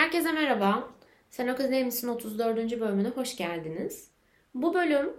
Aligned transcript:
Herkese 0.00 0.32
merhaba. 0.32 0.88
Sen 1.30 1.84
misin 1.84 2.08
34. 2.08 2.80
bölümüne 2.80 3.08
hoş 3.08 3.36
geldiniz. 3.36 4.08
Bu 4.54 4.74
bölüm 4.74 5.12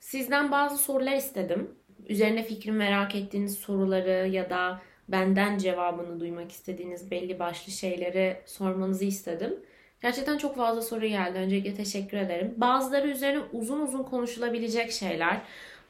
sizden 0.00 0.50
bazı 0.50 0.78
sorular 0.78 1.12
istedim. 1.12 1.70
Üzerine 2.08 2.44
fikrini 2.44 2.76
merak 2.76 3.14
ettiğiniz 3.14 3.58
soruları 3.58 4.28
ya 4.28 4.50
da 4.50 4.80
benden 5.08 5.58
cevabını 5.58 6.20
duymak 6.20 6.52
istediğiniz 6.52 7.10
belli 7.10 7.38
başlı 7.38 7.72
şeyleri 7.72 8.36
sormanızı 8.46 9.04
istedim. 9.04 9.60
Gerçekten 10.02 10.38
çok 10.38 10.56
fazla 10.56 10.82
soru 10.82 11.06
geldi. 11.06 11.38
Öncelikle 11.38 11.74
teşekkür 11.74 12.16
ederim. 12.16 12.54
Bazıları 12.56 13.08
üzerine 13.08 13.42
uzun 13.52 13.80
uzun 13.80 14.02
konuşulabilecek 14.02 14.92
şeyler. 14.92 15.40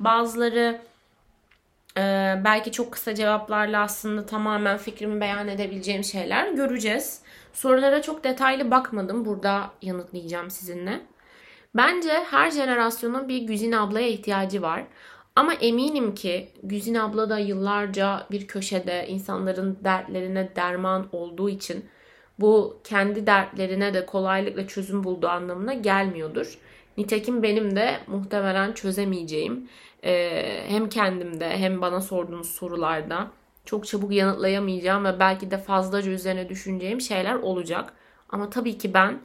Bazıları 0.00 0.80
e, 1.96 2.00
belki 2.44 2.72
çok 2.72 2.92
kısa 2.92 3.14
cevaplarla 3.14 3.82
aslında 3.82 4.26
tamamen 4.26 4.78
fikrimi 4.78 5.20
beyan 5.20 5.48
edebileceğim 5.48 6.04
şeyler 6.04 6.52
göreceğiz. 6.52 7.26
Sorulara 7.56 8.02
çok 8.02 8.24
detaylı 8.24 8.70
bakmadım. 8.70 9.24
Burada 9.24 9.70
yanıtlayacağım 9.82 10.50
sizinle. 10.50 11.00
Bence 11.76 12.10
her 12.30 12.50
jenerasyonun 12.50 13.28
bir 13.28 13.42
Güzin 13.42 13.72
ablaya 13.72 14.08
ihtiyacı 14.08 14.62
var. 14.62 14.84
Ama 15.36 15.54
eminim 15.54 16.14
ki 16.14 16.48
Güzin 16.62 16.94
abla 16.94 17.30
da 17.30 17.38
yıllarca 17.38 18.26
bir 18.30 18.46
köşede 18.46 19.06
insanların 19.08 19.78
dertlerine 19.84 20.56
derman 20.56 21.08
olduğu 21.12 21.48
için 21.48 21.84
bu 22.38 22.80
kendi 22.84 23.26
dertlerine 23.26 23.94
de 23.94 24.06
kolaylıkla 24.06 24.66
çözüm 24.66 25.04
bulduğu 25.04 25.28
anlamına 25.28 25.74
gelmiyordur. 25.74 26.58
Nitekim 26.96 27.42
benim 27.42 27.76
de 27.76 28.00
muhtemelen 28.06 28.72
çözemeyeceğim 28.72 29.68
hem 30.68 30.88
kendimde 30.88 31.58
hem 31.58 31.80
bana 31.80 32.00
sorduğunuz 32.00 32.50
sorularda 32.50 33.30
çok 33.66 33.86
çabuk 33.86 34.12
yanıtlayamayacağım 34.12 35.04
ve 35.04 35.20
belki 35.20 35.50
de 35.50 35.58
fazlaca 35.58 36.10
üzerine 36.10 36.48
düşüneceğim 36.48 37.00
şeyler 37.00 37.34
olacak. 37.34 37.92
Ama 38.28 38.50
tabii 38.50 38.78
ki 38.78 38.94
ben 38.94 39.20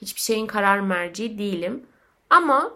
hiçbir 0.00 0.20
şeyin 0.20 0.46
karar 0.46 0.80
merci 0.80 1.38
değilim. 1.38 1.86
Ama 2.30 2.72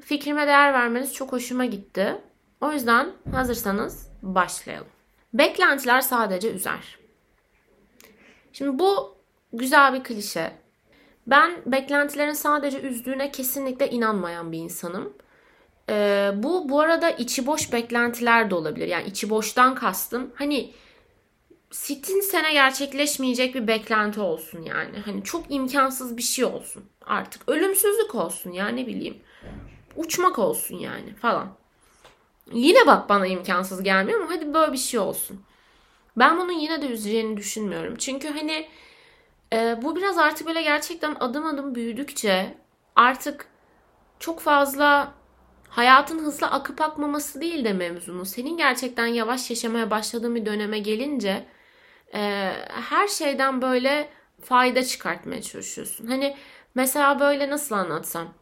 fikrime 0.00 0.46
değer 0.46 0.72
vermeniz 0.72 1.14
çok 1.14 1.32
hoşuma 1.32 1.64
gitti. 1.64 2.20
O 2.60 2.72
yüzden 2.72 3.10
hazırsanız 3.32 4.10
başlayalım. 4.22 4.88
Beklentiler 5.34 6.00
sadece 6.00 6.52
üzer. 6.52 6.98
Şimdi 8.52 8.78
bu 8.78 9.16
güzel 9.52 9.94
bir 9.94 10.04
klişe. 10.04 10.52
Ben 11.26 11.52
beklentilerin 11.66 12.32
sadece 12.32 12.80
üzdüğüne 12.80 13.30
kesinlikle 13.30 13.90
inanmayan 13.90 14.52
bir 14.52 14.58
insanım. 14.58 15.12
Ee, 15.90 16.30
bu 16.34 16.68
bu 16.68 16.80
arada 16.80 17.10
içi 17.10 17.46
boş 17.46 17.72
beklentiler 17.72 18.50
de 18.50 18.54
olabilir. 18.54 18.88
Yani 18.88 19.06
içi 19.06 19.30
boştan 19.30 19.74
kastım. 19.74 20.32
Hani 20.34 20.72
sitin 21.70 22.20
sene 22.20 22.52
gerçekleşmeyecek 22.52 23.54
bir 23.54 23.66
beklenti 23.66 24.20
olsun 24.20 24.62
yani. 24.62 24.98
Hani 25.04 25.24
çok 25.24 25.44
imkansız 25.48 26.16
bir 26.16 26.22
şey 26.22 26.44
olsun 26.44 26.84
artık. 27.06 27.48
Ölümsüzlük 27.48 28.14
olsun 28.14 28.52
ya 28.52 28.68
ne 28.68 28.86
bileyim. 28.86 29.16
Uçmak 29.96 30.38
olsun 30.38 30.78
yani 30.78 31.14
falan. 31.14 31.48
Yine 32.52 32.86
bak 32.86 33.08
bana 33.08 33.26
imkansız 33.26 33.82
gelmiyor 33.82 34.20
ama 34.20 34.30
hadi 34.30 34.54
böyle 34.54 34.72
bir 34.72 34.78
şey 34.78 35.00
olsun. 35.00 35.40
Ben 36.16 36.38
bunun 36.38 36.52
yine 36.52 36.82
de 36.82 36.86
üzeceğini 36.86 37.36
düşünmüyorum. 37.36 37.96
Çünkü 37.96 38.28
hani 38.28 38.68
e, 39.52 39.78
bu 39.82 39.96
biraz 39.96 40.18
artık 40.18 40.46
böyle 40.46 40.62
gerçekten 40.62 41.16
adım 41.20 41.46
adım 41.46 41.74
büyüdükçe 41.74 42.54
artık 42.96 43.48
çok 44.18 44.40
fazla 44.40 45.14
hayatın 45.76 46.18
hızlı 46.18 46.46
akıp 46.46 46.80
akmaması 46.80 47.40
değil 47.40 47.64
de 47.64 47.72
mevzunu. 47.72 48.24
Senin 48.24 48.56
gerçekten 48.56 49.06
yavaş 49.06 49.50
yaşamaya 49.50 49.90
başladığın 49.90 50.34
bir 50.34 50.46
döneme 50.46 50.78
gelince 50.78 51.46
e, 52.14 52.52
her 52.68 53.08
şeyden 53.08 53.62
böyle 53.62 54.08
fayda 54.40 54.84
çıkartmaya 54.84 55.42
çalışıyorsun. 55.42 56.06
Hani 56.06 56.36
mesela 56.74 57.20
böyle 57.20 57.50
nasıl 57.50 57.74
anlatsam. 57.74 58.34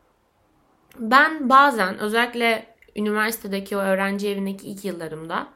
Ben 0.99 1.49
bazen 1.49 1.99
özellikle 1.99 2.77
üniversitedeki 2.97 3.77
o 3.77 3.81
öğrenci 3.81 4.29
evindeki 4.29 4.67
ilk 4.67 4.85
yıllarımda 4.85 5.49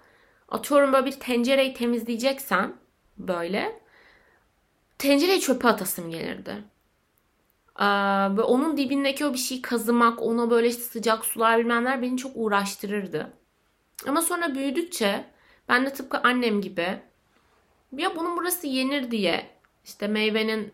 atıyorum 0.49 0.93
böyle 0.93 1.07
bir 1.07 1.21
tencereyi 1.21 1.75
temizleyeceksem 1.75 2.77
böyle 3.19 3.81
tencereyi 4.99 5.41
çöpe 5.41 5.69
atasım 5.69 6.11
gelirdi. 6.11 6.65
Ve 8.37 8.43
onun 8.43 8.77
dibindeki 8.77 9.27
o 9.27 9.33
bir 9.33 9.39
şeyi 9.39 9.63
kazımak, 9.63 10.23
ona 10.23 10.51
böyle 10.51 10.71
sıcak 10.71 11.25
sular 11.25 11.59
bilmemler 11.59 12.03
beni 12.03 12.17
çok 12.17 12.33
uğraştırırdı. 12.35 13.33
Ama 14.07 14.23
sonra 14.23 14.55
büyüdükçe 14.55 15.25
ben 15.69 15.87
de 15.87 15.93
tıpkı 15.93 16.19
annem 16.19 16.61
gibi 16.61 17.01
ya 17.97 18.17
bunun 18.17 18.37
burası 18.37 18.67
yenir 18.67 19.11
diye 19.11 19.51
işte 19.85 20.07
meyvenin 20.07 20.73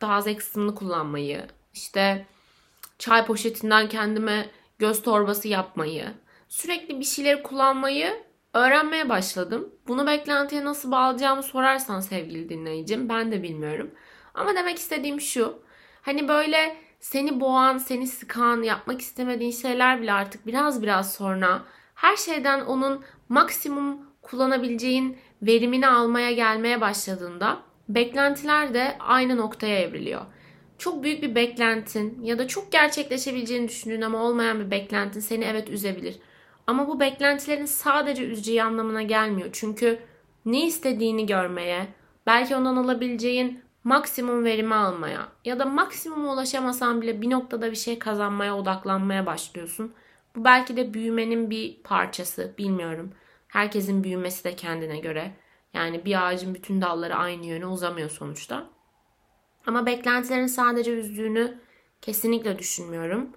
taze 0.00 0.36
kısmını 0.36 0.74
kullanmayı, 0.74 1.46
işte 1.74 2.26
çay 2.98 3.26
poşetinden 3.26 3.88
kendime 3.88 4.50
göz 4.78 5.02
torbası 5.02 5.48
yapmayı, 5.48 6.14
sürekli 6.48 7.00
bir 7.00 7.04
şeyleri 7.04 7.42
kullanmayı 7.42 8.24
öğrenmeye 8.54 9.08
başladım. 9.08 9.74
Bunu 9.88 10.06
beklentiye 10.06 10.64
nasıl 10.64 10.90
bağlayacağımı 10.90 11.42
sorarsan 11.42 12.00
sevgili 12.00 12.48
dinleyicim 12.48 13.08
ben 13.08 13.32
de 13.32 13.42
bilmiyorum. 13.42 13.90
Ama 14.34 14.54
demek 14.54 14.78
istediğim 14.78 15.20
şu. 15.20 15.62
Hani 16.02 16.28
böyle 16.28 16.76
seni 17.00 17.40
boğan, 17.40 17.78
seni 17.78 18.06
sıkan, 18.06 18.62
yapmak 18.62 19.00
istemediğin 19.00 19.50
şeyler 19.50 20.02
bile 20.02 20.12
artık 20.12 20.46
biraz 20.46 20.82
biraz 20.82 21.14
sonra 21.14 21.62
her 21.94 22.16
şeyden 22.16 22.60
onun 22.60 23.04
maksimum 23.28 23.98
kullanabileceğin 24.22 25.18
verimini 25.42 25.86
almaya 25.86 26.32
gelmeye 26.32 26.80
başladığında 26.80 27.58
beklentiler 27.88 28.74
de 28.74 28.96
aynı 29.00 29.36
noktaya 29.36 29.78
evriliyor. 29.78 30.20
Çok 30.78 31.02
büyük 31.02 31.22
bir 31.22 31.34
beklentin 31.34 32.22
ya 32.22 32.38
da 32.38 32.48
çok 32.48 32.72
gerçekleşebileceğini 32.72 33.68
düşündüğün 33.68 34.02
ama 34.02 34.18
olmayan 34.18 34.60
bir 34.60 34.70
beklentin 34.70 35.20
seni 35.20 35.44
evet 35.44 35.70
üzebilir. 35.70 36.18
Ama 36.66 36.88
bu 36.88 37.00
beklentilerin 37.00 37.64
sadece 37.64 38.24
üzeceği 38.24 38.62
anlamına 38.62 39.02
gelmiyor. 39.02 39.48
Çünkü 39.52 39.98
ne 40.44 40.66
istediğini 40.66 41.26
görmeye, 41.26 41.86
belki 42.26 42.56
ondan 42.56 42.76
alabileceğin 42.76 43.62
maksimum 43.84 44.44
verimi 44.44 44.74
almaya 44.74 45.28
ya 45.44 45.58
da 45.58 45.64
maksimum 45.64 46.28
ulaşamasan 46.28 47.02
bile 47.02 47.22
bir 47.22 47.30
noktada 47.30 47.70
bir 47.70 47.76
şey 47.76 47.98
kazanmaya 47.98 48.56
odaklanmaya 48.56 49.26
başlıyorsun. 49.26 49.94
Bu 50.36 50.44
belki 50.44 50.76
de 50.76 50.94
büyümenin 50.94 51.50
bir 51.50 51.82
parçası 51.82 52.54
bilmiyorum. 52.58 53.12
Herkesin 53.48 54.04
büyümesi 54.04 54.44
de 54.44 54.56
kendine 54.56 54.98
göre. 54.98 55.32
Yani 55.74 56.04
bir 56.04 56.26
ağacın 56.26 56.54
bütün 56.54 56.82
dalları 56.82 57.14
aynı 57.14 57.46
yöne 57.46 57.66
uzamıyor 57.66 58.10
sonuçta. 58.10 58.66
Ama 59.66 59.86
beklentilerin 59.86 60.46
sadece 60.46 60.92
üzdüğünü 60.98 61.58
kesinlikle 62.02 62.58
düşünmüyorum. 62.58 63.30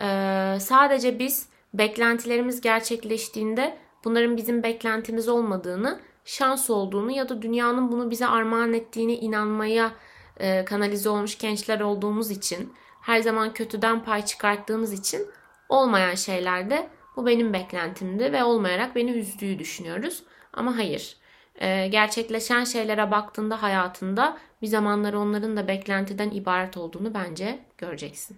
Ee, 0.00 0.58
sadece 0.60 1.18
biz 1.18 1.48
beklentilerimiz 1.74 2.60
gerçekleştiğinde 2.60 3.78
bunların 4.04 4.36
bizim 4.36 4.62
beklentimiz 4.62 5.28
olmadığını 5.28 6.00
şans 6.24 6.70
olduğunu 6.70 7.10
ya 7.10 7.28
da 7.28 7.42
dünyanın 7.42 7.92
bunu 7.92 8.10
bize 8.10 8.26
armağan 8.26 8.72
ettiğini 8.72 9.14
inanmaya 9.14 9.92
e, 10.36 10.64
kanalize 10.64 11.08
olmuş 11.08 11.38
gençler 11.38 11.80
olduğumuz 11.80 12.30
için 12.30 12.72
her 13.00 13.20
zaman 13.20 13.52
kötüden 13.52 14.04
pay 14.04 14.24
çıkarttığımız 14.24 14.92
için 14.92 15.26
olmayan 15.68 16.14
şeylerde 16.14 16.88
bu 17.16 17.26
benim 17.26 17.52
beklentimdi 17.52 18.32
ve 18.32 18.44
olmayarak 18.44 18.96
beni 18.96 19.10
üzdüğü 19.10 19.58
düşünüyoruz. 19.58 20.22
Ama 20.52 20.76
hayır. 20.76 21.16
E, 21.54 21.86
gerçekleşen 21.86 22.64
şeylere 22.64 23.10
baktığında 23.10 23.62
hayatında 23.62 24.38
bir 24.62 24.66
zamanlar 24.66 25.12
onların 25.12 25.56
da 25.56 25.68
beklentiden 25.68 26.30
ibaret 26.30 26.76
olduğunu 26.76 27.14
bence 27.14 27.58
göreceksin. 27.78 28.36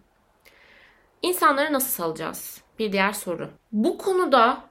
İnsanları 1.23 1.73
nasıl 1.73 1.91
salacağız? 1.91 2.61
Bir 2.79 2.93
diğer 2.93 3.13
soru. 3.13 3.51
Bu 3.73 3.99
konuda 3.99 4.63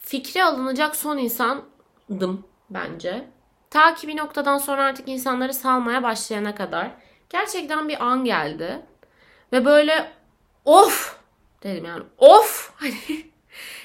fikri 0.00 0.44
alınacak 0.44 0.96
son 0.96 1.18
insandım 1.18 2.44
bence. 2.74 3.24
Ta 3.70 3.94
ki 3.94 4.08
bir 4.08 4.16
noktadan 4.16 4.58
sonra 4.58 4.84
artık 4.84 5.08
insanları 5.08 5.54
salmaya 5.54 6.02
başlayana 6.02 6.54
kadar 6.54 6.90
gerçekten 7.30 7.88
bir 7.88 8.04
an 8.04 8.24
geldi. 8.24 8.82
Ve 9.52 9.64
böyle 9.64 10.12
of 10.64 11.20
dedim 11.62 11.84
yani 11.84 12.02
of 12.18 12.72
hani 12.76 13.32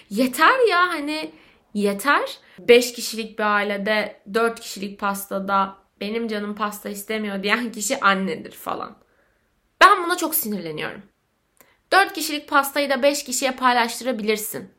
yeter 0.09 0.67
ya 0.69 0.79
hani 0.87 1.31
yeter. 1.73 2.37
5 2.59 2.93
kişilik 2.93 3.39
bir 3.39 3.43
ailede 3.43 4.21
4 4.33 4.59
kişilik 4.59 4.99
pastada 4.99 5.75
benim 6.01 6.27
canım 6.27 6.55
pasta 6.55 6.89
istemiyor 6.89 7.43
diyen 7.43 7.71
kişi 7.71 7.99
annedir 7.99 8.51
falan. 8.51 8.97
Ben 9.81 10.03
buna 10.03 10.17
çok 10.17 10.35
sinirleniyorum. 10.35 11.01
4 11.91 12.13
kişilik 12.13 12.49
pastayı 12.49 12.89
da 12.89 13.03
5 13.03 13.23
kişiye 13.23 13.51
paylaştırabilirsin 13.51 14.76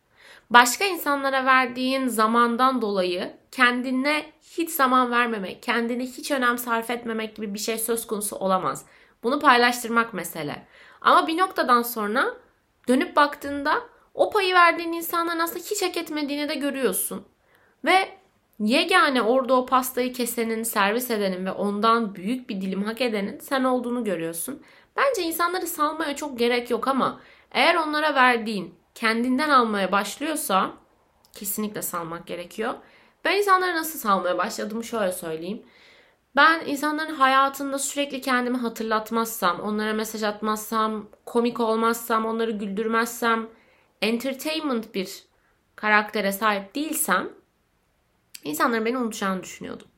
başka 0.51 0.85
insanlara 0.85 1.47
verdiğin 1.47 2.09
zamandan 2.09 2.83
dolayı 2.83 3.37
kendine 3.51 4.33
hiç 4.43 4.71
zaman 4.71 5.11
vermemek, 5.11 5.63
kendine 5.63 6.03
hiç 6.03 6.31
önem 6.31 6.59
sarf 6.59 6.91
etmemek 6.91 7.37
gibi 7.37 7.55
bir 7.55 7.59
şey 7.59 7.79
söz 7.79 8.07
konusu 8.07 8.37
olamaz. 8.37 8.85
Bunu 9.23 9.41
paylaştırmak 9.41 10.15
mesele. 10.15 10.67
Ama 11.01 11.27
bir 11.27 11.39
noktadan 11.39 11.83
sonra 11.83 12.35
dönüp 12.89 13.17
baktığında 13.17 13.83
o 14.15 14.31
payı 14.31 14.55
verdiğin 14.55 14.93
insanların 14.93 15.39
aslında 15.39 15.61
hiç 15.61 15.83
hak 15.83 15.97
etmediğini 15.97 16.49
de 16.49 16.55
görüyorsun. 16.55 17.25
Ve 17.85 18.19
Yegane 18.59 19.23
orada 19.23 19.55
o 19.55 19.67
pastayı 19.67 20.13
kesenin, 20.13 20.63
servis 20.63 21.11
edenin 21.11 21.47
ve 21.47 21.53
ondan 21.53 22.15
büyük 22.15 22.51
bir 22.51 22.61
dilim 22.61 22.83
hak 22.83 23.01
edenin 23.01 23.39
sen 23.39 23.65
olduğunu 23.65 24.05
görüyorsun. 24.05 24.63
Bence 24.97 25.23
insanları 25.23 25.67
salmaya 25.67 26.17
çok 26.17 26.39
gerek 26.39 26.71
yok 26.71 26.89
ama 26.89 27.21
eğer 27.53 27.75
onlara 27.75 28.15
verdiğin 28.15 28.75
kendinden 28.99 29.51
almaya 29.51 29.93
başlıyorsa 29.93 30.73
kesinlikle 31.33 31.83
salmak 31.83 32.27
gerekiyor. 32.27 32.75
Ben 33.25 33.37
insanları 33.37 33.77
nasıl 33.77 33.99
salmaya 33.99 34.39
başladım 34.39 34.85
şöyle 34.85 35.13
söyleyeyim. 35.13 35.63
Ben 36.37 36.67
insanların 36.67 37.15
hayatında 37.15 37.79
sürekli 37.79 38.21
kendimi 38.21 38.57
hatırlatmazsam, 38.57 39.61
onlara 39.61 39.93
mesaj 39.93 40.23
atmazsam, 40.23 41.09
komik 41.27 41.61
olmazsam, 41.61 42.27
onları 42.27 42.51
güldürmezsem, 42.51 43.49
entertainment 44.03 44.95
bir 44.95 45.25
karaktere 45.77 46.33
sahip 46.33 46.75
değilsem 46.75 47.29
insanların 48.45 48.85
beni 48.85 48.99
unutacağını 48.99 49.43
düşünüyordum. 49.43 49.89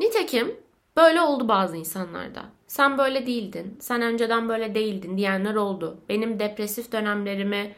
Nitekim 0.00 0.56
böyle 0.96 1.20
oldu 1.20 1.48
bazı 1.48 1.76
insanlarda. 1.76 2.42
Sen 2.66 2.98
böyle 2.98 3.26
değildin, 3.26 3.76
sen 3.80 4.02
önceden 4.02 4.48
böyle 4.48 4.74
değildin 4.74 5.16
diyenler 5.16 5.54
oldu. 5.54 6.00
Benim 6.08 6.40
depresif 6.40 6.92
dönemlerimi 6.92 7.74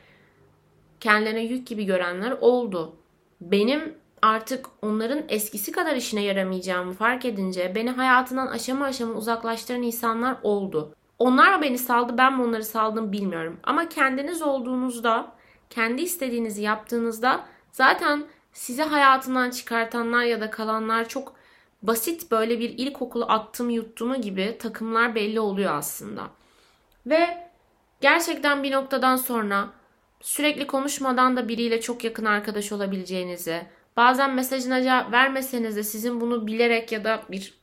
kendilerine 1.00 1.41
yük 1.41 1.67
gibi 1.67 1.85
görenler 1.85 2.31
oldu. 2.41 2.97
Benim 3.41 3.94
artık 4.23 4.67
onların 4.82 5.23
eskisi 5.29 5.73
kadar 5.73 5.97
işine 5.97 6.23
yaramayacağımı 6.23 6.93
fark 6.93 7.25
edince 7.25 7.73
beni 7.75 7.91
hayatından 7.91 8.47
aşama 8.47 8.85
aşama 8.85 9.14
uzaklaştıran 9.14 9.82
insanlar 9.82 10.37
oldu. 10.43 10.94
Onlar 11.19 11.55
mı 11.55 11.62
beni 11.62 11.79
saldı 11.79 12.19
ben 12.19 12.37
mi 12.37 12.43
onları 12.43 12.64
saldım 12.64 13.12
bilmiyorum. 13.12 13.61
Ama 13.62 13.88
kendiniz 13.88 14.43
olduğunuzda, 14.43 15.32
kendi 15.70 16.02
istediğinizi 16.02 16.62
yaptığınızda 16.62 17.44
zaten 17.73 18.25
size 18.52 18.82
hayatından 18.82 19.50
çıkartanlar 19.50 20.23
ya 20.23 20.41
da 20.41 20.50
kalanlar 20.50 21.08
çok 21.08 21.35
basit 21.82 22.31
böyle 22.31 22.61
bir 22.61 22.70
ilkokulu 22.70 23.25
attım 23.25 23.70
yuttumu 23.70 24.20
gibi 24.20 24.56
takımlar 24.58 25.14
belli 25.14 25.41
oluyor 25.41 25.75
aslında. 25.75 26.23
Ve 27.06 27.50
gerçekten 28.00 28.62
bir 28.62 28.73
noktadan 28.73 29.17
sonra 29.17 29.69
sürekli 30.21 30.67
konuşmadan 30.67 31.37
da 31.37 31.49
biriyle 31.49 31.81
çok 31.81 32.05
yakın 32.05 32.25
arkadaş 32.25 32.73
olabileceğinizi, 32.73 33.63
bazen 33.97 34.35
mesajına 34.35 34.83
cevap 34.83 35.13
vermeseniz 35.13 35.77
de 35.77 35.83
sizin 35.83 36.21
bunu 36.21 36.47
bilerek 36.47 36.93
ya 36.93 37.05
da 37.05 37.23
bir 37.31 37.61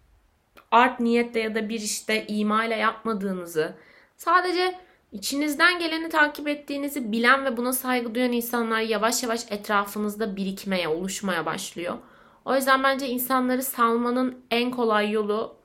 art 0.71 1.00
niyetle 1.00 1.39
ya 1.39 1.56
da 1.56 1.69
bir 1.69 1.80
işte 1.80 2.25
ima 2.27 2.65
ile 2.65 2.75
yapmadığınızı, 2.75 3.75
sadece 4.18 4.75
içinizden 5.12 5.80
geleni 5.80 6.09
takip 6.09 6.48
ettiğinizi 6.48 7.12
bilen 7.12 7.45
ve 7.45 7.57
buna 7.57 7.74
saygı 7.74 8.15
duyan 8.15 8.31
insanlar 8.31 8.81
yavaş 8.81 9.24
yavaş 9.24 9.51
etrafınızda 9.51 10.36
birikmeye, 10.36 10.88
oluşmaya 10.88 11.45
başlıyor. 11.45 11.98
O 12.45 12.56
yüzden 12.56 12.83
bence 12.83 13.07
insanları 13.07 13.63
salmanın 13.63 14.45
en 14.51 14.71
kolay 14.71 15.12
yolu 15.12 15.56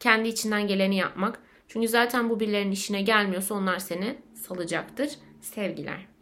kendi 0.00 0.28
içinden 0.28 0.66
geleni 0.66 0.96
yapmak. 0.96 1.40
Çünkü 1.68 1.88
zaten 1.88 2.30
bu 2.30 2.40
birilerinin 2.40 2.72
işine 2.72 3.02
gelmiyorsa 3.02 3.54
onlar 3.54 3.78
seni 3.78 4.18
salacaktır. 4.34 5.10
Sevgiler. 5.40 6.15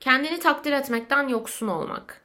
Kendini 0.00 0.38
takdir 0.38 0.72
etmekten 0.72 1.28
yoksun 1.28 1.68
olmak. 1.68 2.20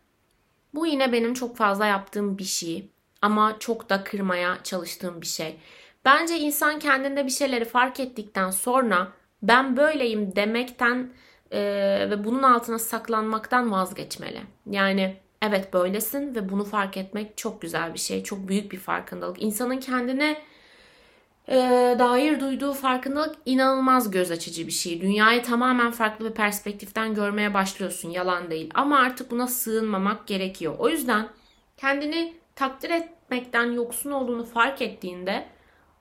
Bu 0.73 0.87
yine 0.87 1.11
benim 1.11 1.33
çok 1.33 1.57
fazla 1.57 1.85
yaptığım 1.85 2.37
bir 2.37 2.43
şey 2.43 2.89
ama 3.21 3.55
çok 3.59 3.89
da 3.89 4.03
kırmaya 4.03 4.57
çalıştığım 4.63 5.21
bir 5.21 5.27
şey. 5.27 5.59
Bence 6.05 6.37
insan 6.37 6.79
kendinde 6.79 7.25
bir 7.25 7.31
şeyleri 7.31 7.65
fark 7.65 7.99
ettikten 7.99 8.49
sonra 8.49 9.07
ben 9.43 9.77
böyleyim 9.77 10.35
demekten 10.35 11.13
e, 11.51 11.61
ve 12.09 12.23
bunun 12.23 12.43
altına 12.43 12.79
saklanmaktan 12.79 13.71
vazgeçmeli. 13.71 14.41
Yani 14.69 15.17
evet 15.41 15.73
böylesin 15.73 16.35
ve 16.35 16.49
bunu 16.49 16.63
fark 16.63 16.97
etmek 16.97 17.37
çok 17.37 17.61
güzel 17.61 17.93
bir 17.93 17.99
şey. 17.99 18.23
Çok 18.23 18.47
büyük 18.47 18.71
bir 18.71 18.79
farkındalık. 18.79 19.41
İnsanın 19.41 19.79
kendine 19.79 20.41
e, 21.49 21.55
dair 21.99 22.39
duyduğu 22.39 22.73
farkındalık 22.73 23.35
inanılmaz 23.45 24.11
göz 24.11 24.31
açıcı 24.31 24.67
bir 24.67 24.71
şey. 24.71 25.01
Dünyayı 25.01 25.43
tamamen 25.43 25.91
farklı 25.91 26.29
bir 26.29 26.33
perspektiften 26.33 27.13
görmeye 27.13 27.53
başlıyorsun. 27.53 28.09
Yalan 28.09 28.51
değil. 28.51 28.71
Ama 28.73 28.99
artık 28.99 29.31
buna 29.31 29.47
sığınmamak 29.47 30.27
gerekiyor. 30.27 30.75
O 30.79 30.89
yüzden 30.89 31.27
kendini 31.77 32.33
takdir 32.55 32.89
etmekten 32.89 33.71
yoksun 33.71 34.11
olduğunu 34.11 34.45
fark 34.45 34.81
ettiğinde 34.81 35.45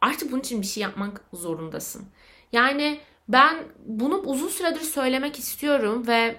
artık 0.00 0.32
bunun 0.32 0.40
için 0.40 0.60
bir 0.60 0.66
şey 0.66 0.82
yapmak 0.82 1.20
zorundasın. 1.32 2.04
Yani 2.52 3.00
ben 3.28 3.56
bunu 3.86 4.16
uzun 4.16 4.48
süredir 4.48 4.80
söylemek 4.80 5.38
istiyorum 5.38 6.06
ve 6.06 6.36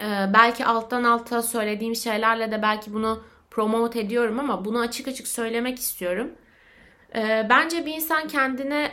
e, 0.00 0.06
belki 0.34 0.64
alttan 0.64 1.04
alta 1.04 1.42
söylediğim 1.42 1.96
şeylerle 1.96 2.50
de 2.50 2.62
belki 2.62 2.94
bunu 2.94 3.22
promote 3.50 4.00
ediyorum 4.00 4.40
ama 4.40 4.64
bunu 4.64 4.80
açık 4.80 5.08
açık 5.08 5.28
söylemek 5.28 5.78
istiyorum. 5.78 6.30
E, 7.16 7.46
bence 7.50 7.86
bir 7.86 7.94
insan 7.94 8.28
kendine 8.28 8.92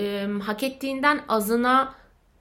e, 0.00 0.26
hak 0.42 0.62
ettiğinden 0.62 1.20
azına 1.28 1.94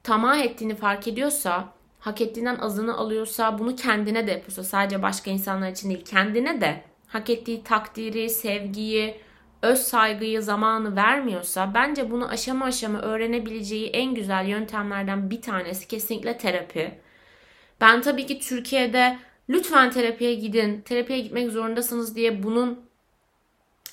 tamah 0.03 0.39
ettiğini 0.39 0.75
fark 0.75 1.07
ediyorsa, 1.07 1.73
hak 1.99 2.21
ettiğinden 2.21 2.55
azını 2.55 2.97
alıyorsa, 2.97 3.59
bunu 3.59 3.75
kendine 3.75 4.27
de 4.27 4.31
yapıyorsa, 4.31 4.63
sadece 4.63 5.01
başka 5.01 5.31
insanlar 5.31 5.71
için 5.71 5.89
değil, 5.89 6.05
kendine 6.05 6.61
de 6.61 6.83
hak 7.07 7.29
ettiği 7.29 7.63
takdiri, 7.63 8.29
sevgiyi, 8.29 9.15
öz 9.61 9.79
saygıyı, 9.79 10.41
zamanı 10.41 10.95
vermiyorsa 10.95 11.73
bence 11.73 12.11
bunu 12.11 12.29
aşama 12.29 12.65
aşama 12.65 13.01
öğrenebileceği 13.01 13.89
en 13.89 14.15
güzel 14.15 14.47
yöntemlerden 14.47 15.29
bir 15.29 15.41
tanesi 15.41 15.87
kesinlikle 15.87 16.37
terapi. 16.37 16.91
Ben 17.81 18.01
tabii 18.01 18.25
ki 18.25 18.39
Türkiye'de 18.39 19.17
lütfen 19.49 19.91
terapiye 19.91 20.33
gidin, 20.33 20.81
terapiye 20.81 21.19
gitmek 21.19 21.51
zorundasınız 21.51 22.15
diye 22.15 22.43
bunun 22.43 22.79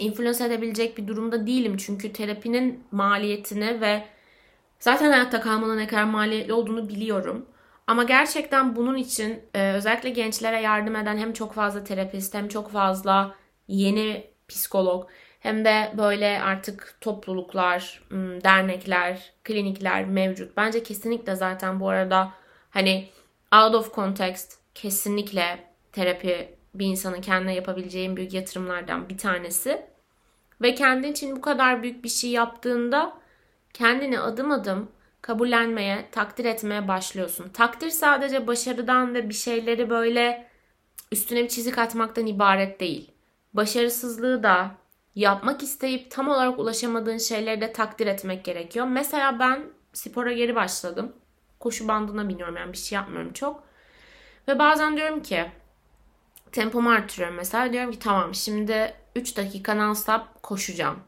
influence 0.03 0.45
edebilecek 0.45 0.99
bir 0.99 1.09
durumda 1.09 1.47
değilim. 1.47 1.77
Çünkü 1.77 2.13
terapinin 2.13 2.85
maliyetini 2.91 3.81
ve 3.81 4.05
zaten 4.81 5.11
hayatta 5.11 5.41
kalmanın 5.41 5.79
ne 5.79 5.87
kadar 5.87 6.05
maliyetli 6.05 6.53
olduğunu 6.53 6.89
biliyorum. 6.89 7.47
Ama 7.87 8.05
gerçekten 8.05 8.77
bunun 8.77 8.97
için 8.97 9.41
e, 9.55 9.73
özellikle 9.73 10.11
gençlere 10.11 10.61
yardım 10.61 10.97
eden 10.97 11.19
hem 11.19 11.33
çok 11.33 11.53
fazla 11.55 11.85
terapist 11.85 12.35
hem 12.35 12.49
çok 12.49 12.71
fazla 12.71 13.35
yeni 13.69 14.25
psikolog 14.49 15.11
hem 15.41 15.65
de 15.65 15.93
böyle 15.99 16.43
artık 16.43 16.97
topluluklar, 17.01 18.03
dernekler, 18.45 19.33
klinikler 19.45 20.05
mevcut. 20.05 20.57
Bence 20.57 20.83
kesinlikle 20.83 21.35
zaten 21.35 21.81
bu 21.81 21.89
arada 21.89 22.33
hani 22.71 23.09
out 23.63 23.75
of 23.75 23.95
context 23.95 24.59
kesinlikle 24.75 25.59
terapi 25.93 26.55
bir 26.75 26.87
insanın 26.87 27.21
kendine 27.21 27.55
yapabileceği 27.55 28.17
büyük 28.17 28.33
yatırımlardan 28.33 29.09
bir 29.09 29.19
tanesi. 29.19 29.87
Ve 30.63 30.75
kendin 30.75 31.13
için 31.13 31.37
bu 31.37 31.41
kadar 31.41 31.83
büyük 31.83 32.05
bir 32.05 32.09
şey 32.09 32.31
yaptığında 32.31 33.19
kendini 33.75 34.21
adım 34.21 34.51
adım 34.51 34.91
kabullenmeye, 35.23 36.09
takdir 36.13 36.45
etmeye 36.45 36.89
başlıyorsun. 36.89 37.49
Takdir 37.49 37.91
sadece 37.91 38.47
başarıdan 38.47 39.15
ve 39.15 39.29
bir 39.29 39.35
şeyleri 39.35 39.91
böyle 39.91 40.49
üstüne 41.13 41.43
bir 41.43 41.49
çizik 41.49 41.79
atmaktan 41.79 42.27
ibaret 42.27 42.81
değil. 42.81 43.11
Başarısızlığı 43.55 44.43
da 44.43 44.71
yapmak 45.15 45.63
isteyip 45.63 46.11
tam 46.11 46.29
olarak 46.29 46.59
ulaşamadığın 46.59 47.19
şeyleri 47.19 47.61
de 47.61 47.73
takdir 47.73 48.07
etmek 48.07 48.45
gerekiyor. 48.45 48.87
Mesela 48.87 49.39
ben 49.39 49.65
spora 49.93 50.33
geri 50.33 50.55
başladım. 50.55 51.13
Koşu 51.61 51.89
bandına 51.89 52.29
biniyorum 52.29 52.57
yani 52.57 52.73
bir 52.73 52.79
şey 52.79 52.97
yapmıyorum 52.97 53.33
çok. 53.33 53.65
Ve 54.49 54.59
bazen 54.59 54.97
diyorum 54.97 55.23
ki 55.23 55.51
tempomu 56.53 56.91
artırıyorum 56.91 57.37
mesela. 57.37 57.73
Diyorum 57.73 57.93
ki 57.93 57.99
tamam 57.99 58.35
şimdi 58.35 58.95
3 59.17 59.37
dakika 59.37 59.73
non-stop 59.73 60.23
koşacağım. 60.43 60.99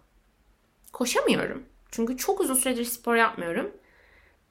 Koşamıyorum. 0.92 1.64
Çünkü 1.90 2.16
çok 2.16 2.40
uzun 2.40 2.54
süredir 2.54 2.84
spor 2.84 3.16
yapmıyorum. 3.16 3.70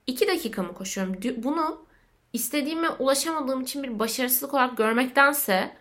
2 0.08 0.28
dakika 0.28 0.64
mı 0.64 0.74
koşuyorum? 0.74 1.16
Bunu 1.38 1.86
istediğime 2.34 2.90
ulaşamadığım 2.90 3.62
için 3.62 3.84
bir 3.84 4.00
başarısızlık 4.00 4.54
olarak 4.54 4.78
görmektense 4.78 5.78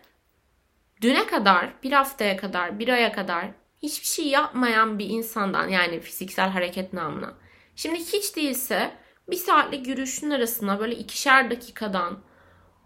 düne 1.01 1.27
kadar, 1.27 1.73
bir 1.83 1.91
haftaya 1.91 2.37
kadar, 2.37 2.79
bir 2.79 2.87
aya 2.87 3.11
kadar 3.11 3.45
hiçbir 3.83 4.07
şey 4.07 4.27
yapmayan 4.27 4.99
bir 4.99 5.09
insandan 5.09 5.67
yani 5.67 5.99
fiziksel 5.99 6.49
hareket 6.49 6.93
namına. 6.93 7.33
Şimdi 7.75 7.99
hiç 7.99 8.35
değilse 8.35 8.91
bir 9.29 9.35
saatlik 9.35 9.87
yürüyüşün 9.87 10.29
arasına 10.29 10.79
böyle 10.79 10.95
ikişer 10.95 11.51
dakikadan 11.51 12.19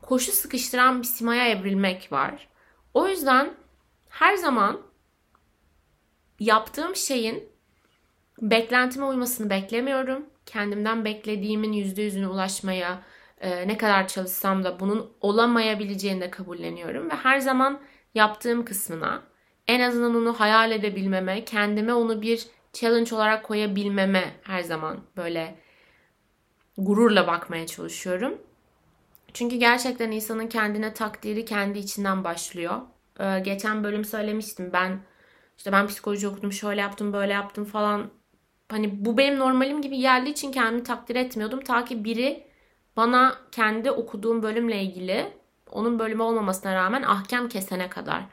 koşu 0.02 0.32
sıkıştıran 0.32 1.02
bir 1.02 1.08
simaya 1.08 1.48
evrilmek 1.48 2.12
var. 2.12 2.48
O 2.94 3.08
yüzden 3.08 3.54
her 4.10 4.36
zaman 4.36 4.82
yaptığım 6.40 6.96
şeyin 6.96 7.50
beklentime 8.42 9.06
uymasını 9.06 9.50
beklemiyorum. 9.50 10.26
Kendimden 10.46 11.06
beklediğimin 11.06 11.74
yüzde 11.74 12.02
yüzüne 12.02 12.28
ulaşmaya 12.28 13.04
e, 13.42 13.68
ne 13.68 13.78
kadar 13.78 14.08
çalışsam 14.08 14.64
da 14.64 14.80
bunun 14.80 15.12
olamayabileceğini 15.22 16.22
de 16.22 16.32
kabulleniyorum. 16.32 17.10
Ve 17.10 17.14
her 17.16 17.40
zaman 17.40 17.80
yaptığım 18.16 18.66
kısmına 18.66 19.24
en 19.68 19.80
azından 19.80 20.16
onu 20.16 20.40
hayal 20.40 20.72
edebilmeme, 20.72 21.46
kendime 21.46 21.94
onu 21.94 22.22
bir 22.22 22.48
challenge 22.74 23.16
olarak 23.16 23.44
koyabilmeme 23.44 24.34
her 24.44 24.62
zaman 24.62 25.00
böyle 25.18 25.60
gururla 26.78 27.28
bakmaya 27.28 27.68
çalışıyorum. 27.68 28.42
Çünkü 29.34 29.56
gerçekten 29.56 30.12
insanın 30.12 30.48
kendine 30.48 30.94
takdiri 30.94 31.46
kendi 31.46 31.80
içinden 31.80 32.24
başlıyor. 32.24 32.82
Ee, 33.20 33.40
geçen 33.40 33.84
bölüm 33.84 34.06
söylemiştim 34.06 34.70
ben 34.74 35.00
işte 35.58 35.72
ben 35.72 35.88
psikoloji 35.88 36.28
okudum 36.28 36.52
şöyle 36.54 36.82
yaptım 36.82 37.14
böyle 37.14 37.34
yaptım 37.34 37.66
falan. 37.66 38.10
Hani 38.70 39.06
bu 39.06 39.18
benim 39.18 39.40
normalim 39.40 39.82
gibi 39.82 39.98
geldiği 40.00 40.30
için 40.30 40.52
kendimi 40.52 40.84
takdir 40.84 41.16
etmiyordum. 41.16 41.62
Ta 41.62 41.86
ki 41.86 42.04
biri 42.04 42.44
bana 42.98 43.36
kendi 43.52 43.92
okuduğum 43.92 44.44
bölümle 44.44 44.82
ilgili 44.82 45.34
onun 45.72 46.00
bölümü 46.00 46.24
olmamasına 46.24 46.76
rağmen 46.76 47.04
ahkam 47.04 47.50
kesene 47.50 47.90
kadar. 47.90 48.24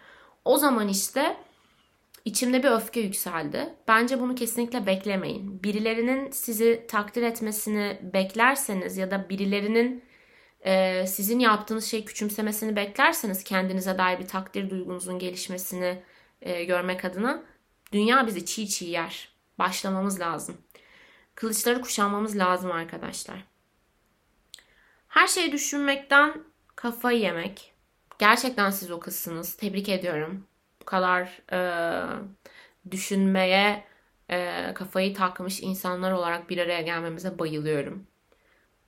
O 0.45 0.57
zaman 0.59 0.89
işte 0.89 1.37
içimde 2.25 2.63
bir 2.63 2.71
öfke 2.71 3.01
yükseldi. 3.01 3.75
Bence 3.89 4.21
bunu 4.21 4.35
kesinlikle 4.35 4.87
beklemeyin. 4.87 5.63
Birilerinin 5.63 6.31
sizi 6.31 6.85
takdir 6.89 7.23
etmesini 7.23 7.99
beklerseniz 8.15 8.97
ya 8.97 9.11
da 9.11 9.29
birilerinin 9.29 10.03
e, 10.65 11.07
sizin 11.07 11.39
yaptığınız 11.39 11.85
şeyi 11.85 12.05
küçümsemesini 12.05 12.77
beklerseniz 12.77 13.45
kendinize 13.45 13.99
dair 13.99 14.19
bir 14.19 14.27
takdir 14.27 14.71
duygunuzun 14.71 15.19
gelişmesini 15.19 16.03
e, 16.43 16.65
görmek 16.65 17.05
adına 17.05 17.43
dünya 17.93 18.27
bizi 18.27 18.47
çiğ 18.47 18.69
çiğ 18.69 18.85
yer. 18.85 19.35
Başlamamız 19.59 20.21
lazım. 20.21 20.57
Kılıçları 21.35 21.81
kuşanmamız 21.81 22.39
lazım 22.39 22.73
arkadaşlar. 22.73 23.45
Her 25.09 25.27
şeyi 25.27 25.53
düşünmekten 25.53 26.45
kafayı 26.77 27.21
yemek. 27.21 27.75
Gerçekten 28.19 28.71
siz 28.71 28.91
o 28.91 29.01
kızsınız. 29.01 29.57
Tebrik 29.57 29.89
ediyorum. 29.89 30.47
Bu 30.81 30.85
kadar 30.85 31.43
e, 31.53 31.61
düşünmeye 32.91 33.85
e, 34.31 34.71
kafayı 34.75 35.15
takmış 35.15 35.61
insanlar 35.61 36.13
olarak 36.13 36.51
bir 36.51 36.59
araya 36.59 36.83
gelmemize 36.83 37.39
bayılıyorum. 37.39 38.07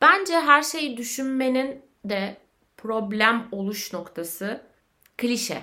Bence 0.01 0.41
her 0.41 0.63
şeyi 0.63 0.97
düşünmenin 0.97 1.85
de 2.05 2.37
problem 2.77 3.49
oluş 3.53 3.93
noktası 3.93 4.63
klişe. 5.19 5.63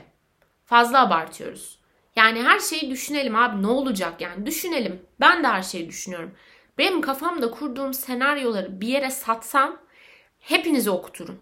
Fazla 0.65 1.01
abartıyoruz. 1.01 1.79
Yani 2.15 2.43
her 2.43 2.59
şeyi 2.59 2.91
düşünelim 2.91 3.35
abi 3.35 3.61
ne 3.61 3.67
olacak 3.67 4.21
yani 4.21 4.45
düşünelim. 4.45 5.05
Ben 5.19 5.43
de 5.43 5.47
her 5.47 5.61
şeyi 5.61 5.89
düşünüyorum. 5.89 6.35
Benim 6.77 7.01
kafamda 7.01 7.51
kurduğum 7.51 7.93
senaryoları 7.93 8.81
bir 8.81 8.87
yere 8.87 9.11
satsam 9.11 9.77
hepinizi 10.39 10.89
okuturum. 10.89 11.41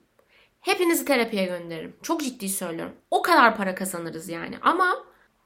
Hepinizi 0.62 1.05
terapiye 1.05 1.45
gönderirim. 1.45 1.95
Çok 2.01 2.21
ciddi 2.21 2.50
söylüyorum. 2.50 2.93
O 3.12 3.21
kadar 3.21 3.57
para 3.57 3.75
kazanırız 3.75 4.29
yani. 4.29 4.57
Ama 4.62 5.03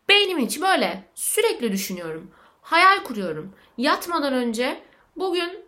beynimin 0.10 0.46
içi 0.46 0.62
böyle. 0.62 1.04
Sürekli 1.16 1.72
düşünüyorum. 1.72 2.32
Hayal 2.62 3.04
kuruyorum. 3.04 3.56
Yatmadan 3.78 4.34
önce 4.34 4.82
bugün 5.16 5.65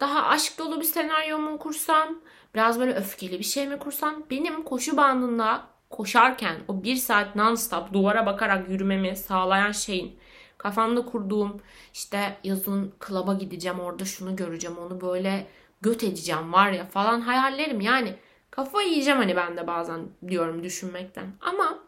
daha 0.00 0.26
aşk 0.26 0.58
dolu 0.58 0.80
bir 0.80 0.84
senaryo 0.84 1.38
mu 1.38 1.58
kursam? 1.58 2.20
Biraz 2.54 2.80
böyle 2.80 2.94
öfkeli 2.94 3.38
bir 3.38 3.44
şey 3.44 3.66
mi 3.68 3.78
kursam? 3.78 4.22
Benim 4.30 4.62
koşu 4.62 4.96
bandında 4.96 5.66
koşarken 5.90 6.56
o 6.68 6.82
bir 6.82 6.96
saat 6.96 7.36
non-stop 7.36 7.92
duvara 7.92 8.26
bakarak 8.26 8.68
yürümemi 8.68 9.16
sağlayan 9.16 9.72
şeyin 9.72 10.18
kafamda 10.58 11.04
kurduğum 11.04 11.60
işte 11.94 12.36
yazın 12.44 12.94
klaba 12.98 13.34
gideceğim 13.34 13.80
orada 13.80 14.04
şunu 14.04 14.36
göreceğim 14.36 14.78
onu 14.78 15.00
böyle 15.00 15.46
göt 15.82 16.04
edeceğim 16.04 16.52
var 16.52 16.70
ya 16.70 16.86
falan 16.86 17.20
hayallerim 17.20 17.80
yani 17.80 18.14
kafayı 18.50 18.88
yiyeceğim 18.88 19.18
hani 19.18 19.36
ben 19.36 19.56
de 19.56 19.66
bazen 19.66 20.00
diyorum 20.28 20.62
düşünmekten 20.62 21.26
ama 21.40 21.78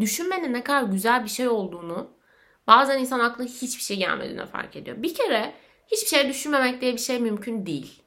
düşünmenin 0.00 0.52
ne 0.52 0.64
kadar 0.64 0.82
güzel 0.82 1.24
bir 1.24 1.28
şey 1.28 1.48
olduğunu 1.48 2.10
bazen 2.66 2.98
insan 2.98 3.20
aklına 3.20 3.48
hiçbir 3.48 3.82
şey 3.82 3.96
gelmediğini 3.96 4.46
fark 4.46 4.76
ediyor. 4.76 5.02
Bir 5.02 5.14
kere 5.14 5.54
hiçbir 5.86 6.08
şey 6.08 6.28
düşünmemek 6.28 6.80
diye 6.80 6.92
bir 6.92 6.98
şey 6.98 7.18
mümkün 7.18 7.66
değil. 7.66 8.02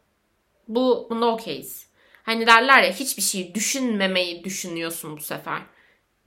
Bu 0.68 1.08
bunda 1.10 1.26
okeyiz. 1.26 1.90
Hani 2.24 2.48
derler 2.48 2.84
ya 2.84 2.92
hiçbir 2.92 3.22
şey 3.22 3.56
düşünmemeyi 3.56 4.44
düşünüyorsun 4.44 5.18
bu 5.18 5.22
sefer. 5.22 5.62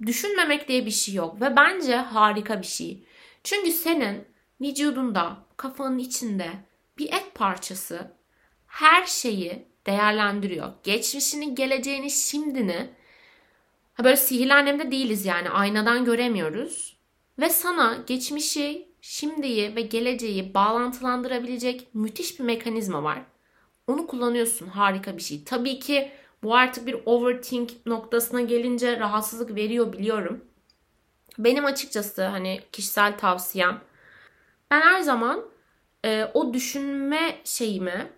Düşünmemek 0.07 0.69
diye 0.69 0.87
bir 0.87 0.91
şey 0.91 1.15
yok 1.15 1.41
ve 1.41 1.57
bence 1.57 1.97
harika 1.97 2.61
bir 2.61 2.67
şey. 2.67 3.05
Çünkü 3.45 3.73
senin 3.73 4.25
vücudunda, 4.61 5.37
kafanın 5.57 5.99
içinde 5.99 6.51
bir 6.99 7.13
et 7.13 7.35
parçası 7.35 8.13
her 8.67 9.07
şeyi 9.07 9.67
değerlendiriyor. 9.87 10.73
Geçmişini, 10.83 11.55
geleceğini, 11.55 12.11
şimdini. 12.11 12.91
Ha 13.95 14.05
böyle 14.05 14.17
sihirli 14.17 14.55
annemde 14.55 14.91
değiliz 14.91 15.27
yani 15.27 15.51
aynadan 15.51 16.05
göremiyoruz. 16.05 16.97
Ve 17.39 17.51
sana 17.51 18.05
geçmişi, 18.07 18.92
şimdiyi 19.03 19.77
ve 19.77 19.81
geleceği 19.81 20.55
bağlantılandırabilecek 20.55 21.95
müthiş 21.95 22.39
bir 22.39 22.45
mekanizma 22.45 23.03
var. 23.03 23.23
Onu 23.87 24.07
kullanıyorsun. 24.07 24.67
Harika 24.67 25.17
bir 25.17 25.23
şey. 25.23 25.45
Tabii 25.45 25.79
ki 25.79 26.13
bu 26.43 26.55
artık 26.55 26.87
bir 26.87 26.97
overthink 27.07 27.87
noktasına 27.87 28.41
gelince 28.41 29.01
rahatsızlık 29.01 29.55
veriyor 29.55 29.93
biliyorum. 29.93 30.45
Benim 31.39 31.65
açıkçası 31.65 32.25
hani 32.25 32.61
kişisel 32.73 33.19
tavsiyem 33.19 33.81
ben 34.71 34.81
her 34.81 35.01
zaman 35.01 35.45
e, 36.05 36.25
o 36.35 36.55
düşünme 36.55 37.37
şeyimi 37.45 38.13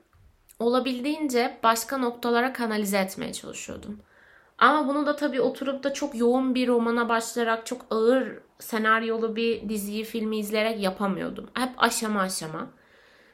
olabildiğince 0.58 1.58
başka 1.62 1.98
noktalara 1.98 2.52
kanalize 2.52 2.98
etmeye 2.98 3.32
çalışıyordum. 3.32 4.00
Ama 4.58 4.88
bunu 4.88 5.06
da 5.06 5.16
tabii 5.16 5.40
oturup 5.40 5.84
da 5.84 5.92
çok 5.92 6.14
yoğun 6.14 6.54
bir 6.54 6.68
romana 6.68 7.08
başlayarak 7.08 7.66
çok 7.66 7.86
ağır 7.90 8.38
senaryolu 8.58 9.37
bir 9.37 9.68
diziyi, 9.68 10.04
filmi 10.04 10.38
izleyerek 10.38 10.80
yapamıyordum. 10.80 11.50
Hep 11.54 11.70
aşama 11.76 12.20
aşama. 12.20 12.70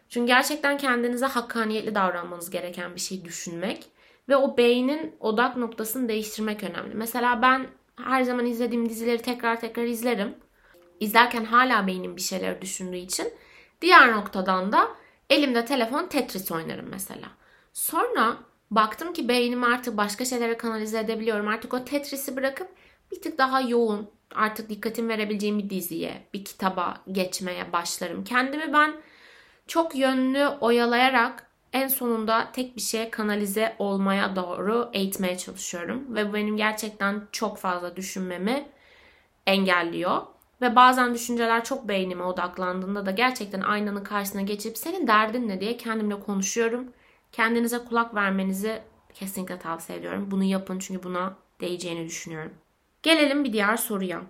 Çünkü 0.09 0.27
gerçekten 0.27 0.79
kendinize 0.79 1.27
hakkaniyetli 1.27 1.95
davranmanız 1.95 2.50
gereken 2.50 2.95
bir 2.95 3.00
şey 3.00 3.25
düşünmek 3.25 3.87
ve 4.29 4.37
o 4.37 4.57
beynin 4.57 5.17
odak 5.21 5.57
noktasını 5.57 6.09
değiştirmek 6.09 6.62
önemli. 6.62 6.95
Mesela 6.95 7.43
ben 7.43 7.67
her 7.97 8.23
zaman 8.23 8.47
izlediğim 8.47 8.89
dizileri 8.89 9.23
tekrar 9.23 9.61
tekrar 9.61 9.85
izlerim. 9.85 10.35
İzlerken 11.00 11.45
hala 11.45 11.87
beynim 11.87 12.17
bir 12.17 12.21
şeyler 12.21 12.62
düşündüğü 12.62 12.97
için 12.97 13.33
diğer 13.83 14.12
noktadan 14.12 14.73
da 14.73 14.89
elimde 15.31 15.65
telefon 15.65 16.07
Tetris 16.07 16.53
oynarım 16.53 16.87
mesela. 16.91 17.29
Sonra 17.73 18.37
baktım 18.71 19.12
ki 19.12 19.29
beynimi 19.29 19.67
artık 19.67 19.97
başka 19.97 20.25
şeylere 20.25 20.57
kanalize 20.57 20.99
edebiliyorum. 20.99 21.49
Artık 21.49 21.75
o 21.75 21.85
Tetris'i 21.85 22.37
bırakıp 22.37 22.69
bir 23.12 23.23
tık 23.23 23.39
daha 23.39 23.61
yoğun, 23.61 24.11
artık 24.35 24.69
dikkatim 24.71 25.09
verebileceğim 25.09 25.59
bir 25.59 25.71
diziye, 25.71 26.27
bir 26.35 26.45
kitaba 26.45 27.01
geçmeye 27.13 27.73
başlarım. 27.73 28.25
Kendimi 28.25 28.73
ben 28.73 28.95
çok 29.67 29.95
yönlü 29.95 30.47
oyalayarak 30.47 31.51
en 31.73 31.89
sonunda 31.89 32.53
tek 32.53 32.77
bir 32.77 32.81
şeye 32.81 33.11
kanalize 33.11 33.77
olmaya 33.79 34.37
doğru 34.37 34.91
eğitmeye 34.93 35.39
çalışıyorum. 35.39 36.15
Ve 36.15 36.29
bu 36.29 36.35
benim 36.35 36.57
gerçekten 36.57 37.23
çok 37.33 37.59
fazla 37.59 37.97
düşünmemi 37.97 38.69
engelliyor. 39.47 40.23
Ve 40.61 40.77
bazen 40.77 41.15
düşünceler 41.15 41.65
çok 41.65 41.89
beynime 41.89 42.25
odaklandığında 42.25 43.07
da 43.07 43.11
gerçekten 43.11 43.61
aynanın 43.61 44.05
karşısına 44.05 44.43
geçip 44.43 44.79
senin 44.79 45.07
derdin 45.07 45.49
ne 45.49 45.61
diye 45.61 45.77
kendimle 45.77 46.21
konuşuyorum. 46.21 46.93
Kendinize 47.33 47.79
kulak 47.79 48.15
vermenizi 48.15 48.83
kesinlikle 49.15 49.59
tavsiye 49.59 49.99
ediyorum. 49.99 50.31
Bunu 50.31 50.45
yapın 50.45 50.79
çünkü 50.79 51.03
buna 51.03 51.37
değeceğini 51.61 52.07
düşünüyorum. 52.07 52.53
Gelelim 53.02 53.45
bir 53.45 53.52
diğer 53.52 53.76
soruya. 53.76 54.23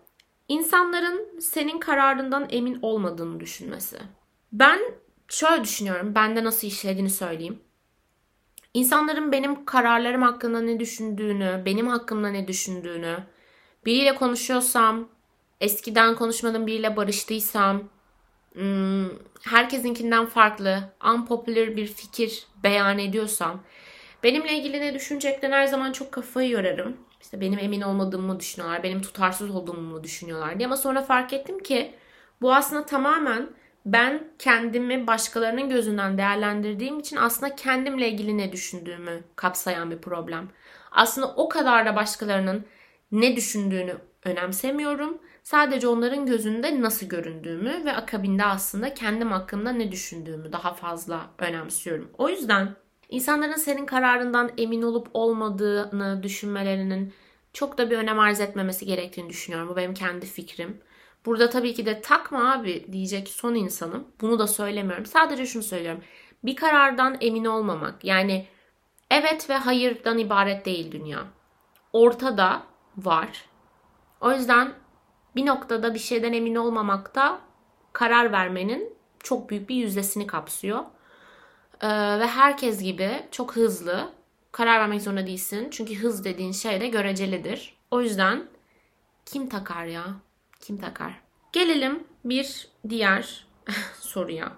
İnsanların 0.48 1.40
senin 1.40 1.80
kararından 1.80 2.46
emin 2.50 2.78
olmadığını 2.82 3.40
düşünmesi. 3.40 3.98
Ben 4.52 4.80
şöyle 5.28 5.64
düşünüyorum. 5.64 6.14
Bende 6.14 6.44
nasıl 6.44 6.66
işlediğini 6.66 7.10
söyleyeyim. 7.10 7.58
İnsanların 8.74 9.32
benim 9.32 9.64
kararlarım 9.64 10.22
hakkında 10.22 10.60
ne 10.60 10.80
düşündüğünü, 10.80 11.62
benim 11.66 11.86
hakkımda 11.86 12.28
ne 12.28 12.48
düşündüğünü, 12.48 13.16
biriyle 13.86 14.14
konuşuyorsam, 14.14 15.08
eskiden 15.60 16.14
konuşmadığım 16.14 16.66
biriyle 16.66 16.96
barıştıysam, 16.96 17.82
hmm, 18.52 19.08
herkesinkinden 19.42 20.26
farklı, 20.26 20.92
unpopular 21.14 21.76
bir 21.76 21.86
fikir 21.86 22.46
beyan 22.62 22.98
ediyorsam, 22.98 23.62
benimle 24.22 24.58
ilgili 24.58 24.80
ne 24.80 24.94
düşünecekten 24.94 25.52
her 25.52 25.66
zaman 25.66 25.92
çok 25.92 26.12
kafayı 26.12 26.50
yorarım. 26.50 26.96
İşte 27.20 27.40
benim 27.40 27.58
emin 27.58 27.80
olmadığımı 27.80 28.40
düşünüyorlar, 28.40 28.82
benim 28.82 29.02
tutarsız 29.02 29.50
olduğumu 29.50 30.04
düşünüyorlar 30.04 30.58
diye. 30.58 30.66
Ama 30.66 30.76
sonra 30.76 31.02
fark 31.02 31.32
ettim 31.32 31.58
ki 31.58 31.94
bu 32.40 32.54
aslında 32.54 32.86
tamamen 32.86 33.50
ben 33.86 34.28
kendimi 34.38 35.06
başkalarının 35.06 35.68
gözünden 35.68 36.18
değerlendirdiğim 36.18 36.98
için 36.98 37.16
aslında 37.16 37.54
kendimle 37.54 38.08
ilgili 38.08 38.38
ne 38.38 38.52
düşündüğümü 38.52 39.24
kapsayan 39.36 39.90
bir 39.90 39.98
problem. 39.98 40.48
Aslında 40.90 41.34
o 41.36 41.48
kadar 41.48 41.86
da 41.86 41.96
başkalarının 41.96 42.64
ne 43.12 43.36
düşündüğünü 43.36 43.96
önemsemiyorum. 44.24 45.18
Sadece 45.42 45.88
onların 45.88 46.26
gözünde 46.26 46.82
nasıl 46.82 47.06
göründüğümü 47.06 47.84
ve 47.84 47.92
akabinde 47.92 48.44
aslında 48.44 48.94
kendim 48.94 49.30
hakkında 49.30 49.72
ne 49.72 49.92
düşündüğümü 49.92 50.52
daha 50.52 50.74
fazla 50.74 51.30
önemsiyorum. 51.38 52.10
O 52.18 52.28
yüzden 52.28 52.76
insanların 53.10 53.56
senin 53.56 53.86
kararından 53.86 54.50
emin 54.58 54.82
olup 54.82 55.08
olmadığını 55.14 56.22
düşünmelerinin 56.22 57.12
çok 57.52 57.78
da 57.78 57.90
bir 57.90 57.98
önem 57.98 58.18
arz 58.18 58.40
etmemesi 58.40 58.86
gerektiğini 58.86 59.28
düşünüyorum. 59.28 59.68
Bu 59.68 59.76
benim 59.76 59.94
kendi 59.94 60.26
fikrim. 60.26 60.80
Burada 61.26 61.50
tabii 61.50 61.74
ki 61.74 61.86
de 61.86 62.00
takma 62.00 62.52
abi 62.52 62.86
diyecek 62.92 63.28
son 63.28 63.54
insanım. 63.54 64.08
Bunu 64.20 64.38
da 64.38 64.46
söylemiyorum. 64.46 65.06
Sadece 65.06 65.46
şunu 65.46 65.62
söylüyorum. 65.62 66.00
Bir 66.44 66.56
karardan 66.56 67.16
emin 67.20 67.44
olmamak 67.44 68.04
yani 68.04 68.46
Evet 69.10 69.50
ve 69.50 69.54
hayırdan 69.54 70.18
ibaret 70.18 70.66
değil 70.66 70.92
dünya. 70.92 71.24
Ortada 71.92 72.62
var. 72.96 73.44
O 74.20 74.32
yüzden 74.32 74.72
bir 75.36 75.46
noktada 75.46 75.94
bir 75.94 75.98
şeyden 75.98 76.32
emin 76.32 76.54
olmamak 76.54 77.14
da 77.14 77.40
karar 77.92 78.32
vermenin 78.32 78.92
çok 79.18 79.50
büyük 79.50 79.68
bir 79.68 79.74
yüzdesini 79.74 80.26
kapsıyor. 80.26 80.84
Ee, 81.80 81.88
ve 82.20 82.26
herkes 82.26 82.82
gibi 82.82 83.26
çok 83.30 83.56
hızlı 83.56 84.12
karar 84.52 84.80
vermek 84.80 85.02
zorunda 85.02 85.26
değilsin. 85.26 85.68
Çünkü 85.70 85.94
hız 85.94 86.24
dediğin 86.24 86.52
şey 86.52 86.80
de 86.80 86.88
görecelidir. 86.88 87.76
O 87.90 88.00
yüzden 88.00 88.48
kim 89.26 89.48
takar 89.48 89.84
ya? 89.84 90.04
Kim 90.60 90.78
takar? 90.78 91.20
Gelelim 91.52 92.04
bir 92.24 92.68
diğer 92.88 93.46
soruya. 94.00 94.52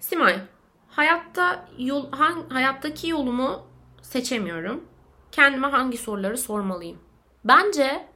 Simay, 0.00 0.40
hayatta 0.88 1.68
yol, 1.78 2.12
hang, 2.12 2.52
hayattaki 2.52 3.08
yolumu 3.08 3.66
seçemiyorum. 4.02 4.84
Kendime 5.32 5.66
hangi 5.66 5.98
soruları 5.98 6.38
sormalıyım? 6.38 6.98
Bence 7.44 8.06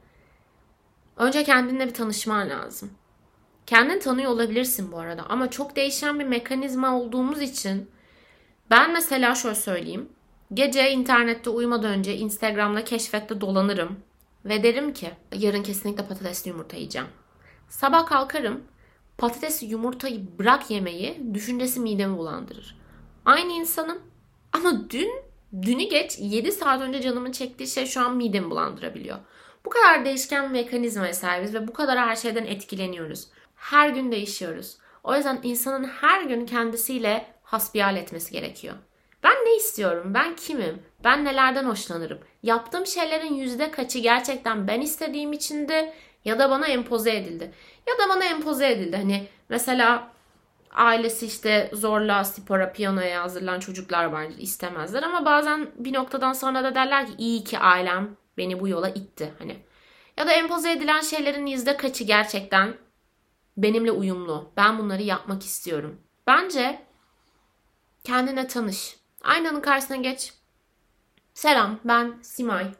önce 1.17 1.43
kendinle 1.43 1.87
bir 1.87 1.93
tanışman 1.93 2.49
lazım. 2.49 2.91
Kendini 3.65 3.99
tanıyor 3.99 4.31
olabilirsin 4.31 4.91
bu 4.91 4.99
arada 4.99 5.23
ama 5.29 5.49
çok 5.49 5.75
değişen 5.75 6.19
bir 6.19 6.25
mekanizma 6.25 6.99
olduğumuz 6.99 7.41
için 7.41 7.89
ben 8.71 8.93
mesela 8.93 9.35
şöyle 9.35 9.55
söyleyeyim. 9.55 10.09
Gece 10.53 10.91
internette 10.91 11.49
uyumadan 11.49 11.91
önce 11.91 12.17
Instagram'da 12.17 12.83
keşfette 12.83 13.41
dolanırım 13.41 13.99
ve 14.45 14.63
derim 14.63 14.93
ki 14.93 15.11
yarın 15.33 15.63
kesinlikle 15.63 16.07
patatesli 16.07 16.49
yumurta 16.49 16.77
yiyeceğim. 16.77 17.07
Sabah 17.69 18.05
kalkarım 18.05 18.63
patatesli 19.17 19.67
yumurtayı 19.67 20.37
bırak 20.39 20.71
yemeyi 20.71 21.33
düşüncesi 21.33 21.79
midemi 21.79 22.17
bulandırır. 22.17 22.77
Aynı 23.25 23.51
insanım 23.51 23.97
ama 24.53 24.89
dün 24.89 25.11
dünü 25.61 25.83
geç 25.83 26.19
7 26.19 26.51
saat 26.51 26.81
önce 26.81 27.01
canımın 27.01 27.31
çektiği 27.31 27.67
şey 27.67 27.85
şu 27.85 28.01
an 28.01 28.17
midemi 28.17 28.49
bulandırabiliyor. 28.49 29.17
Bu 29.65 29.69
kadar 29.69 30.05
değişken 30.05 30.51
mekanizmaya 30.51 31.13
sahibiz 31.13 31.53
ve 31.53 31.67
bu 31.67 31.73
kadar 31.73 31.99
her 31.99 32.15
şeyden 32.15 32.45
etkileniyoruz. 32.45 33.27
Her 33.55 33.89
gün 33.89 34.11
değişiyoruz. 34.11 34.77
O 35.03 35.15
yüzden 35.15 35.39
insanın 35.43 35.83
her 35.83 36.23
gün 36.23 36.45
kendisiyle 36.45 37.25
hasbihal 37.51 37.97
etmesi 37.97 38.31
gerekiyor. 38.31 38.75
Ben 39.23 39.35
ne 39.45 39.55
istiyorum? 39.55 40.13
Ben 40.13 40.35
kimim? 40.35 40.83
Ben 41.03 41.25
nelerden 41.25 41.63
hoşlanırım? 41.63 42.19
Yaptığım 42.43 42.85
şeylerin 42.85 43.33
yüzde 43.33 43.71
kaçı 43.71 43.99
gerçekten 43.99 44.67
ben 44.67 44.81
istediğim 44.81 45.33
içindi 45.33 45.93
ya 46.25 46.39
da 46.39 46.49
bana 46.49 46.67
empoze 46.67 47.15
edildi. 47.15 47.51
Ya 47.87 48.05
da 48.05 48.09
bana 48.09 48.25
empoze 48.25 48.71
edildi. 48.71 48.97
Hani 48.97 49.27
mesela 49.49 50.11
ailesi 50.71 51.25
işte 51.25 51.69
zorla 51.73 52.23
spora, 52.23 52.71
piyanoya 52.71 53.23
hazırlanan 53.23 53.59
çocuklar 53.59 54.05
vardır. 54.05 54.35
istemezler 54.37 55.03
ama 55.03 55.25
bazen 55.25 55.67
bir 55.75 55.93
noktadan 55.93 56.33
sonra 56.33 56.63
da 56.63 56.75
derler 56.75 57.07
ki 57.07 57.13
iyi 57.17 57.43
ki 57.43 57.59
ailem 57.59 58.17
beni 58.37 58.59
bu 58.59 58.67
yola 58.67 58.89
itti. 58.89 59.33
Hani 59.39 59.57
ya 60.17 60.27
da 60.27 60.31
empoze 60.31 60.71
edilen 60.71 61.01
şeylerin 61.01 61.45
yüzde 61.45 61.77
kaçı 61.77 62.03
gerçekten 62.03 62.73
benimle 63.57 63.91
uyumlu. 63.91 64.51
Ben 64.57 64.79
bunları 64.79 65.01
yapmak 65.01 65.43
istiyorum. 65.43 66.01
Bence 66.27 66.88
kendine 68.09 68.47
tanış. 68.47 68.97
Aynanın 69.23 69.61
karşısına 69.61 69.97
geç. 69.97 70.33
Selam, 71.33 71.79
ben 71.85 72.19
Simay. 72.21 72.71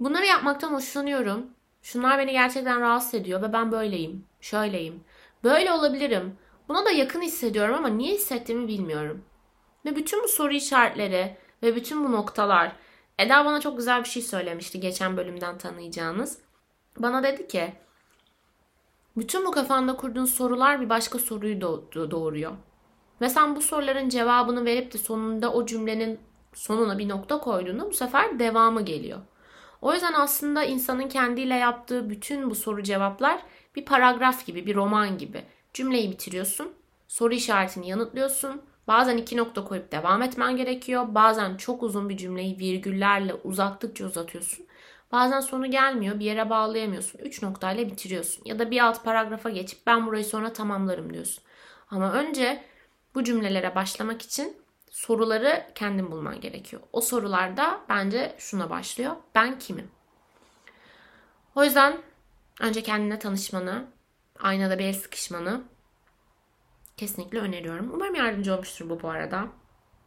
Bunları 0.00 0.26
yapmaktan 0.26 0.72
hoşlanıyorum. 0.72 1.46
Şunlar 1.82 2.18
beni 2.18 2.32
gerçekten 2.32 2.80
rahatsız 2.80 3.14
ediyor 3.14 3.42
ve 3.42 3.52
ben 3.52 3.72
böyleyim, 3.72 4.26
şöyleyim. 4.40 5.04
Böyle 5.44 5.72
olabilirim. 5.72 6.38
Buna 6.68 6.84
da 6.84 6.90
yakın 6.90 7.22
hissediyorum 7.22 7.74
ama 7.74 7.88
niye 7.88 8.14
hissettiğimi 8.14 8.68
bilmiyorum. 8.68 9.24
Ve 9.84 9.96
bütün 9.96 10.22
bu 10.22 10.28
soru 10.28 10.52
işaretleri 10.52 11.36
ve 11.62 11.76
bütün 11.76 12.04
bu 12.04 12.12
noktalar 12.12 12.72
Eda 13.18 13.44
bana 13.44 13.60
çok 13.60 13.76
güzel 13.76 14.00
bir 14.00 14.08
şey 14.08 14.22
söylemişti 14.22 14.80
geçen 14.80 15.16
bölümden 15.16 15.58
tanıyacağınız. 15.58 16.38
Bana 16.98 17.22
dedi 17.22 17.48
ki 17.48 17.74
bütün 19.16 19.46
bu 19.46 19.50
kafanda 19.50 19.96
kurduğun 19.96 20.24
sorular 20.24 20.80
bir 20.80 20.88
başka 20.88 21.18
soruyu 21.18 21.60
doğuruyor. 22.10 22.52
Ve 23.24 23.28
sen 23.28 23.56
bu 23.56 23.60
soruların 23.60 24.08
cevabını 24.08 24.64
verip 24.64 24.92
de 24.92 24.98
sonunda 24.98 25.52
o 25.52 25.66
cümlenin 25.66 26.20
sonuna 26.54 26.98
bir 26.98 27.08
nokta 27.08 27.38
koyduğunda 27.38 27.86
bu 27.86 27.92
sefer 27.92 28.38
devamı 28.38 28.82
geliyor. 28.82 29.18
O 29.82 29.92
yüzden 29.92 30.12
aslında 30.12 30.64
insanın 30.64 31.08
kendiyle 31.08 31.54
yaptığı 31.54 32.10
bütün 32.10 32.50
bu 32.50 32.54
soru 32.54 32.82
cevaplar 32.82 33.40
bir 33.76 33.84
paragraf 33.84 34.46
gibi, 34.46 34.66
bir 34.66 34.74
roman 34.74 35.18
gibi. 35.18 35.44
Cümleyi 35.74 36.10
bitiriyorsun, 36.10 36.72
soru 37.08 37.34
işaretini 37.34 37.88
yanıtlıyorsun. 37.88 38.62
Bazen 38.88 39.16
iki 39.16 39.36
nokta 39.36 39.64
koyup 39.64 39.92
devam 39.92 40.22
etmen 40.22 40.56
gerekiyor. 40.56 41.06
Bazen 41.08 41.56
çok 41.56 41.82
uzun 41.82 42.08
bir 42.08 42.16
cümleyi 42.16 42.58
virgüllerle 42.58 43.34
uzattıkça 43.34 44.04
uzatıyorsun. 44.04 44.66
Bazen 45.12 45.40
sonu 45.40 45.70
gelmiyor, 45.70 46.20
bir 46.20 46.24
yere 46.24 46.50
bağlayamıyorsun. 46.50 47.18
Üç 47.18 47.42
noktayla 47.42 47.86
bitiriyorsun. 47.86 48.42
Ya 48.44 48.58
da 48.58 48.70
bir 48.70 48.84
alt 48.84 49.04
paragrafa 49.04 49.50
geçip 49.50 49.86
ben 49.86 50.06
burayı 50.06 50.24
sonra 50.24 50.52
tamamlarım 50.52 51.12
diyorsun. 51.12 51.44
Ama 51.90 52.12
önce 52.12 52.73
bu 53.14 53.24
cümlelere 53.24 53.74
başlamak 53.74 54.22
için 54.22 54.56
soruları 54.90 55.66
kendin 55.74 56.10
bulman 56.10 56.40
gerekiyor. 56.40 56.82
O 56.92 57.00
sorularda 57.00 57.80
bence 57.88 58.34
şuna 58.38 58.70
başlıyor. 58.70 59.16
Ben 59.34 59.58
kimim? 59.58 59.90
O 61.54 61.64
yüzden 61.64 61.98
önce 62.60 62.82
kendine 62.82 63.18
tanışmanı, 63.18 63.86
aynada 64.38 64.78
bir 64.78 64.84
el 64.84 64.92
sıkışmanı 64.92 65.62
kesinlikle 66.96 67.38
öneriyorum. 67.38 67.90
Umarım 67.94 68.14
yardımcı 68.14 68.54
olmuştur 68.54 68.90
bu 68.90 69.02
bu 69.02 69.08
arada. 69.08 69.48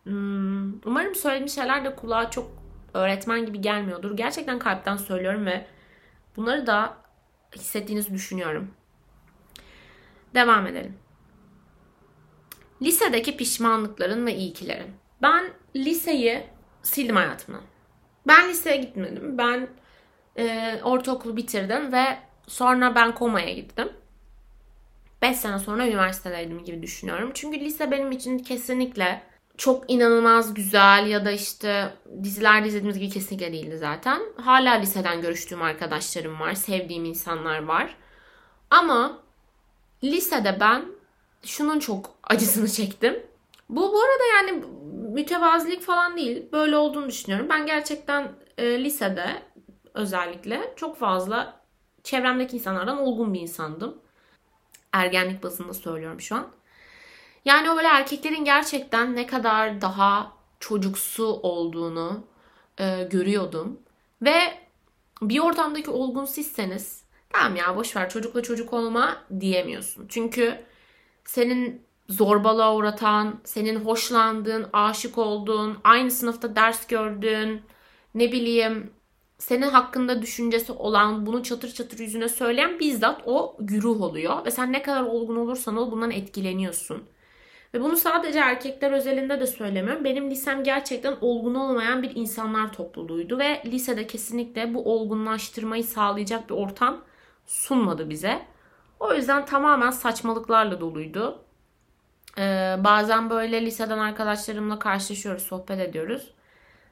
Hmm, 0.03 0.87
umarım 0.87 1.15
söylediğim 1.15 1.49
şeyler 1.49 1.85
de 1.85 1.95
kulağa 1.95 2.31
çok 2.31 2.51
öğretmen 2.93 3.45
gibi 3.45 3.61
gelmiyordur. 3.61 4.17
Gerçekten 4.17 4.59
kalpten 4.59 4.97
söylüyorum 4.97 5.45
ve 5.45 5.67
bunları 6.35 6.67
da 6.67 6.97
hissettiğinizi 7.55 8.13
düşünüyorum. 8.13 8.71
Devam 10.33 10.67
edelim. 10.67 10.97
Lisedeki 12.81 13.37
pişmanlıkların 13.37 14.25
ve 14.25 14.35
iyikilerin. 14.35 14.91
Ben 15.21 15.43
liseyi 15.75 16.43
sildim 16.83 17.15
hayatımdan. 17.15 17.61
Ben 18.27 18.49
liseye 18.49 18.77
gitmedim. 18.77 19.37
Ben 19.37 19.67
e, 20.37 20.75
ortaokulu 20.83 21.37
bitirdim 21.37 21.93
ve 21.93 22.17
sonra 22.47 22.95
ben 22.95 23.15
komaya 23.15 23.53
gittim. 23.53 23.89
5 25.21 25.37
sene 25.37 25.59
sonra 25.59 25.87
üniversitedeydim 25.87 26.63
gibi 26.63 26.81
düşünüyorum. 26.81 27.31
Çünkü 27.33 27.59
lise 27.59 27.91
benim 27.91 28.11
için 28.11 28.39
kesinlikle 28.39 29.21
çok 29.57 29.91
inanılmaz 29.91 30.53
güzel 30.53 31.07
ya 31.07 31.25
da 31.25 31.31
işte 31.31 31.93
dizilerde 32.23 32.67
izlediğimiz 32.67 32.99
gibi 32.99 33.09
kesinlikle 33.09 33.51
değildi 33.51 33.77
zaten. 33.77 34.21
Hala 34.35 34.73
liseden 34.73 35.21
görüştüğüm 35.21 35.61
arkadaşlarım 35.61 36.39
var, 36.39 36.53
sevdiğim 36.53 37.05
insanlar 37.05 37.63
var. 37.63 37.95
Ama 38.69 39.19
lisede 40.03 40.57
ben 40.59 40.85
şunun 41.45 41.79
çok 41.79 42.15
acısını 42.23 42.69
çektim. 42.69 43.23
Bu 43.69 43.93
bu 43.93 44.01
arada 44.01 44.23
yani 44.35 44.63
mütevazilik 45.13 45.81
falan 45.81 46.17
değil. 46.17 46.51
Böyle 46.51 46.77
olduğunu 46.77 47.09
düşünüyorum. 47.09 47.47
Ben 47.49 47.65
gerçekten 47.65 48.31
e, 48.57 48.83
lisede 48.83 49.43
özellikle 49.93 50.73
çok 50.75 50.97
fazla 50.97 51.61
çevremdeki 52.03 52.55
insanlardan 52.55 52.97
olgun 52.97 53.33
bir 53.33 53.39
insandım. 53.39 53.97
Ergenlik 54.93 55.43
bazında 55.43 55.73
söylüyorum 55.73 56.21
şu 56.21 56.35
an. 56.35 56.47
Yani 57.45 57.71
o 57.71 57.75
böyle 57.75 57.87
erkeklerin 57.87 58.45
gerçekten 58.45 59.15
ne 59.15 59.27
kadar 59.27 59.81
daha 59.81 60.33
çocuksu 60.59 61.25
olduğunu 61.25 62.23
e, 62.77 63.03
görüyordum. 63.03 63.79
Ve 64.21 64.39
bir 65.21 65.39
ortamdaki 65.39 65.89
olgun 65.89 66.25
sizseniz 66.25 67.03
tamam 67.29 67.55
ya 67.55 67.75
boşver 67.75 68.09
çocukla 68.09 68.43
çocuk 68.43 68.73
olma 68.73 69.17
diyemiyorsun. 69.39 70.07
Çünkü 70.07 70.65
senin 71.27 71.81
zorbalığa 72.09 72.75
uğratan, 72.75 73.39
senin 73.43 73.75
hoşlandığın, 73.75 74.65
aşık 74.73 75.17
olduğun, 75.17 75.77
aynı 75.83 76.11
sınıfta 76.11 76.55
ders 76.55 76.87
gördüğün, 76.87 77.61
ne 78.15 78.31
bileyim 78.31 78.91
senin 79.37 79.69
hakkında 79.69 80.21
düşüncesi 80.21 80.71
olan, 80.71 81.25
bunu 81.25 81.43
çatır 81.43 81.73
çatır 81.73 81.99
yüzüne 81.99 82.29
söyleyen 82.29 82.79
bizzat 82.79 83.21
o 83.25 83.57
güruh 83.59 84.01
oluyor. 84.01 84.45
Ve 84.45 84.51
sen 84.51 84.73
ne 84.73 84.81
kadar 84.81 85.03
olgun 85.03 85.35
olursan 85.35 85.77
ol 85.77 85.91
bundan 85.91 86.11
etkileniyorsun. 86.11 87.03
Ve 87.73 87.81
bunu 87.81 87.97
sadece 87.97 88.39
erkekler 88.39 88.91
özelinde 88.91 89.39
de 89.39 89.47
söylemiyorum. 89.47 90.03
Benim 90.03 90.29
lisem 90.31 90.63
gerçekten 90.63 91.15
olgun 91.21 91.55
olmayan 91.55 92.03
bir 92.03 92.15
insanlar 92.15 92.73
topluluğuydu. 92.73 93.39
Ve 93.39 93.61
lisede 93.65 94.07
kesinlikle 94.07 94.73
bu 94.73 94.93
olgunlaştırmayı 94.93 95.83
sağlayacak 95.83 96.49
bir 96.49 96.55
ortam 96.55 97.01
sunmadı 97.45 98.09
bize. 98.09 98.41
O 98.99 99.13
yüzden 99.13 99.45
tamamen 99.45 99.91
saçmalıklarla 99.91 100.81
doluydu. 100.81 101.39
Ee, 102.37 102.75
bazen 102.79 103.29
böyle 103.29 103.65
liseden 103.65 103.97
arkadaşlarımla 103.97 104.79
karşılaşıyoruz, 104.79 105.43
sohbet 105.43 105.79
ediyoruz. 105.79 106.33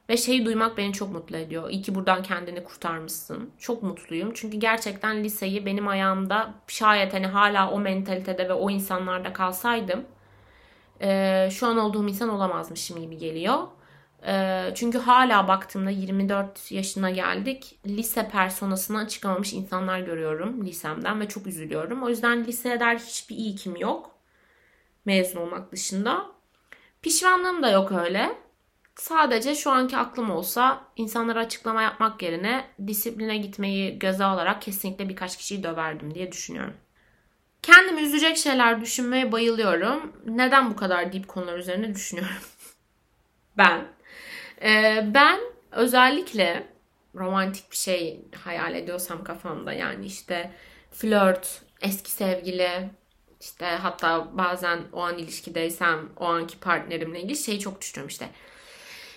Ve 0.08 0.16
şeyi 0.16 0.46
duymak 0.46 0.76
beni 0.76 0.92
çok 0.92 1.12
mutlu 1.12 1.36
ediyor. 1.36 1.70
İyi 1.70 1.82
ki 1.82 1.94
buradan 1.94 2.22
kendini 2.22 2.64
kurtarmışsın. 2.64 3.50
Çok 3.58 3.82
mutluyum. 3.82 4.30
Çünkü 4.34 4.56
gerçekten 4.56 5.24
liseyi 5.24 5.66
benim 5.66 5.88
ayağımda 5.88 6.54
şayet 6.68 7.14
hani 7.14 7.26
hala 7.26 7.70
o 7.70 7.80
mentalitede 7.80 8.48
ve 8.48 8.52
o 8.52 8.70
insanlarda 8.70 9.32
kalsaydım 9.32 10.04
e, 11.00 11.48
şu 11.52 11.66
an 11.66 11.78
olduğum 11.78 12.08
insan 12.08 12.28
olamazmışım 12.28 13.00
gibi 13.00 13.18
geliyor. 13.18 13.58
Ee, 14.26 14.72
çünkü 14.74 14.98
hala 14.98 15.48
baktığımda 15.48 15.90
24 15.90 16.72
yaşına 16.72 17.10
geldik. 17.10 17.78
Lise 17.86 18.28
personasından 18.28 19.06
çıkamamış 19.06 19.52
insanlar 19.52 20.00
görüyorum 20.00 20.66
lisemden 20.66 21.20
ve 21.20 21.28
çok 21.28 21.46
üzülüyorum. 21.46 22.02
O 22.02 22.08
yüzden 22.08 22.44
liseye 22.44 22.80
dair 22.80 22.98
hiçbir 22.98 23.36
ilkim 23.36 23.76
yok. 23.76 24.10
Mezun 25.04 25.40
olmak 25.40 25.72
dışında. 25.72 26.26
Pişmanlığım 27.02 27.62
da 27.62 27.70
yok 27.70 27.92
öyle. 27.92 28.38
Sadece 28.96 29.54
şu 29.54 29.70
anki 29.70 29.96
aklım 29.96 30.30
olsa 30.30 30.84
insanlara 30.96 31.40
açıklama 31.40 31.82
yapmak 31.82 32.22
yerine 32.22 32.64
disipline 32.86 33.36
gitmeyi 33.36 33.98
göze 33.98 34.24
alarak 34.24 34.62
kesinlikle 34.62 35.08
birkaç 35.08 35.36
kişiyi 35.36 35.62
döverdim 35.62 36.14
diye 36.14 36.32
düşünüyorum. 36.32 36.74
Kendimi 37.62 38.00
üzecek 38.00 38.36
şeyler 38.36 38.80
düşünmeye 38.80 39.32
bayılıyorum. 39.32 40.12
Neden 40.26 40.70
bu 40.70 40.76
kadar 40.76 41.12
deep 41.12 41.28
konular 41.28 41.58
üzerine 41.58 41.94
düşünüyorum? 41.94 42.36
ben. 43.58 43.95
Ee, 44.62 45.06
ben 45.14 45.40
özellikle 45.72 46.66
romantik 47.14 47.70
bir 47.70 47.76
şey 47.76 48.20
hayal 48.44 48.74
ediyorsam 48.74 49.24
kafamda 49.24 49.72
yani 49.72 50.06
işte 50.06 50.50
flört, 50.90 51.62
eski 51.80 52.10
sevgili, 52.10 52.90
işte 53.40 53.66
hatta 53.66 54.28
bazen 54.38 54.80
o 54.92 55.00
an 55.00 55.18
ilişkideysem 55.18 56.08
o 56.16 56.24
anki 56.24 56.58
partnerimle 56.58 57.20
ilgili 57.20 57.36
şeyi 57.36 57.60
çok 57.60 57.80
düşünüyorum 57.80 58.08
işte. 58.08 58.28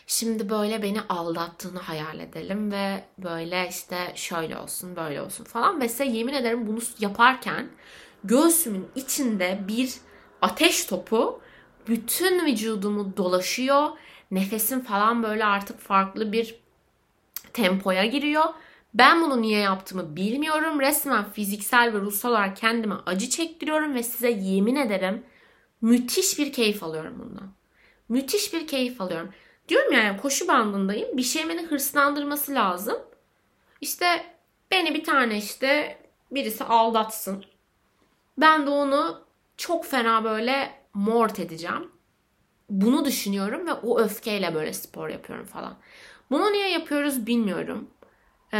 Şimdi 0.07 0.49
böyle 0.49 0.83
beni 0.83 1.01
aldattığını 1.01 1.79
hayal 1.79 2.19
edelim 2.19 2.71
ve 2.71 3.03
böyle 3.17 3.67
işte 3.69 4.11
şöyle 4.15 4.57
olsun 4.57 4.95
böyle 4.95 5.21
olsun 5.21 5.43
falan. 5.43 5.81
Ve 5.81 5.89
size 5.89 6.05
yemin 6.05 6.33
ederim 6.33 6.67
bunu 6.67 6.79
yaparken 6.99 7.69
göğsümün 8.23 8.87
içinde 8.95 9.59
bir 9.67 9.93
ateş 10.41 10.85
topu 10.85 11.41
bütün 11.87 12.45
vücudumu 12.45 13.17
dolaşıyor. 13.17 13.89
Nefesim 14.31 14.81
falan 14.81 15.23
böyle 15.23 15.45
artık 15.45 15.79
farklı 15.79 16.31
bir 16.31 16.55
tempoya 17.53 18.05
giriyor. 18.05 18.45
Ben 18.93 19.21
bunu 19.21 19.41
niye 19.41 19.59
yaptığımı 19.59 20.15
bilmiyorum. 20.15 20.79
Resmen 20.79 21.31
fiziksel 21.31 21.93
ve 21.93 21.99
ruhsal 21.99 22.31
olarak 22.31 22.57
kendime 22.57 22.95
acı 23.05 23.29
çektiriyorum 23.29 23.95
ve 23.95 24.03
size 24.03 24.29
yemin 24.29 24.75
ederim 24.75 25.23
müthiş 25.81 26.39
bir 26.39 26.53
keyif 26.53 26.83
alıyorum 26.83 27.15
bundan. 27.19 27.51
Müthiş 28.09 28.53
bir 28.53 28.67
keyif 28.67 29.01
alıyorum. 29.01 29.29
Diyorum 29.69 29.93
yani 29.93 30.17
koşu 30.21 30.47
bandındayım. 30.47 31.17
Bir 31.17 31.23
şey 31.23 31.49
beni 31.49 31.61
hırslandırması 31.61 32.55
lazım. 32.55 32.97
İşte 33.81 34.25
beni 34.71 34.93
bir 34.93 35.03
tane 35.03 35.37
işte 35.37 35.97
birisi 36.31 36.63
aldatsın. 36.63 37.45
Ben 38.37 38.65
de 38.65 38.69
onu 38.69 39.21
çok 39.57 39.85
fena 39.85 40.23
böyle 40.23 40.71
mort 40.93 41.39
edeceğim. 41.39 41.91
Bunu 42.69 43.05
düşünüyorum 43.05 43.67
ve 43.67 43.73
o 43.73 43.99
öfkeyle 43.99 44.55
böyle 44.55 44.73
spor 44.73 45.09
yapıyorum 45.09 45.45
falan. 45.45 45.77
Bunu 46.31 46.51
niye 46.51 46.69
yapıyoruz 46.69 47.27
bilmiyorum. 47.27 47.89
Ee, 48.53 48.57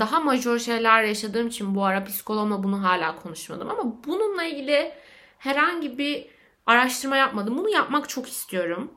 daha 0.00 0.20
majör 0.20 0.58
şeyler 0.58 1.02
yaşadığım 1.02 1.46
için 1.48 1.74
bu 1.74 1.84
ara 1.84 2.04
psikologla 2.04 2.62
bunu 2.62 2.82
hala 2.82 3.16
konuşmadım. 3.16 3.70
Ama 3.70 4.04
bununla 4.06 4.44
ilgili 4.44 4.92
herhangi 5.38 5.98
bir 5.98 6.26
araştırma 6.66 7.16
yapmadım. 7.16 7.58
Bunu 7.58 7.68
yapmak 7.68 8.08
çok 8.08 8.28
istiyorum. 8.28 8.92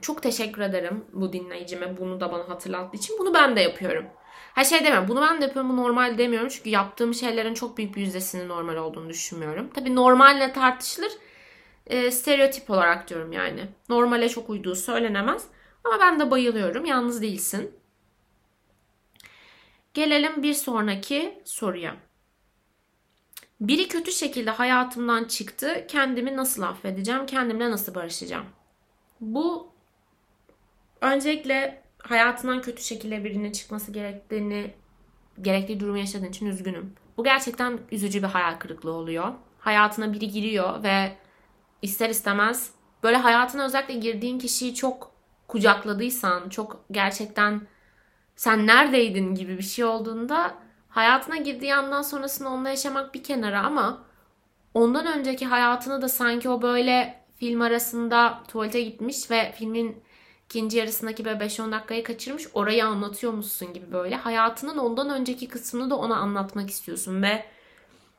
Çok 0.00 0.22
teşekkür 0.22 0.62
ederim 0.62 1.04
bu 1.12 1.32
dinleyicime 1.32 1.96
bunu 1.96 2.20
da 2.20 2.32
bana 2.32 2.48
hatırlattığı 2.48 2.96
için. 2.96 3.16
Bunu 3.18 3.34
ben 3.34 3.56
de 3.56 3.60
yapıyorum. 3.60 4.06
Her 4.54 4.64
şey 4.64 4.84
demiyorum. 4.84 5.08
Bunu 5.08 5.20
ben 5.20 5.40
de 5.40 5.44
yapıyorum. 5.44 5.70
Bu 5.70 5.76
normal 5.76 6.18
demiyorum. 6.18 6.48
Çünkü 6.48 6.70
yaptığım 6.70 7.14
şeylerin 7.14 7.54
çok 7.54 7.78
büyük 7.78 7.96
bir 7.96 8.00
yüzdesinin 8.00 8.48
normal 8.48 8.76
olduğunu 8.76 9.08
düşünmüyorum. 9.08 9.70
Tabii 9.74 9.94
normalle 9.94 10.52
tartışılır. 10.52 11.12
E, 11.86 12.10
stereotip 12.10 12.70
olarak 12.70 13.08
diyorum 13.08 13.32
yani. 13.32 13.68
Normale 13.88 14.28
çok 14.28 14.50
uyduğu 14.50 14.74
söylenemez. 14.74 15.46
Ama 15.84 16.00
ben 16.00 16.20
de 16.20 16.30
bayılıyorum. 16.30 16.84
Yalnız 16.84 17.22
değilsin. 17.22 17.74
Gelelim 19.94 20.42
bir 20.42 20.54
sonraki 20.54 21.42
soruya. 21.44 21.96
Biri 23.60 23.88
kötü 23.88 24.12
şekilde 24.12 24.50
hayatımdan 24.50 25.24
çıktı. 25.24 25.84
Kendimi 25.88 26.36
nasıl 26.36 26.62
affedeceğim? 26.62 27.26
Kendimle 27.26 27.70
nasıl 27.70 27.94
barışacağım? 27.94 28.46
Bu 29.20 29.72
öncelikle 31.00 31.82
hayatından 31.98 32.62
kötü 32.62 32.82
şekilde 32.82 33.24
birinin 33.24 33.52
çıkması 33.52 33.92
gerektiğini 33.92 34.74
gerektiği 35.42 35.80
durumu 35.80 35.98
yaşadığın 35.98 36.28
için 36.28 36.46
üzgünüm. 36.46 36.94
Bu 37.16 37.24
gerçekten 37.24 37.78
üzücü 37.92 38.22
bir 38.22 38.28
hayal 38.28 38.58
kırıklığı 38.58 38.92
oluyor. 38.92 39.32
Hayatına 39.58 40.12
biri 40.12 40.28
giriyor 40.28 40.82
ve 40.82 41.16
ister 41.82 42.10
istemez 42.10 42.70
böyle 43.02 43.16
hayatına 43.16 43.64
özellikle 43.64 43.94
girdiğin 43.94 44.38
kişiyi 44.38 44.74
çok 44.74 45.10
kucakladıysan, 45.48 46.48
çok 46.48 46.84
gerçekten 46.90 47.60
sen 48.36 48.66
neredeydin 48.66 49.34
gibi 49.34 49.58
bir 49.58 49.62
şey 49.62 49.84
olduğunda 49.84 50.54
hayatına 50.88 51.36
girdiği 51.36 51.74
andan 51.74 52.02
sonrasını 52.02 52.48
onunla 52.48 52.68
yaşamak 52.68 53.14
bir 53.14 53.22
kenara 53.22 53.60
ama 53.60 54.04
ondan 54.74 55.06
önceki 55.06 55.46
hayatını 55.46 56.02
da 56.02 56.08
sanki 56.08 56.48
o 56.48 56.62
böyle 56.62 57.24
film 57.36 57.60
arasında 57.60 58.42
tuvalete 58.48 58.80
gitmiş 58.82 59.30
ve 59.30 59.52
filmin 59.58 60.02
ikinci 60.44 60.78
yarısındaki 60.78 61.24
böyle 61.24 61.44
5-10 61.44 61.72
dakikayı 61.72 62.04
kaçırmış 62.04 62.46
orayı 62.54 62.86
anlatıyormuşsun 62.86 63.72
gibi 63.72 63.92
böyle. 63.92 64.16
Hayatının 64.16 64.78
ondan 64.78 65.10
önceki 65.10 65.48
kısmını 65.48 65.90
da 65.90 65.96
ona 65.96 66.16
anlatmak 66.16 66.70
istiyorsun 66.70 67.22
ve 67.22 67.44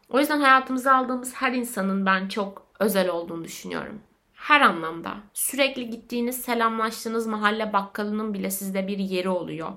o 0.10 0.20
yüzden 0.20 0.40
hayatımıza 0.40 0.96
aldığımız 0.96 1.34
her 1.34 1.52
insanın 1.52 2.06
ben 2.06 2.28
çok 2.28 2.65
özel 2.80 3.10
olduğunu 3.10 3.44
düşünüyorum. 3.44 4.02
Her 4.34 4.62
anlamda. 4.62 5.18
Sürekli 5.34 5.90
gittiğiniz, 5.90 6.42
selamlaştığınız 6.42 7.28
mahalle 7.28 7.74
bakkalının 7.74 8.34
bile 8.34 8.52
sizde 8.52 8.88
bir 8.88 8.98
yeri 8.98 9.30
oluyor. 9.30 9.72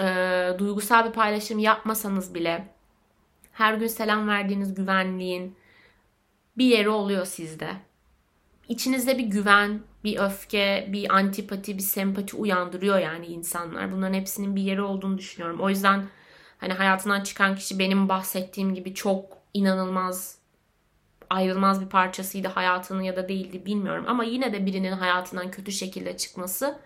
Ee, 0.00 0.54
duygusal 0.58 1.08
bir 1.08 1.12
paylaşım 1.12 1.58
yapmasanız 1.58 2.34
bile 2.34 2.68
her 3.52 3.74
gün 3.74 3.86
selam 3.86 4.28
verdiğiniz 4.28 4.74
güvenliğin 4.74 5.56
bir 6.58 6.64
yeri 6.64 6.88
oluyor 6.88 7.24
sizde. 7.24 7.70
İçinizde 8.68 9.18
bir 9.18 9.24
güven, 9.24 9.80
bir 10.04 10.18
öfke, 10.18 10.88
bir 10.92 11.14
antipati, 11.14 11.76
bir 11.76 11.82
sempati 11.82 12.36
uyandırıyor 12.36 12.98
yani 12.98 13.26
insanlar. 13.26 13.92
Bunların 13.92 14.14
hepsinin 14.14 14.56
bir 14.56 14.62
yeri 14.62 14.82
olduğunu 14.82 15.18
düşünüyorum. 15.18 15.60
O 15.60 15.68
yüzden 15.68 16.04
hani 16.58 16.72
hayatından 16.72 17.22
çıkan 17.22 17.56
kişi 17.56 17.78
benim 17.78 18.08
bahsettiğim 18.08 18.74
gibi 18.74 18.94
çok 18.94 19.38
inanılmaz 19.54 20.41
ayrılmaz 21.32 21.80
bir 21.80 21.88
parçasıydı 21.88 22.48
hayatının 22.48 23.02
ya 23.02 23.16
da 23.16 23.28
değildi 23.28 23.66
bilmiyorum. 23.66 24.04
Ama 24.08 24.24
yine 24.24 24.52
de 24.52 24.66
birinin 24.66 24.92
hayatından 24.92 25.50
kötü 25.50 25.72
şekilde 25.72 26.16
çıkması 26.16 26.78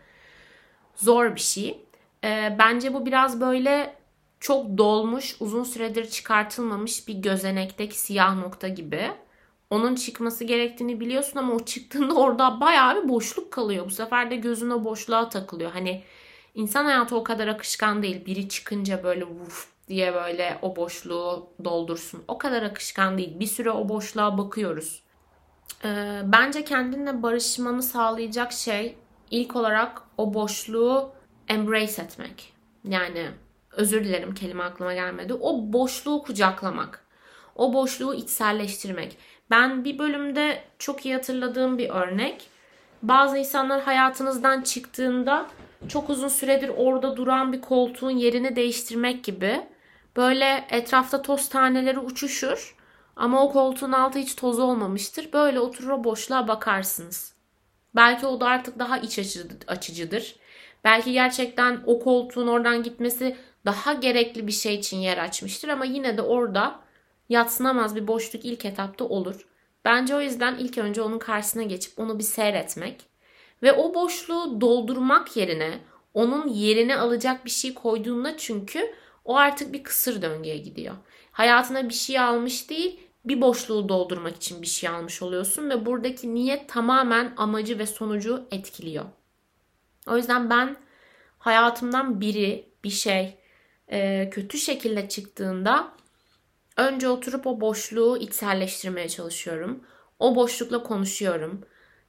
zor 0.96 1.34
bir 1.34 1.40
şey. 1.40 1.84
Ee, 2.24 2.56
bence 2.58 2.94
bu 2.94 3.06
biraz 3.06 3.40
böyle 3.40 3.96
çok 4.40 4.78
dolmuş, 4.78 5.36
uzun 5.40 5.64
süredir 5.64 6.10
çıkartılmamış 6.10 7.08
bir 7.08 7.14
gözenekteki 7.14 7.98
siyah 7.98 8.36
nokta 8.36 8.68
gibi 8.68 9.10
onun 9.70 9.94
çıkması 9.94 10.44
gerektiğini 10.44 11.00
biliyorsun 11.00 11.38
ama 11.38 11.54
o 11.54 11.64
çıktığında 11.64 12.14
orada 12.20 12.60
bayağı 12.60 13.02
bir 13.02 13.08
boşluk 13.08 13.52
kalıyor. 13.52 13.86
Bu 13.86 13.90
sefer 13.90 14.30
de 14.30 14.36
gözün 14.36 14.70
o 14.70 14.84
boşluğa 14.84 15.28
takılıyor. 15.28 15.72
Hani 15.72 16.02
insan 16.54 16.84
hayatı 16.84 17.16
o 17.16 17.24
kadar 17.24 17.48
akışkan 17.48 18.02
değil. 18.02 18.26
Biri 18.26 18.48
çıkınca 18.48 19.04
böyle 19.04 19.24
vuf 19.24 19.75
diye 19.88 20.14
böyle 20.14 20.58
o 20.62 20.76
boşluğu 20.76 21.50
doldursun. 21.64 22.24
O 22.28 22.38
kadar 22.38 22.62
akışkan 22.62 23.18
değil. 23.18 23.40
Bir 23.40 23.46
süre 23.46 23.70
o 23.70 23.88
boşluğa 23.88 24.38
bakıyoruz. 24.38 25.02
Ee, 25.84 26.20
bence 26.24 26.64
kendinle 26.64 27.22
barışmanı 27.22 27.82
sağlayacak 27.82 28.52
şey 28.52 28.96
ilk 29.30 29.56
olarak 29.56 30.02
o 30.18 30.34
boşluğu 30.34 31.12
embrace 31.48 32.02
etmek. 32.02 32.52
Yani 32.84 33.30
özür 33.72 34.04
dilerim 34.04 34.34
kelime 34.34 34.64
aklıma 34.64 34.94
gelmedi. 34.94 35.34
O 35.34 35.72
boşluğu 35.72 36.22
kucaklamak. 36.22 37.06
O 37.54 37.72
boşluğu 37.72 38.14
içselleştirmek. 38.14 39.16
Ben 39.50 39.84
bir 39.84 39.98
bölümde 39.98 40.62
çok 40.78 41.06
iyi 41.06 41.14
hatırladığım 41.14 41.78
bir 41.78 41.90
örnek. 41.90 42.48
Bazı 43.02 43.38
insanlar 43.38 43.82
hayatınızdan 43.82 44.62
çıktığında 44.62 45.46
çok 45.88 46.10
uzun 46.10 46.28
süredir 46.28 46.70
orada 46.76 47.16
duran 47.16 47.52
bir 47.52 47.60
koltuğun 47.60 48.10
yerini 48.10 48.56
değiştirmek 48.56 49.24
gibi 49.24 49.66
böyle 50.16 50.66
etrafta 50.70 51.22
toz 51.22 51.48
taneleri 51.48 51.98
uçuşur 51.98 52.76
ama 53.16 53.44
o 53.44 53.52
koltuğun 53.52 53.92
altı 53.92 54.18
hiç 54.18 54.34
toz 54.34 54.58
olmamıştır. 54.58 55.32
Böyle 55.32 55.60
oturur 55.60 55.90
o 55.90 56.04
boşluğa 56.04 56.48
bakarsınız. 56.48 57.34
Belki 57.94 58.26
o 58.26 58.40
da 58.40 58.46
artık 58.46 58.78
daha 58.78 58.98
iç 58.98 59.18
açıcıdır. 59.68 60.36
Belki 60.84 61.12
gerçekten 61.12 61.80
o 61.86 61.98
koltuğun 61.98 62.46
oradan 62.46 62.82
gitmesi 62.82 63.36
daha 63.64 63.92
gerekli 63.92 64.46
bir 64.46 64.52
şey 64.52 64.74
için 64.74 64.96
yer 64.96 65.18
açmıştır 65.18 65.68
ama 65.68 65.84
yine 65.84 66.16
de 66.16 66.22
orada 66.22 66.80
yatsınamaz 67.28 67.96
bir 67.96 68.06
boşluk 68.06 68.44
ilk 68.44 68.64
etapta 68.64 69.04
olur. 69.04 69.46
Bence 69.84 70.16
o 70.16 70.20
yüzden 70.20 70.56
ilk 70.58 70.78
önce 70.78 71.02
onun 71.02 71.18
karşısına 71.18 71.62
geçip 71.62 71.98
onu 71.98 72.18
bir 72.18 72.24
seyretmek 72.24 73.00
ve 73.62 73.72
o 73.72 73.94
boşluğu 73.94 74.60
doldurmak 74.60 75.36
yerine 75.36 75.78
onun 76.14 76.48
yerine 76.48 76.96
alacak 76.96 77.44
bir 77.44 77.50
şey 77.50 77.74
koyduğunda 77.74 78.36
çünkü 78.36 78.94
o 79.26 79.36
artık 79.36 79.72
bir 79.72 79.84
kısır 79.84 80.22
döngüye 80.22 80.56
gidiyor. 80.56 80.94
Hayatına 81.32 81.88
bir 81.88 81.94
şey 81.94 82.18
almış 82.18 82.70
değil, 82.70 83.00
bir 83.24 83.40
boşluğu 83.40 83.88
doldurmak 83.88 84.36
için 84.36 84.62
bir 84.62 84.66
şey 84.66 84.88
almış 84.88 85.22
oluyorsun 85.22 85.70
ve 85.70 85.86
buradaki 85.86 86.34
niyet 86.34 86.68
tamamen 86.68 87.34
amacı 87.36 87.78
ve 87.78 87.86
sonucu 87.86 88.48
etkiliyor. 88.50 89.04
O 90.06 90.16
yüzden 90.16 90.50
ben 90.50 90.76
hayatımdan 91.38 92.20
biri, 92.20 92.68
bir 92.84 92.90
şey 92.90 93.38
e, 93.88 94.30
kötü 94.30 94.58
şekilde 94.58 95.08
çıktığında 95.08 95.92
önce 96.76 97.08
oturup 97.08 97.46
o 97.46 97.60
boşluğu 97.60 98.18
içselleştirmeye 98.18 99.08
çalışıyorum. 99.08 99.84
O 100.18 100.36
boşlukla 100.36 100.82
konuşuyorum. 100.82 101.64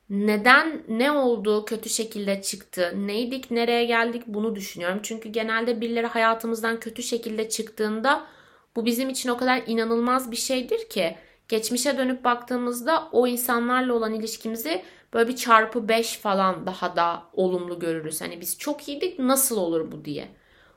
Neden, 0.10 0.84
ne 0.88 1.12
oldu, 1.12 1.66
kötü 1.66 1.90
şekilde 1.90 2.42
çıktı, 2.42 2.94
neydik, 2.96 3.52
nereye 3.52 3.86
geldik 3.86 4.24
bunu 4.28 4.56
düşünüyorum. 4.56 5.00
Çünkü 5.04 5.30
genelde 5.30 5.82
birileri 5.82 6.08
hayatımızdan 6.08 6.80
kötü 6.80 7.04
şekilde 7.04 7.50
çıktığında 7.50 8.28
bu 8.76 8.86
bizim 8.86 9.10
için 9.10 9.30
o 9.30 9.38
kadar 9.38 9.64
inanılmaz 9.68 10.32
bir 10.32 10.36
şeydir 10.36 10.90
ki 10.90 11.16
geçmişe 11.48 11.98
dönüp 11.98 12.24
baktığımızda 12.24 13.10
o 13.12 13.28
insanlarla 13.28 13.94
olan 13.94 14.14
ilişkimizi 14.14 14.84
böyle 15.14 15.30
bir 15.30 15.36
çarpı 15.36 15.88
5 15.88 16.18
falan 16.18 16.66
daha 16.66 16.96
da 16.96 17.24
olumlu 17.34 17.80
görürüz. 17.80 18.22
Hani 18.22 18.42
biz 18.42 18.58
çok 18.58 18.88
iyiydik 18.88 19.20
nasıl 19.20 19.58
olur 19.58 19.92
bu 19.92 20.06
diye. 20.06 20.28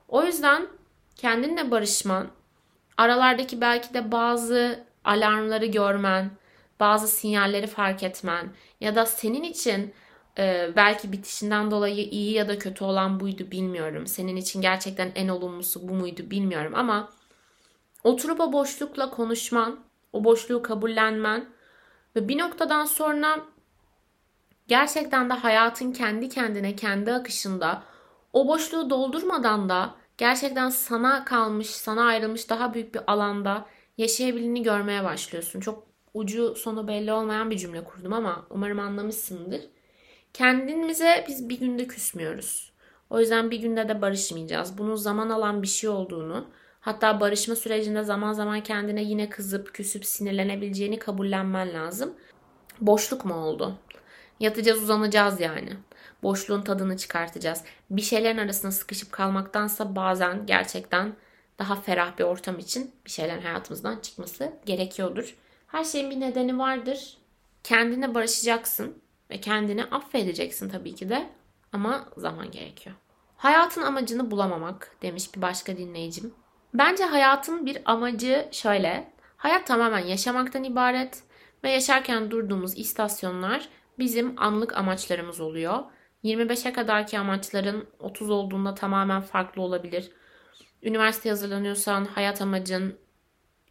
O 0.08 0.24
yüzden 0.24 0.66
kendinle 1.16 1.70
barışman, 1.70 2.28
aralardaki 2.96 3.60
belki 3.60 3.94
de 3.94 4.12
bazı 4.12 4.84
alarmları 5.04 5.66
görmen, 5.66 6.30
bazı 6.80 7.08
sinyalleri 7.08 7.66
fark 7.66 8.02
etmen 8.02 8.48
ya 8.80 8.94
da 8.94 9.06
senin 9.06 9.42
için 9.42 9.94
e, 10.38 10.70
belki 10.76 11.12
bitişinden 11.12 11.70
dolayı 11.70 12.08
iyi 12.08 12.32
ya 12.32 12.48
da 12.48 12.58
kötü 12.58 12.84
olan 12.84 13.20
buydu 13.20 13.50
bilmiyorum. 13.50 14.06
Senin 14.06 14.36
için 14.36 14.62
gerçekten 14.62 15.12
en 15.14 15.28
olumlusu 15.28 15.88
bu 15.88 15.94
muydu 15.94 16.30
bilmiyorum 16.30 16.72
ama 16.76 17.10
oturup 18.04 18.40
o 18.40 18.52
boşlukla 18.52 19.10
konuşman, 19.10 19.80
o 20.12 20.24
boşluğu 20.24 20.62
kabullenmen 20.62 21.48
ve 22.16 22.28
bir 22.28 22.38
noktadan 22.38 22.84
sonra 22.84 23.40
gerçekten 24.68 25.30
de 25.30 25.34
hayatın 25.34 25.92
kendi 25.92 26.28
kendine, 26.28 26.76
kendi 26.76 27.12
akışında 27.12 27.82
o 28.32 28.48
boşluğu 28.48 28.90
doldurmadan 28.90 29.68
da 29.68 29.94
gerçekten 30.18 30.68
sana 30.68 31.24
kalmış, 31.24 31.70
sana 31.70 32.04
ayrılmış 32.04 32.50
daha 32.50 32.74
büyük 32.74 32.94
bir 32.94 33.00
alanda 33.06 33.66
yaşayabildiğini 33.98 34.62
görmeye 34.62 35.04
başlıyorsun. 35.04 35.60
Çok 35.60 35.89
ucu 36.14 36.54
sonu 36.54 36.88
belli 36.88 37.12
olmayan 37.12 37.50
bir 37.50 37.56
cümle 37.58 37.84
kurdum 37.84 38.12
ama 38.12 38.46
umarım 38.50 38.78
anlamışsındır. 38.78 39.60
Kendimize 40.32 41.24
biz 41.28 41.48
bir 41.48 41.58
günde 41.58 41.86
küsmüyoruz. 41.86 42.72
O 43.10 43.20
yüzden 43.20 43.50
bir 43.50 43.58
günde 43.60 43.88
de 43.88 44.02
barışmayacağız. 44.02 44.78
Bunun 44.78 44.94
zaman 44.94 45.30
alan 45.30 45.62
bir 45.62 45.66
şey 45.66 45.90
olduğunu, 45.90 46.46
hatta 46.80 47.20
barışma 47.20 47.56
sürecinde 47.56 48.02
zaman 48.02 48.32
zaman 48.32 48.62
kendine 48.62 49.02
yine 49.02 49.30
kızıp, 49.30 49.74
küsüp, 49.74 50.06
sinirlenebileceğini 50.06 50.98
kabullenmen 50.98 51.74
lazım. 51.74 52.14
Boşluk 52.80 53.24
mu 53.24 53.34
oldu? 53.34 53.78
Yatacağız, 54.40 54.82
uzanacağız 54.82 55.40
yani. 55.40 55.70
Boşluğun 56.22 56.62
tadını 56.62 56.96
çıkartacağız. 56.96 57.64
Bir 57.90 58.02
şeylerin 58.02 58.38
arasında 58.38 58.72
sıkışıp 58.72 59.12
kalmaktansa 59.12 59.96
bazen 59.96 60.46
gerçekten 60.46 61.12
daha 61.58 61.76
ferah 61.76 62.18
bir 62.18 62.24
ortam 62.24 62.58
için 62.58 62.90
bir 63.06 63.10
şeylerin 63.10 63.42
hayatımızdan 63.42 63.98
çıkması 64.00 64.52
gerekiyordur. 64.66 65.36
Her 65.70 65.84
şeyin 65.84 66.10
bir 66.10 66.20
nedeni 66.20 66.58
vardır. 66.58 67.16
Kendine 67.64 68.14
barışacaksın 68.14 69.02
ve 69.30 69.40
kendini 69.40 69.84
affedeceksin 69.84 70.68
tabii 70.68 70.94
ki 70.94 71.08
de 71.08 71.30
ama 71.72 72.08
zaman 72.16 72.50
gerekiyor. 72.50 72.96
Hayatın 73.36 73.82
amacını 73.82 74.30
bulamamak 74.30 74.96
demiş 75.02 75.34
bir 75.34 75.42
başka 75.42 75.76
dinleyicim. 75.76 76.34
Bence 76.74 77.04
hayatın 77.04 77.66
bir 77.66 77.78
amacı 77.84 78.48
şöyle. 78.52 79.12
Hayat 79.36 79.66
tamamen 79.66 80.06
yaşamaktan 80.06 80.64
ibaret 80.64 81.22
ve 81.64 81.70
yaşarken 81.70 82.30
durduğumuz 82.30 82.78
istasyonlar 82.78 83.68
bizim 83.98 84.34
anlık 84.36 84.76
amaçlarımız 84.76 85.40
oluyor. 85.40 85.78
25'e 86.24 86.72
kadarki 86.72 87.18
amaçların 87.18 87.86
30 87.98 88.30
olduğunda 88.30 88.74
tamamen 88.74 89.20
farklı 89.20 89.62
olabilir. 89.62 90.10
Üniversite 90.82 91.28
hazırlanıyorsan 91.28 92.04
hayat 92.04 92.42
amacın 92.42 92.98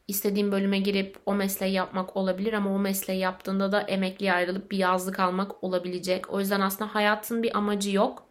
istediğin 0.09 0.51
bölüme 0.51 0.79
girip 0.79 1.17
o 1.25 1.35
mesleği 1.35 1.73
yapmak 1.73 2.17
olabilir 2.17 2.53
ama 2.53 2.75
o 2.75 2.79
mesleği 2.79 3.19
yaptığında 3.19 3.71
da 3.71 3.81
emekliye 3.81 4.33
ayrılıp 4.33 4.71
bir 4.71 4.77
yazlık 4.77 5.19
almak 5.19 5.63
olabilecek. 5.63 6.33
O 6.33 6.39
yüzden 6.39 6.61
aslında 6.61 6.95
hayatın 6.95 7.43
bir 7.43 7.57
amacı 7.57 7.91
yok. 7.91 8.29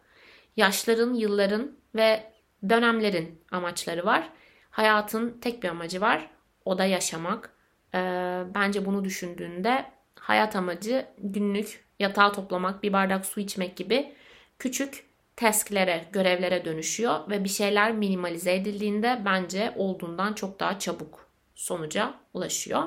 Yaşların, 0.57 1.13
yılların 1.13 1.71
ve 1.95 2.33
dönemlerin 2.69 3.41
amaçları 3.51 4.05
var. 4.05 4.29
Hayatın 4.69 5.39
tek 5.41 5.63
bir 5.63 5.69
amacı 5.69 6.01
var. 6.01 6.29
O 6.65 6.77
da 6.77 6.85
yaşamak. 6.85 7.53
Ee, 7.95 8.43
bence 8.55 8.85
bunu 8.85 9.05
düşündüğünde 9.05 9.85
hayat 10.15 10.55
amacı 10.55 11.05
günlük 11.17 11.85
yatağı 11.99 12.33
toplamak, 12.33 12.83
bir 12.83 12.93
bardak 12.93 13.25
su 13.25 13.39
içmek 13.39 13.75
gibi 13.77 14.13
küçük 14.59 15.05
tasklere, 15.35 16.05
görevlere 16.11 16.65
dönüşüyor 16.65 17.29
ve 17.29 17.43
bir 17.43 17.49
şeyler 17.49 17.91
minimalize 17.91 18.55
edildiğinde 18.55 19.21
bence 19.25 19.73
olduğundan 19.75 20.33
çok 20.33 20.59
daha 20.59 20.79
çabuk 20.79 21.28
sonuca 21.59 22.13
ulaşıyor. 22.33 22.83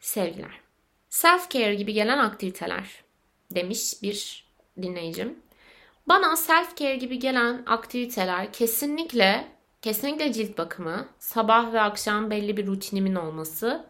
Sevgiler. 0.00 0.60
Self-care 1.10 1.74
gibi 1.74 1.92
gelen 1.92 2.18
aktiviteler 2.18 3.04
demiş 3.50 4.02
bir 4.02 4.46
dinleyicim. 4.82 5.38
Bana 6.06 6.36
self-care 6.36 6.96
gibi 6.96 7.18
gelen 7.18 7.62
aktiviteler 7.66 8.52
kesinlikle 8.52 9.48
kesinlikle 9.82 10.32
cilt 10.32 10.58
bakımı, 10.58 11.08
sabah 11.18 11.72
ve 11.72 11.80
akşam 11.80 12.30
belli 12.30 12.56
bir 12.56 12.66
rutinimin 12.66 13.14
olması. 13.14 13.86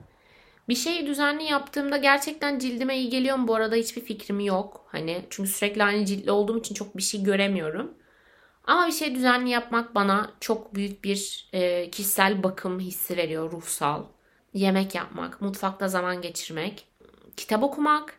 Bir 0.68 0.74
şeyi 0.74 1.06
düzenli 1.06 1.44
yaptığımda 1.44 1.96
gerçekten 1.96 2.58
cildime 2.58 2.98
iyi 2.98 3.10
geliyor 3.10 3.36
mu 3.36 3.48
bu 3.48 3.54
arada 3.54 3.76
hiçbir 3.76 4.04
fikrim 4.04 4.40
yok. 4.40 4.86
Hani 4.92 5.24
çünkü 5.30 5.50
sürekli 5.50 5.84
aynı 5.84 6.04
ciltli 6.04 6.30
olduğum 6.30 6.58
için 6.58 6.74
çok 6.74 6.96
bir 6.96 7.02
şey 7.02 7.22
göremiyorum. 7.22 7.94
Ama 8.64 8.86
bir 8.86 8.92
şey 8.92 9.14
düzenli 9.14 9.50
yapmak 9.50 9.94
bana 9.94 10.30
çok 10.40 10.74
büyük 10.74 11.04
bir 11.04 11.48
e, 11.52 11.90
kişisel 11.90 12.42
bakım 12.42 12.80
hissi 12.80 13.16
veriyor, 13.16 13.52
ruhsal. 13.52 14.04
Yemek 14.54 14.94
yapmak, 14.94 15.40
mutfakta 15.40 15.88
zaman 15.88 16.22
geçirmek, 16.22 16.86
kitap 17.36 17.62
okumak, 17.62 18.14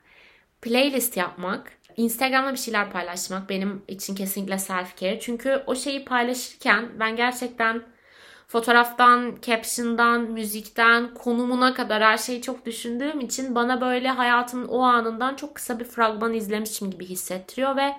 playlist 0.62 1.18
yapmak, 1.18 1.72
Instagram'da 1.98 2.52
bir 2.52 2.58
şeyler 2.58 2.92
paylaşmak 2.92 3.50
benim 3.50 3.84
için 3.88 4.16
kesinlikle 4.16 4.58
self 4.60 4.98
care. 4.98 5.20
Çünkü 5.20 5.64
o 5.68 5.76
şeyi 5.76 6.06
paylaşırken 6.06 6.90
ben 7.00 7.16
gerçekten 7.16 7.84
fotoğraftan, 8.48 9.38
caption'dan, 9.42 10.22
müzikten, 10.22 11.14
konumuna 11.14 11.74
kadar 11.74 12.04
her 12.04 12.18
şeyi 12.18 12.42
çok 12.42 12.66
düşündüğüm 12.66 13.20
için 13.20 13.56
bana 13.56 13.82
böyle 13.82 14.10
hayatımın 14.10 14.68
o 14.68 14.82
anından 14.82 15.36
çok 15.36 15.56
kısa 15.56 15.80
bir 15.80 15.86
fragman 15.86 16.34
izlemişim 16.34 16.92
gibi 16.92 17.06
hissettiriyor 17.06 17.76
ve 17.78 17.96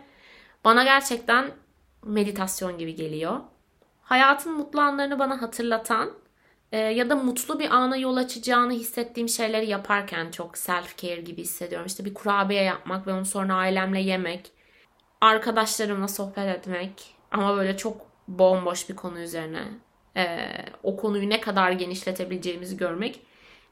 bana 0.65 0.85
gerçekten 0.85 1.51
meditasyon 2.05 2.79
gibi 2.79 2.95
geliyor. 2.95 3.41
Hayatın 4.03 4.53
mutlu 4.53 4.81
anlarını 4.81 5.19
bana 5.19 5.43
hatırlatan 5.43 6.11
e, 6.73 6.79
ya 6.79 7.11
da 7.11 7.17
mutlu 7.17 7.59
bir 7.59 7.71
ana 7.71 7.97
yol 7.97 8.17
açacağını 8.17 8.73
hissettiğim 8.73 9.29
şeyleri 9.29 9.67
yaparken 9.67 10.31
çok 10.31 10.59
self 10.59 10.97
care 10.97 11.21
gibi 11.21 11.43
hissediyorum. 11.43 11.87
İşte 11.87 12.05
bir 12.05 12.15
kurabiye 12.15 12.63
yapmak 12.63 13.07
ve 13.07 13.13
onu 13.13 13.25
sonra 13.25 13.55
ailemle 13.55 14.01
yemek, 14.01 14.53
arkadaşlarımla 15.21 16.09
sohbet 16.09 16.59
etmek 16.59 17.15
ama 17.31 17.57
böyle 17.57 17.77
çok 17.77 18.07
bomboş 18.29 18.89
bir 18.89 18.97
konu 18.97 19.19
üzerine 19.19 19.63
e, 20.17 20.49
o 20.83 20.97
konuyu 20.97 21.31
ne 21.31 21.41
kadar 21.41 21.71
genişletebileceğimizi 21.71 22.77
görmek 22.77 23.21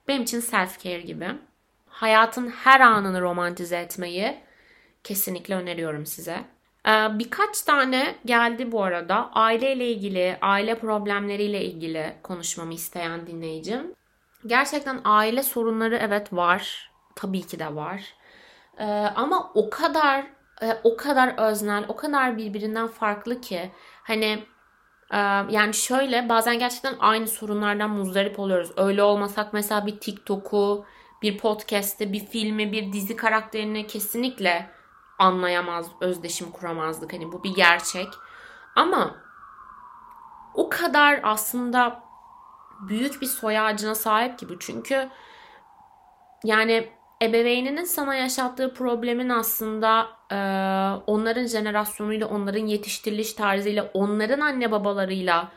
benim 0.08 0.22
için 0.22 0.40
self 0.40 0.80
care 0.80 1.00
gibi. 1.00 1.28
Hayatın 1.86 2.48
her 2.48 2.80
anını 2.80 3.20
romantize 3.20 3.76
etmeyi 3.76 4.36
kesinlikle 5.04 5.54
öneriyorum 5.54 6.06
size. 6.06 6.44
Ee, 6.86 7.18
birkaç 7.18 7.62
tane 7.62 8.14
geldi 8.24 8.72
bu 8.72 8.82
arada. 8.82 9.30
Aileyle 9.32 9.86
ilgili, 9.90 10.38
aile 10.40 10.78
problemleriyle 10.78 11.64
ilgili 11.64 12.16
konuşmamı 12.22 12.74
isteyen 12.74 13.26
dinleyicim. 13.26 13.94
Gerçekten 14.46 15.00
aile 15.04 15.42
sorunları 15.42 15.96
evet 15.96 16.32
var. 16.32 16.90
Tabii 17.16 17.42
ki 17.42 17.58
de 17.58 17.74
var. 17.74 18.14
Ee, 18.78 18.84
ama 19.16 19.52
o 19.54 19.70
kadar 19.70 20.24
e, 20.62 20.78
o 20.84 20.96
kadar 20.96 21.50
öznel, 21.50 21.84
o 21.88 21.96
kadar 21.96 22.36
birbirinden 22.36 22.86
farklı 22.86 23.40
ki 23.40 23.70
hani 24.02 24.44
e, 25.10 25.18
yani 25.50 25.74
şöyle 25.74 26.28
bazen 26.28 26.58
gerçekten 26.58 26.94
aynı 26.98 27.28
sorunlardan 27.28 27.90
muzdarip 27.90 28.38
oluyoruz. 28.38 28.70
Öyle 28.76 29.02
olmasak 29.02 29.52
mesela 29.52 29.86
bir 29.86 30.00
TikTok'u, 30.00 30.84
bir 31.22 31.38
podcast'te, 31.38 32.12
bir 32.12 32.26
filmi, 32.26 32.72
bir 32.72 32.92
dizi 32.92 33.16
karakterini 33.16 33.86
kesinlikle 33.86 34.70
anlayamaz, 35.22 35.86
özdeşim 36.00 36.50
kuramazdık. 36.50 37.12
Hani 37.12 37.32
bu 37.32 37.44
bir 37.44 37.54
gerçek. 37.54 38.08
Ama 38.76 39.14
o 40.54 40.68
kadar 40.68 41.20
aslında 41.22 42.02
büyük 42.88 43.22
bir 43.22 43.26
soy 43.26 43.58
ağacına 43.58 43.94
sahip 43.94 44.38
ki 44.38 44.48
bu. 44.48 44.58
Çünkü 44.58 45.08
yani 46.44 46.88
ebeveyninin 47.22 47.84
sana 47.84 48.14
yaşattığı 48.14 48.74
problemin 48.74 49.28
aslında 49.28 50.08
e, 50.30 50.36
onların 51.06 51.46
jenerasyonuyla, 51.46 52.26
onların 52.28 52.66
yetiştiriliş 52.66 53.32
tarzıyla, 53.32 53.90
onların 53.94 54.40
anne 54.40 54.70
babalarıyla 54.70 55.48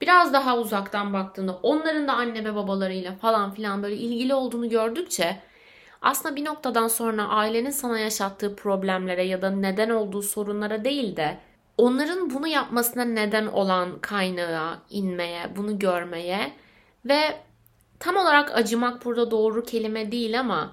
biraz 0.00 0.32
daha 0.32 0.58
uzaktan 0.58 1.12
baktığında 1.12 1.58
onların 1.62 2.08
da 2.08 2.12
anne 2.12 2.44
ve 2.44 2.54
babalarıyla 2.54 3.14
falan 3.14 3.54
filan 3.54 3.82
böyle 3.82 3.96
ilgili 3.96 4.34
olduğunu 4.34 4.68
gördükçe 4.68 5.42
aslında 6.02 6.36
bir 6.36 6.44
noktadan 6.44 6.88
sonra 6.88 7.28
ailenin 7.28 7.70
sana 7.70 7.98
yaşattığı 7.98 8.56
problemlere 8.56 9.22
ya 9.24 9.42
da 9.42 9.50
neden 9.50 9.90
olduğu 9.90 10.22
sorunlara 10.22 10.84
değil 10.84 11.16
de 11.16 11.38
onların 11.78 12.30
bunu 12.30 12.46
yapmasına 12.46 13.04
neden 13.04 13.46
olan 13.46 13.98
kaynağa 14.00 14.82
inmeye, 14.90 15.56
bunu 15.56 15.78
görmeye 15.78 16.52
ve 17.04 17.40
tam 18.00 18.16
olarak 18.16 18.56
acımak 18.56 19.04
burada 19.04 19.30
doğru 19.30 19.64
kelime 19.64 20.12
değil 20.12 20.40
ama 20.40 20.72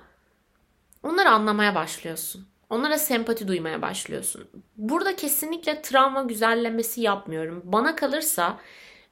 onları 1.03 1.29
anlamaya 1.29 1.75
başlıyorsun. 1.75 2.47
Onlara 2.69 2.97
sempati 2.97 3.47
duymaya 3.47 3.81
başlıyorsun. 3.81 4.47
Burada 4.77 5.15
kesinlikle 5.15 5.81
travma 5.81 6.21
güzellemesi 6.23 7.01
yapmıyorum. 7.01 7.61
Bana 7.63 7.95
kalırsa 7.95 8.57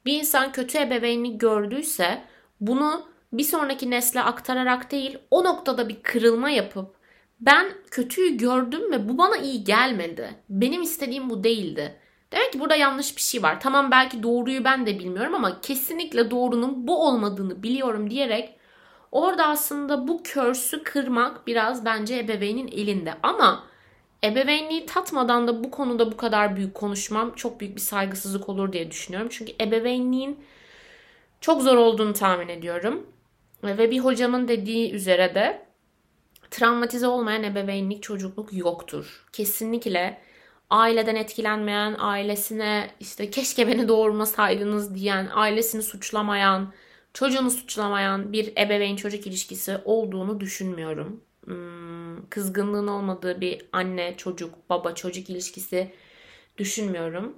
bir 0.04 0.18
insan 0.18 0.52
kötü 0.52 0.78
ebeveynlik 0.78 1.40
gördüyse 1.40 2.24
bunu 2.60 3.08
bir 3.32 3.42
sonraki 3.42 3.90
nesle 3.90 4.22
aktararak 4.22 4.90
değil 4.90 5.18
o 5.30 5.44
noktada 5.44 5.88
bir 5.88 6.02
kırılma 6.02 6.50
yapıp 6.50 6.94
ben 7.40 7.72
kötüyü 7.90 8.36
gördüm 8.36 8.92
ve 8.92 9.08
bu 9.08 9.18
bana 9.18 9.36
iyi 9.36 9.64
gelmedi. 9.64 10.34
Benim 10.48 10.82
istediğim 10.82 11.30
bu 11.30 11.44
değildi. 11.44 11.96
Demek 12.32 12.52
ki 12.52 12.60
burada 12.60 12.76
yanlış 12.76 13.16
bir 13.16 13.22
şey 13.22 13.42
var. 13.42 13.60
Tamam 13.60 13.90
belki 13.90 14.22
doğruyu 14.22 14.64
ben 14.64 14.86
de 14.86 14.98
bilmiyorum 14.98 15.34
ama 15.34 15.60
kesinlikle 15.60 16.30
doğrunun 16.30 16.86
bu 16.86 17.06
olmadığını 17.06 17.62
biliyorum 17.62 18.10
diyerek 18.10 18.54
orada 19.12 19.46
aslında 19.46 20.08
bu 20.08 20.22
körsü 20.22 20.82
kırmak 20.82 21.46
biraz 21.46 21.84
bence 21.84 22.18
ebeveynin 22.18 22.68
elinde. 22.68 23.14
Ama 23.22 23.64
ebeveynliği 24.24 24.86
tatmadan 24.86 25.48
da 25.48 25.64
bu 25.64 25.70
konuda 25.70 26.12
bu 26.12 26.16
kadar 26.16 26.56
büyük 26.56 26.74
konuşmam 26.74 27.32
çok 27.34 27.60
büyük 27.60 27.76
bir 27.76 27.80
saygısızlık 27.80 28.48
olur 28.48 28.72
diye 28.72 28.90
düşünüyorum. 28.90 29.28
Çünkü 29.32 29.52
ebeveynliğin 29.60 30.38
çok 31.40 31.62
zor 31.62 31.76
olduğunu 31.76 32.12
tahmin 32.12 32.48
ediyorum. 32.48 33.06
Ve 33.64 33.90
bir 33.90 33.98
hocamın 33.98 34.48
dediği 34.48 34.92
üzere 34.92 35.34
de 35.34 35.66
travmatize 36.50 37.06
olmayan 37.06 37.42
ebeveynlik 37.42 38.02
çocukluk 38.02 38.52
yoktur. 38.52 39.26
Kesinlikle 39.32 40.20
aileden 40.70 41.16
etkilenmeyen, 41.16 41.96
ailesine 41.98 42.90
işte 43.00 43.30
keşke 43.30 43.68
beni 43.68 43.88
doğurmasaydınız 43.88 44.94
diyen, 44.94 45.28
ailesini 45.34 45.82
suçlamayan, 45.82 46.72
çocuğunu 47.14 47.50
suçlamayan 47.50 48.32
bir 48.32 48.52
ebeveyn 48.56 48.96
çocuk 48.96 49.26
ilişkisi 49.26 49.78
olduğunu 49.84 50.40
düşünmüyorum. 50.40 51.24
Hmm, 51.44 52.28
kızgınlığın 52.28 52.86
olmadığı 52.86 53.40
bir 53.40 53.66
anne 53.72 54.16
çocuk, 54.16 54.70
baba 54.70 54.94
çocuk 54.94 55.30
ilişkisi 55.30 55.92
düşünmüyorum. 56.58 57.36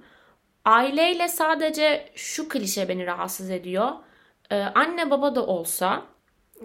Aileyle 0.65 1.27
sadece 1.27 2.11
şu 2.15 2.49
klişe 2.49 2.89
beni 2.89 3.05
rahatsız 3.05 3.49
ediyor. 3.49 3.91
Ee, 4.49 4.55
anne 4.55 5.11
baba 5.11 5.35
da 5.35 5.45
olsa 5.45 6.05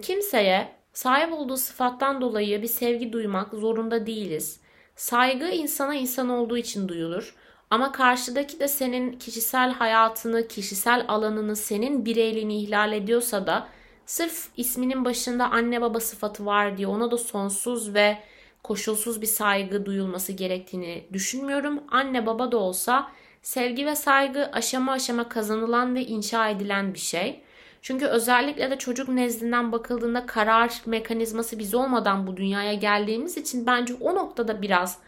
kimseye 0.01 0.77
sahip 0.93 1.33
olduğu 1.33 1.57
sıfattan 1.57 2.21
dolayı 2.21 2.61
bir 2.61 2.67
sevgi 2.67 3.13
duymak 3.13 3.53
zorunda 3.53 4.05
değiliz. 4.05 4.59
Saygı 4.95 5.45
insana 5.45 5.95
insan 5.95 6.29
olduğu 6.29 6.57
için 6.57 6.87
duyulur. 6.87 7.35
Ama 7.69 7.91
karşıdaki 7.91 8.59
de 8.59 8.67
senin 8.67 9.11
kişisel 9.11 9.73
hayatını, 9.73 10.47
kişisel 10.47 11.05
alanını, 11.07 11.55
senin 11.55 12.05
bireyliğini 12.05 12.61
ihlal 12.61 12.93
ediyorsa 12.93 13.47
da 13.47 13.67
sırf 14.05 14.47
isminin 14.57 15.05
başında 15.05 15.51
anne 15.51 15.81
baba 15.81 15.99
sıfatı 15.99 16.45
var 16.45 16.77
diye 16.77 16.87
ona 16.87 17.11
da 17.11 17.17
sonsuz 17.17 17.93
ve 17.93 18.17
koşulsuz 18.63 19.21
bir 19.21 19.27
saygı 19.27 19.85
duyulması 19.85 20.33
gerektiğini 20.33 21.03
düşünmüyorum. 21.13 21.83
Anne 21.91 22.25
baba 22.25 22.51
da 22.51 22.57
olsa 22.57 23.11
sevgi 23.41 23.85
ve 23.85 23.95
saygı 23.95 24.49
aşama 24.53 24.91
aşama 24.91 25.29
kazanılan 25.29 25.95
ve 25.95 26.05
inşa 26.05 26.49
edilen 26.49 26.93
bir 26.93 26.99
şey. 26.99 27.41
Çünkü 27.81 28.05
özellikle 28.05 28.71
de 28.71 28.77
çocuk 28.77 29.09
nezdinden 29.09 29.71
bakıldığında 29.71 30.25
karar 30.25 30.81
mekanizması 30.85 31.59
biz 31.59 31.75
olmadan 31.75 32.27
bu 32.27 32.37
dünyaya 32.37 32.73
geldiğimiz 32.73 33.37
için 33.37 33.65
bence 33.65 33.93
o 34.01 34.15
noktada 34.15 34.61
biraz 34.61 34.99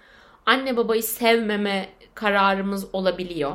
anne 0.45 0.77
babayı 0.77 1.03
sevmeme 1.03 1.89
kararımız 2.15 2.95
olabiliyor. 2.95 3.53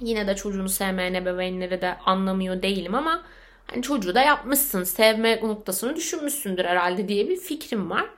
Yine 0.00 0.26
de 0.26 0.36
çocuğunu 0.36 0.68
sevmeyen 0.68 1.14
ebeveynleri 1.14 1.82
de 1.82 1.96
anlamıyor 2.06 2.62
değilim 2.62 2.94
ama 2.94 3.22
hani 3.66 3.82
çocuğu 3.82 4.14
da 4.14 4.20
yapmışsın, 4.22 4.84
sevme 4.84 5.40
noktasını 5.42 5.96
düşünmüşsündür 5.96 6.64
herhalde 6.64 7.08
diye 7.08 7.28
bir 7.28 7.36
fikrim 7.36 7.90
var. 7.90 8.10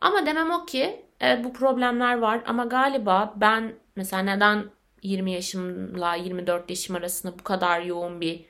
Ama 0.00 0.26
demem 0.26 0.50
o 0.50 0.66
ki 0.66 1.04
evet 1.20 1.44
bu 1.44 1.52
problemler 1.52 2.18
var 2.18 2.40
ama 2.46 2.64
galiba 2.64 3.34
ben 3.36 3.74
mesela 3.96 4.22
neden 4.22 4.64
20 5.02 5.32
yaşımla 5.32 6.14
24 6.14 6.70
yaşım 6.70 6.96
arasında 6.96 7.38
bu 7.38 7.44
kadar 7.44 7.80
yoğun 7.80 8.20
bir 8.20 8.44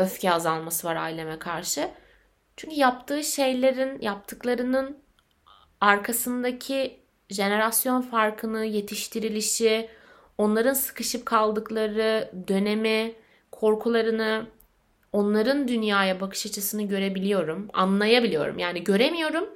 öfke 0.00 0.32
azalması 0.32 0.86
var 0.86 0.96
aileme 0.96 1.38
karşı. 1.38 1.90
Çünkü 2.56 2.76
yaptığı 2.76 3.24
şeylerin, 3.24 4.00
yaptıklarının 4.00 4.98
arkasındaki 5.80 7.00
jenerasyon 7.30 8.02
farkını, 8.02 8.64
yetiştirilişi, 8.64 9.88
onların 10.38 10.72
sıkışıp 10.72 11.26
kaldıkları 11.26 12.30
dönemi, 12.48 13.14
korkularını, 13.52 14.46
onların 15.12 15.68
dünyaya 15.68 16.20
bakış 16.20 16.46
açısını 16.46 16.82
görebiliyorum, 16.82 17.68
anlayabiliyorum. 17.72 18.58
Yani 18.58 18.84
göremiyorum, 18.84 19.48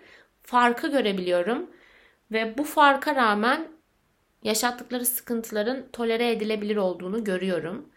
farkı 0.42 0.88
görebiliyorum 0.90 1.70
ve 2.32 2.58
bu 2.58 2.64
farka 2.64 3.14
rağmen 3.14 3.68
yaşattıkları 4.42 5.06
sıkıntıların 5.06 5.84
tolere 5.92 6.30
edilebilir 6.30 6.76
olduğunu 6.76 7.24
görüyorum. 7.24 7.88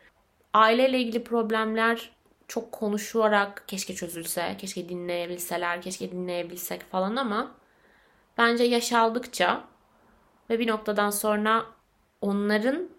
Aileyle 0.54 1.00
ilgili 1.00 1.24
problemler 1.24 2.17
çok 2.48 2.72
konuşarak 2.72 3.64
keşke 3.68 3.96
çözülse, 3.96 4.56
keşke 4.58 4.90
dinleyebilseler, 4.90 5.82
keşke 5.82 6.12
dinleyebilsek 6.12 6.92
falan 6.92 7.16
ama 7.16 7.52
bence 8.38 8.64
yaşaldıkça 8.64 9.64
ve 10.50 10.60
bir 10.60 10.68
noktadan 10.68 11.10
sonra 11.10 11.66
onların 12.22 12.90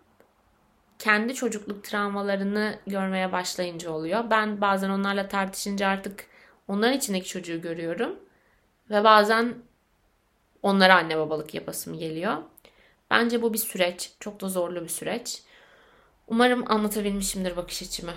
kendi 0.99 1.35
çocukluk 1.35 1.85
travmalarını 1.85 2.79
görmeye 2.87 3.33
başlayınca 3.33 3.91
oluyor. 3.91 4.25
Ben 4.31 4.61
bazen 4.61 4.91
onlarla 4.91 5.29
tartışınca 5.29 5.89
artık 5.89 6.27
onların 6.69 6.97
içindeki 6.97 7.29
çocuğu 7.29 7.61
görüyorum 7.61 8.17
ve 8.91 9.05
bazen 9.05 9.55
onlara 10.63 10.95
anne 10.97 11.19
babalık 11.19 11.55
yapasım 11.55 11.99
geliyor. 11.99 12.37
Bence 13.11 13.43
bu 13.43 13.53
bir 13.53 13.59
süreç, 13.59 14.13
çok 14.21 14.41
da 14.41 14.49
zorlu 14.49 14.83
bir 14.83 14.89
süreç. 14.89 15.43
Umarım 16.27 16.71
anlatabilmişimdir 16.71 17.57
bakış 17.57 17.83
açımı. 17.83 18.13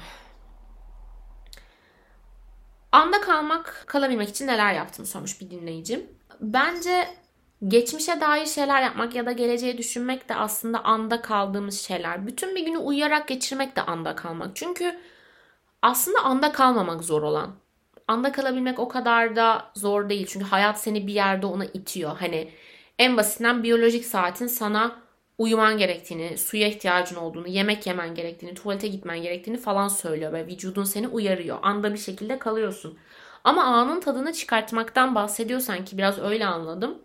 Anda 2.91 3.21
kalmak, 3.21 3.83
kalabilmek 3.87 4.29
için 4.29 4.47
neler 4.47 4.73
yaptım 4.73 5.05
sormuş 5.05 5.41
bir 5.41 5.51
dinleyicim. 5.51 6.07
Bence 6.41 7.07
geçmişe 7.67 8.21
dair 8.21 8.45
şeyler 8.45 8.81
yapmak 8.81 9.15
ya 9.15 9.25
da 9.25 9.31
geleceği 9.31 9.77
düşünmek 9.77 10.29
de 10.29 10.35
aslında 10.35 10.83
anda 10.83 11.21
kaldığımız 11.21 11.81
şeyler. 11.81 12.27
Bütün 12.27 12.55
bir 12.55 12.65
günü 12.65 12.77
uyuyarak 12.77 13.27
geçirmek 13.27 13.75
de 13.75 13.81
anda 13.81 14.15
kalmak. 14.15 14.55
Çünkü 14.55 14.99
aslında 15.81 16.23
anda 16.23 16.51
kalmamak 16.51 17.03
zor 17.03 17.21
olan. 17.21 17.51
Anda 18.07 18.31
kalabilmek 18.31 18.79
o 18.79 18.87
kadar 18.87 19.35
da 19.35 19.71
zor 19.75 20.09
değil. 20.09 20.27
Çünkü 20.29 20.45
hayat 20.45 20.81
seni 20.81 21.07
bir 21.07 21.13
yerde 21.13 21.45
ona 21.45 21.65
itiyor. 21.65 22.17
Hani 22.17 22.51
en 22.99 23.17
basitinden 23.17 23.63
biyolojik 23.63 24.05
saatin 24.05 24.47
sana 24.47 24.95
uyuman 25.41 25.77
gerektiğini, 25.77 26.37
suya 26.37 26.67
ihtiyacın 26.67 27.15
olduğunu, 27.15 27.47
yemek 27.47 27.87
yemen 27.87 28.15
gerektiğini, 28.15 28.53
tuvalete 28.53 28.87
gitmen 28.87 29.21
gerektiğini 29.21 29.57
falan 29.57 29.87
söylüyor 29.87 30.33
ve 30.33 30.47
vücudun 30.47 30.83
seni 30.83 31.07
uyarıyor. 31.07 31.57
Anda 31.61 31.93
bir 31.93 31.97
şekilde 31.97 32.39
kalıyorsun. 32.39 32.97
Ama 33.43 33.63
anın 33.63 33.99
tadını 33.99 34.33
çıkartmaktan 34.33 35.15
bahsediyorsan 35.15 35.85
ki 35.85 35.97
biraz 35.97 36.19
öyle 36.19 36.45
anladım. 36.45 36.97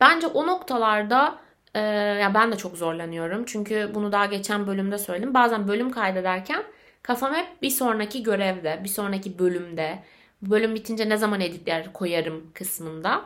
Bence 0.00 0.26
o 0.26 0.46
noktalarda 0.46 1.38
e, 1.74 1.80
ya 2.20 2.34
ben 2.34 2.52
de 2.52 2.56
çok 2.56 2.76
zorlanıyorum. 2.76 3.44
Çünkü 3.44 3.90
bunu 3.94 4.12
daha 4.12 4.26
geçen 4.26 4.66
bölümde 4.66 4.98
söyledim. 4.98 5.34
Bazen 5.34 5.68
bölüm 5.68 5.90
kaydederken 5.90 6.62
kafam 7.02 7.34
hep 7.34 7.62
bir 7.62 7.70
sonraki 7.70 8.22
görevde, 8.22 8.80
bir 8.84 8.88
sonraki 8.88 9.38
bölümde, 9.38 9.98
bölüm 10.42 10.74
bitince 10.74 11.08
ne 11.08 11.16
zaman 11.16 11.40
editler 11.40 11.92
koyarım 11.92 12.52
kısmında. 12.54 13.24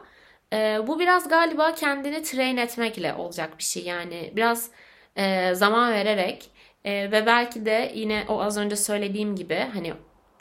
E, 0.52 0.78
bu 0.86 0.98
biraz 0.98 1.28
galiba 1.28 1.74
kendini 1.74 2.22
train 2.22 2.56
etmekle 2.56 3.14
olacak 3.14 3.58
bir 3.58 3.62
şey. 3.64 3.84
Yani 3.84 4.32
biraz 4.36 4.70
e, 5.16 5.54
zaman 5.54 5.92
vererek 5.92 6.50
e, 6.84 7.12
ve 7.12 7.26
belki 7.26 7.66
de 7.66 7.92
yine 7.94 8.24
o 8.28 8.40
az 8.40 8.58
önce 8.58 8.76
söylediğim 8.76 9.36
gibi 9.36 9.66
hani 9.72 9.94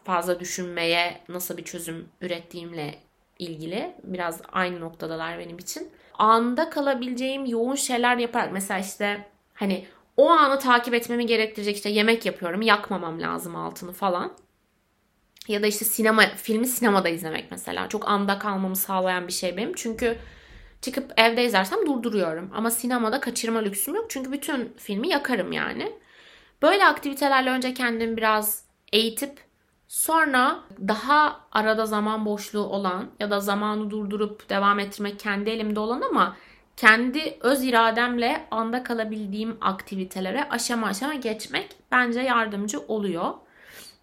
fazla 0.03 0.39
düşünmeye 0.39 1.21
nasıl 1.29 1.57
bir 1.57 1.63
çözüm 1.63 2.09
ürettiğimle 2.21 2.95
ilgili 3.39 3.95
biraz 4.03 4.41
aynı 4.51 4.79
noktadalar 4.79 5.39
benim 5.39 5.57
için. 5.57 5.91
Anda 6.13 6.69
kalabileceğim 6.69 7.45
yoğun 7.45 7.75
şeyler 7.75 8.17
yaparak 8.17 8.51
mesela 8.53 8.79
işte 8.79 9.27
hani 9.53 9.85
o 10.17 10.29
anı 10.29 10.59
takip 10.59 10.93
etmemi 10.93 11.25
gerektirecek 11.25 11.75
işte 11.75 11.89
yemek 11.89 12.25
yapıyorum 12.25 12.61
yakmamam 12.61 13.21
lazım 13.21 13.55
altını 13.55 13.91
falan. 13.93 14.33
Ya 15.47 15.63
da 15.63 15.67
işte 15.67 15.85
sinema, 15.85 16.23
filmi 16.35 16.67
sinemada 16.67 17.09
izlemek 17.09 17.51
mesela. 17.51 17.89
Çok 17.89 18.07
anda 18.07 18.39
kalmamı 18.39 18.75
sağlayan 18.75 19.27
bir 19.27 19.33
şey 19.33 19.57
benim. 19.57 19.73
Çünkü 19.73 20.17
çıkıp 20.81 21.13
evde 21.17 21.45
izlersem 21.45 21.85
durduruyorum. 21.85 22.51
Ama 22.55 22.71
sinemada 22.71 23.19
kaçırma 23.19 23.59
lüksüm 23.59 23.95
yok. 23.95 24.05
Çünkü 24.09 24.31
bütün 24.31 24.73
filmi 24.77 25.07
yakarım 25.07 25.51
yani. 25.51 25.93
Böyle 26.61 26.85
aktivitelerle 26.85 27.49
önce 27.49 27.73
kendimi 27.73 28.17
biraz 28.17 28.63
eğitip 28.93 29.47
Sonra 29.87 30.63
daha 30.87 31.47
arada 31.51 31.85
zaman 31.85 32.25
boşluğu 32.25 32.63
olan 32.63 33.11
ya 33.19 33.31
da 33.31 33.39
zamanı 33.39 33.89
durdurup 33.89 34.49
devam 34.49 34.79
ettirmek 34.79 35.19
kendi 35.19 35.49
elimde 35.49 35.79
olan 35.79 36.01
ama 36.01 36.37
kendi 36.77 37.37
öz 37.41 37.63
irademle 37.63 38.47
anda 38.51 38.83
kalabildiğim 38.83 39.57
aktivitelere 39.61 40.49
aşama 40.49 40.87
aşama 40.87 41.13
geçmek 41.13 41.75
bence 41.91 42.19
yardımcı 42.19 42.79
oluyor 42.79 43.33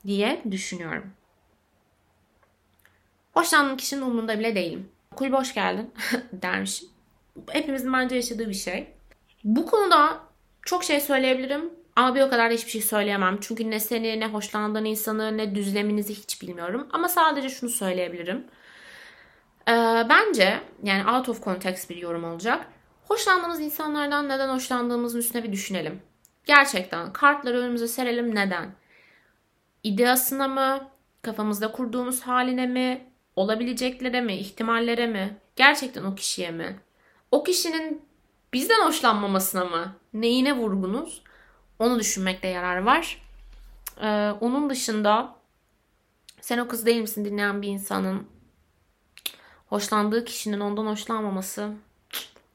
diye 0.06 0.42
düşünüyorum. 0.50 1.04
Hoşlandığım 3.34 3.76
kişinin 3.76 4.02
umurunda 4.02 4.38
bile 4.38 4.54
değilim. 4.54 4.88
Kulübe 5.16 5.36
hoş 5.36 5.54
geldin 5.54 5.94
dermişim. 6.32 6.88
Hepimizin 7.50 7.92
bence 7.92 8.16
yaşadığı 8.16 8.48
bir 8.48 8.54
şey. 8.54 8.94
Bu 9.44 9.66
konuda 9.66 10.20
çok 10.62 10.84
şey 10.84 11.00
söyleyebilirim 11.00 11.72
ama 11.96 12.14
bir 12.14 12.20
o 12.20 12.30
kadar 12.30 12.50
da 12.50 12.54
hiçbir 12.54 12.70
şey 12.70 12.82
söyleyemem. 12.82 13.38
Çünkü 13.40 13.70
ne 13.70 13.80
seni, 13.80 14.20
ne 14.20 14.26
hoşlandığın 14.26 14.84
insanı, 14.84 15.38
ne 15.38 15.54
düzleminizi 15.54 16.14
hiç 16.14 16.42
bilmiyorum. 16.42 16.88
Ama 16.92 17.08
sadece 17.08 17.48
şunu 17.48 17.70
söyleyebilirim. 17.70 18.44
Ee, 19.68 20.06
bence 20.08 20.60
yani 20.82 21.10
out 21.10 21.28
of 21.28 21.44
context 21.44 21.90
bir 21.90 21.96
yorum 21.96 22.24
olacak. 22.24 22.66
Hoşlandığımız 23.08 23.60
insanlardan 23.60 24.28
neden 24.28 24.48
hoşlandığımızın 24.48 25.18
üstüne 25.18 25.42
bir 25.42 25.52
düşünelim. 25.52 26.02
Gerçekten 26.44 27.12
kartları 27.12 27.58
önümüze 27.58 27.88
serelim 27.88 28.34
neden? 28.34 28.74
İdeasına 29.82 30.48
mı? 30.48 30.88
Kafamızda 31.22 31.72
kurduğumuz 31.72 32.20
haline 32.22 32.66
mi? 32.66 33.13
Olabileceklere 33.36 34.20
mi? 34.20 34.36
ihtimallere 34.36 35.06
mi? 35.06 35.36
Gerçekten 35.56 36.04
o 36.04 36.14
kişiye 36.14 36.50
mi? 36.50 36.80
O 37.30 37.44
kişinin 37.44 38.02
bizden 38.52 38.86
hoşlanmamasına 38.86 39.64
mı? 39.64 39.96
Neyine 40.12 40.56
vurgunuz? 40.56 41.22
Onu 41.78 41.98
düşünmekte 41.98 42.48
yarar 42.48 42.78
var. 42.78 43.22
Ee, 44.02 44.30
onun 44.40 44.70
dışında 44.70 45.36
sen 46.40 46.58
o 46.58 46.68
kız 46.68 46.86
değil 46.86 47.00
misin 47.00 47.24
dinleyen 47.24 47.62
bir 47.62 47.68
insanın 47.68 48.26
hoşlandığı 49.66 50.24
kişinin 50.24 50.60
ondan 50.60 50.86
hoşlanmaması 50.86 51.70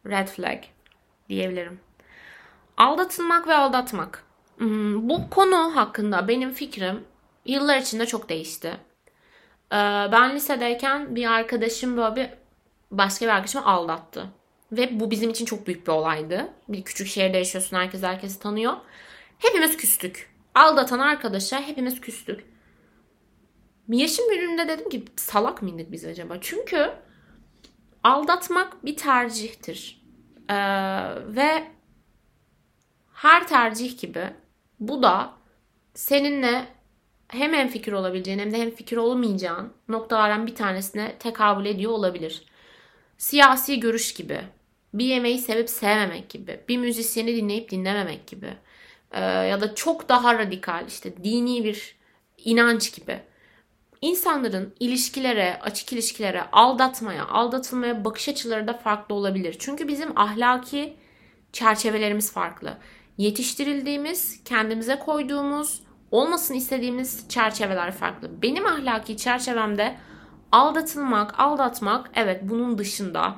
red 0.06 0.28
flag 0.28 0.64
diyebilirim. 1.30 1.80
Aldatılmak 2.78 3.48
ve 3.48 3.56
aldatmak. 3.56 4.24
Hmm, 4.58 5.10
bu 5.10 5.30
konu 5.30 5.76
hakkında 5.76 6.28
benim 6.28 6.54
fikrim 6.54 7.04
yıllar 7.46 7.78
içinde 7.78 8.06
çok 8.06 8.30
değişti. 8.30 8.78
Ee, 9.72 9.76
ben 10.12 10.36
lisedeyken 10.36 11.16
bir 11.16 11.32
arkadaşım 11.32 11.98
böyle 11.98 12.16
bir 12.16 12.30
başka 12.92 13.26
bir 13.26 13.32
arkadaşımı 13.32 13.66
aldattı. 13.66 14.28
Ve 14.72 15.00
bu 15.00 15.12
bizim 15.12 15.30
için 15.30 15.46
çok 15.46 15.68
büyük 15.68 15.88
bir 15.88 15.92
olaydı. 15.92 16.50
Bir 16.68 16.84
küçük 16.84 17.08
şehirde 17.08 17.38
yaşıyorsun 17.38 17.78
herkes 17.78 18.04
herkesi 18.04 18.40
tanıyor. 18.40 18.74
Hepimiz 19.40 19.78
küstük. 19.78 20.36
Aldatan 20.56 21.00
arkadaşa 21.00 21.62
hepimiz 21.62 22.02
küstük. 22.02 22.46
Yaşım 23.90 24.30
bölümünde 24.30 24.68
dedim 24.68 24.90
ki 24.90 25.06
salak 25.16 25.62
mıydık 25.62 25.92
biz 25.92 26.06
acaba? 26.06 26.38
Çünkü 26.42 26.94
aldatmak 28.04 28.86
bir 28.86 28.98
tercihtir. 28.98 30.02
Ee, 30.50 30.56
ve 31.28 31.64
her 33.14 33.48
tercih 33.48 34.02
gibi 34.02 34.34
bu 34.80 35.04
da 35.04 35.34
seninle 35.94 36.66
hem 37.30 37.54
en 37.54 37.68
fikir 37.68 37.92
olabileceğin 37.92 38.40
hem 38.40 38.54
de 38.54 38.58
hem 38.58 38.72
fikir 38.72 38.98
olamayacağın 38.98 39.74
noktalardan 39.88 40.48
bir 40.48 40.56
tanesine 40.56 41.16
tekabül 41.20 41.66
ediyor 41.66 41.92
olabilir. 41.92 42.44
Siyasi 43.18 43.80
görüş 43.80 44.14
gibi, 44.14 44.42
bir 44.94 45.06
yemeği 45.06 45.38
sevip 45.38 45.70
sevmemek 45.70 46.30
gibi, 46.30 46.60
bir 46.68 46.78
müzisyeni 46.78 47.36
dinleyip 47.36 47.72
dinlememek 47.72 48.28
gibi 48.28 48.58
e, 49.12 49.22
ya 49.22 49.62
da 49.62 49.76
çok 49.76 50.10
daha 50.10 50.40
radikal 50.40 50.88
işte 50.88 51.24
dini 51.24 51.64
bir 51.64 51.96
inanç 52.38 52.96
gibi. 52.96 53.20
İnsanların 54.02 54.74
ilişkilere, 54.80 55.60
açık 55.62 55.94
ilişkilere, 55.94 56.44
aldatmaya, 56.52 57.28
aldatılmaya 57.28 58.06
bakış 58.06 58.30
açıları 58.30 58.68
da 58.68 58.74
farklı 58.74 59.16
olabilir. 59.16 59.56
Çünkü 59.60 59.88
bizim 59.88 60.20
ahlaki 60.20 60.98
çerçevelerimiz 61.54 62.32
farklı. 62.32 62.78
Yetiştirildiğimiz, 63.18 64.44
kendimize 64.44 65.00
koyduğumuz, 65.00 65.84
olmasın 66.12 66.54
istediğimiz 66.54 67.30
çerçeveler 67.30 67.92
farklı. 67.92 68.42
Benim 68.42 68.66
ahlaki 68.66 69.18
çerçevemde 69.18 69.98
aldatılmak, 70.52 71.40
aldatmak 71.40 72.12
evet 72.16 72.42
bunun 72.44 72.78
dışında. 72.78 73.36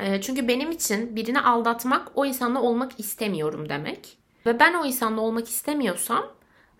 E, 0.00 0.20
çünkü 0.20 0.48
benim 0.48 0.70
için 0.70 1.16
birini 1.16 1.40
aldatmak 1.40 2.12
o 2.14 2.26
insanla 2.26 2.62
olmak 2.62 3.00
istemiyorum 3.00 3.68
demek. 3.68 4.18
Ve 4.46 4.60
ben 4.60 4.74
o 4.74 4.84
insanla 4.84 5.20
olmak 5.20 5.48
istemiyorsam 5.48 6.26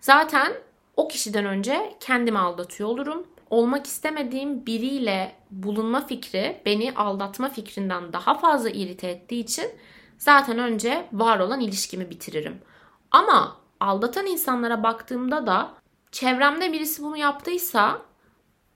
zaten 0.01 0.53
o 0.97 1.07
kişiden 1.07 1.45
önce 1.45 1.95
kendimi 1.99 2.39
aldatıyor 2.39 2.89
olurum. 2.89 3.27
Olmak 3.49 3.85
istemediğim 3.85 4.65
biriyle 4.65 5.35
bulunma 5.51 6.07
fikri 6.07 6.61
beni 6.65 6.93
aldatma 6.95 7.49
fikrinden 7.49 8.13
daha 8.13 8.33
fazla 8.33 8.69
irite 8.69 9.07
ettiği 9.07 9.43
için 9.43 9.65
zaten 10.17 10.59
önce 10.59 11.07
var 11.13 11.39
olan 11.39 11.59
ilişkimi 11.59 12.09
bitiririm. 12.09 12.61
Ama 13.11 13.64
aldatan 13.79 14.25
insanlara 14.25 14.83
baktığımda 14.83 15.47
da 15.47 15.73
çevremde 16.11 16.73
birisi 16.73 17.03
bunu 17.03 17.17
yaptıysa 17.17 18.01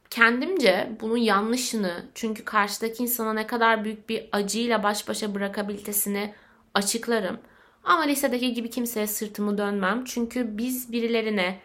kendimce 0.10 0.92
bunun 1.02 1.18
yanlışını 1.18 2.06
çünkü 2.16 2.46
karşıdaki 2.46 3.04
insana 3.04 3.34
ne 3.34 3.48
kadar 3.48 3.84
büyük 3.84 4.10
bir 4.10 4.30
acıyla 4.32 4.84
baş 4.84 5.08
başa 5.08 5.36
bırakabilitesini 5.36 6.34
açıklarım. 6.74 7.38
Ama 7.84 8.02
lisedeki 8.02 8.54
gibi 8.54 8.70
kimseye 8.70 9.08
sırtımı 9.08 9.58
dönmem. 9.58 10.04
Çünkü 10.06 10.58
biz 10.58 10.92
birilerine 10.92 11.60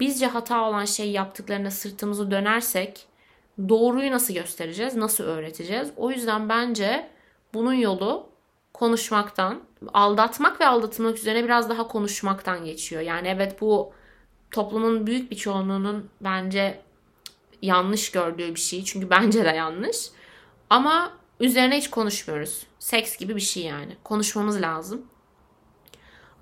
bizce 0.00 0.26
hata 0.26 0.68
olan 0.68 0.84
şey 0.84 1.10
yaptıklarına 1.10 1.70
sırtımızı 1.70 2.30
dönersek 2.30 3.06
doğruyu 3.68 4.10
nasıl 4.10 4.34
göstereceğiz, 4.34 4.96
nasıl 4.96 5.24
öğreteceğiz? 5.24 5.92
O 5.96 6.10
yüzden 6.10 6.48
bence 6.48 7.10
bunun 7.54 7.72
yolu 7.72 8.28
konuşmaktan, 8.72 9.60
aldatmak 9.94 10.60
ve 10.60 10.66
aldatılmak 10.66 11.18
üzerine 11.18 11.44
biraz 11.44 11.70
daha 11.70 11.88
konuşmaktan 11.88 12.64
geçiyor. 12.64 13.02
Yani 13.02 13.28
evet 13.28 13.60
bu 13.60 13.92
toplumun 14.50 15.06
büyük 15.06 15.30
bir 15.30 15.36
çoğunluğunun 15.36 16.10
bence 16.20 16.80
yanlış 17.62 18.10
gördüğü 18.10 18.54
bir 18.54 18.60
şey. 18.60 18.84
Çünkü 18.84 19.10
bence 19.10 19.44
de 19.44 19.48
yanlış. 19.48 20.10
Ama 20.70 21.12
üzerine 21.40 21.76
hiç 21.78 21.90
konuşmuyoruz. 21.90 22.66
Seks 22.78 23.16
gibi 23.16 23.36
bir 23.36 23.40
şey 23.40 23.62
yani. 23.62 23.96
Konuşmamız 24.04 24.62
lazım. 24.62 25.06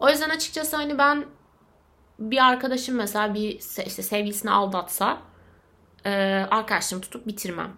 O 0.01 0.11
yüzden 0.11 0.31
açıkçası 0.31 0.77
hani 0.77 0.99
ben 0.99 1.25
bir 2.19 2.47
arkadaşım 2.49 2.97
mesela 2.97 3.35
bir 3.35 3.49
işte 3.87 4.03
sevgilisini 4.03 4.51
aldatsa 4.51 5.19
e, 6.05 6.11
arkadaşımı 6.51 7.01
tutup 7.01 7.27
bitirmem. 7.27 7.73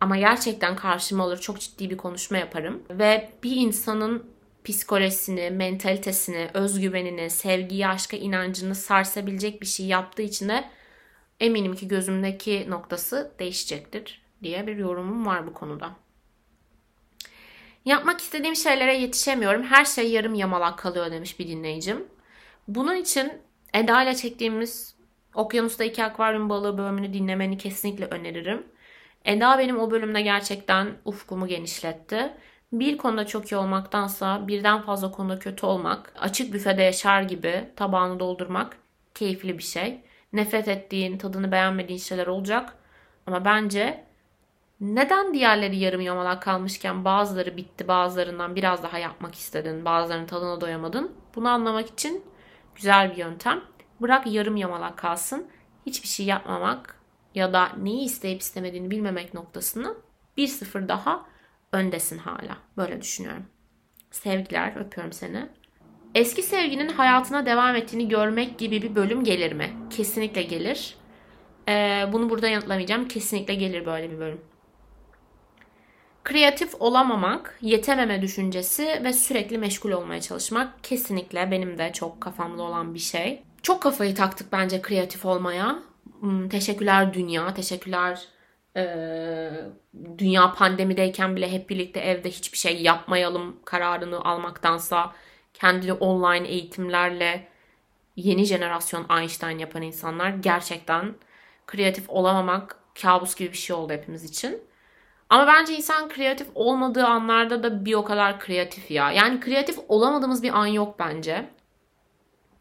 Ama 0.00 0.16
gerçekten 0.16 0.76
karşıma 0.76 1.24
alır 1.24 1.38
çok 1.38 1.60
ciddi 1.60 1.90
bir 1.90 1.96
konuşma 1.96 2.38
yaparım. 2.38 2.82
Ve 2.90 3.30
bir 3.42 3.56
insanın 3.56 4.26
psikolojisini, 4.64 5.50
mentalitesini, 5.50 6.50
özgüvenini, 6.54 7.30
sevgiyi, 7.30 7.86
aşka 7.86 8.16
inancını 8.16 8.74
sarsabilecek 8.74 9.60
bir 9.60 9.66
şey 9.66 9.86
yaptığı 9.86 10.22
için 10.22 10.48
de 10.48 10.64
eminim 11.40 11.74
ki 11.74 11.88
gözümdeki 11.88 12.66
noktası 12.70 13.32
değişecektir 13.38 14.22
diye 14.42 14.66
bir 14.66 14.76
yorumum 14.76 15.26
var 15.26 15.46
bu 15.46 15.54
konuda. 15.54 15.96
Yapmak 17.84 18.20
istediğim 18.20 18.56
şeylere 18.56 18.96
yetişemiyorum. 18.96 19.62
Her 19.62 19.84
şey 19.84 20.10
yarım 20.10 20.34
yamalak 20.34 20.78
kalıyor 20.78 21.10
demiş 21.10 21.38
bir 21.38 21.48
dinleyicim. 21.48 22.04
Bunun 22.68 22.96
için 22.96 23.32
Eda 23.74 24.02
ile 24.02 24.14
çektiğimiz 24.14 24.94
Okyanusta 25.34 25.84
iki 25.84 26.04
akvaryum 26.04 26.48
balığı 26.48 26.78
bölümünü 26.78 27.12
dinlemeni 27.12 27.58
kesinlikle 27.58 28.06
öneririm. 28.06 28.66
Eda 29.24 29.58
benim 29.58 29.78
o 29.80 29.90
bölümde 29.90 30.22
gerçekten 30.22 30.96
ufkumu 31.04 31.46
genişletti. 31.46 32.32
Bir 32.72 32.98
konuda 32.98 33.26
çok 33.26 33.52
iyi 33.52 33.56
olmaktansa 33.56 34.48
birden 34.48 34.82
fazla 34.82 35.10
konuda 35.10 35.38
kötü 35.38 35.66
olmak, 35.66 36.12
açık 36.20 36.54
büfede 36.54 36.82
yaşar 36.82 37.22
gibi 37.22 37.70
tabağını 37.76 38.20
doldurmak 38.20 38.76
keyifli 39.14 39.58
bir 39.58 39.62
şey. 39.62 40.00
Nefret 40.32 40.68
ettiğin, 40.68 41.18
tadını 41.18 41.52
beğenmediğin 41.52 41.98
şeyler 41.98 42.26
olacak. 42.26 42.74
Ama 43.26 43.44
bence 43.44 44.04
neden 44.80 45.34
diğerleri 45.34 45.76
yarım 45.76 46.00
yamalak 46.00 46.42
kalmışken 46.42 47.04
bazıları 47.04 47.56
bitti, 47.56 47.88
bazılarından 47.88 48.56
biraz 48.56 48.82
daha 48.82 48.98
yapmak 48.98 49.34
istedin, 49.34 49.84
bazılarının 49.84 50.26
tadına 50.26 50.60
doyamadın? 50.60 51.12
Bunu 51.34 51.48
anlamak 51.48 51.88
için 51.88 52.24
güzel 52.74 53.10
bir 53.10 53.16
yöntem. 53.16 53.60
Bırak 54.00 54.26
yarım 54.26 54.56
yamalak 54.56 54.96
kalsın. 54.96 55.46
Hiçbir 55.86 56.08
şey 56.08 56.26
yapmamak 56.26 56.96
ya 57.34 57.52
da 57.52 57.68
neyi 57.82 58.04
isteyip 58.04 58.40
istemediğini 58.40 58.90
bilmemek 58.90 59.34
noktasını 59.34 59.94
bir 60.36 60.46
sıfır 60.46 60.88
daha 60.88 61.31
öndesin 61.72 62.18
hala. 62.18 62.56
Böyle 62.76 63.00
düşünüyorum. 63.00 63.44
Sevgiler, 64.10 64.76
öpüyorum 64.76 65.12
seni. 65.12 65.48
Eski 66.14 66.42
sevginin 66.42 66.88
hayatına 66.88 67.46
devam 67.46 67.76
ettiğini 67.76 68.08
görmek 68.08 68.58
gibi 68.58 68.82
bir 68.82 68.94
bölüm 68.94 69.24
gelir 69.24 69.52
mi? 69.52 69.70
Kesinlikle 69.90 70.42
gelir. 70.42 70.94
Ee, 71.68 72.04
bunu 72.12 72.30
burada 72.30 72.48
yanıtlamayacağım. 72.48 73.08
Kesinlikle 73.08 73.54
gelir 73.54 73.86
böyle 73.86 74.10
bir 74.10 74.18
bölüm. 74.18 74.40
Kreatif 76.24 76.74
olamamak, 76.80 77.58
yetememe 77.62 78.22
düşüncesi 78.22 79.00
ve 79.04 79.12
sürekli 79.12 79.58
meşgul 79.58 79.90
olmaya 79.90 80.20
çalışmak 80.20 80.84
kesinlikle 80.84 81.50
benim 81.50 81.78
de 81.78 81.92
çok 81.92 82.20
kafamda 82.20 82.62
olan 82.62 82.94
bir 82.94 82.98
şey. 82.98 83.42
Çok 83.62 83.82
kafayı 83.82 84.14
taktık 84.14 84.52
bence 84.52 84.82
kreatif 84.82 85.24
olmaya. 85.24 85.78
Hmm, 86.20 86.48
teşekkürler 86.48 87.14
dünya, 87.14 87.54
teşekkürler 87.54 88.20
e, 88.76 89.50
dünya 90.18 90.52
pandemideyken 90.52 91.36
bile 91.36 91.52
hep 91.52 91.70
birlikte 91.70 92.00
evde 92.00 92.30
hiçbir 92.30 92.58
şey 92.58 92.82
yapmayalım 92.82 93.56
kararını 93.64 94.24
almaktansa 94.24 95.12
kendini 95.54 95.92
online 95.92 96.48
eğitimlerle 96.48 97.48
yeni 98.16 98.44
jenerasyon 98.44 99.06
Einstein 99.18 99.58
yapan 99.58 99.82
insanlar 99.82 100.30
gerçekten 100.30 101.14
kreatif 101.66 102.10
olamamak 102.10 102.76
kabus 103.02 103.34
gibi 103.34 103.52
bir 103.52 103.56
şey 103.56 103.76
oldu 103.76 103.92
hepimiz 103.92 104.24
için. 104.24 104.62
Ama 105.30 105.46
bence 105.46 105.76
insan 105.76 106.08
kreatif 106.08 106.48
olmadığı 106.54 107.06
anlarda 107.06 107.62
da 107.62 107.84
bir 107.84 107.94
o 107.94 108.04
kadar 108.04 108.40
kreatif 108.40 108.90
ya. 108.90 109.12
Yani 109.12 109.40
kreatif 109.40 109.78
olamadığımız 109.88 110.42
bir 110.42 110.58
an 110.58 110.66
yok 110.66 110.98
bence. 110.98 111.48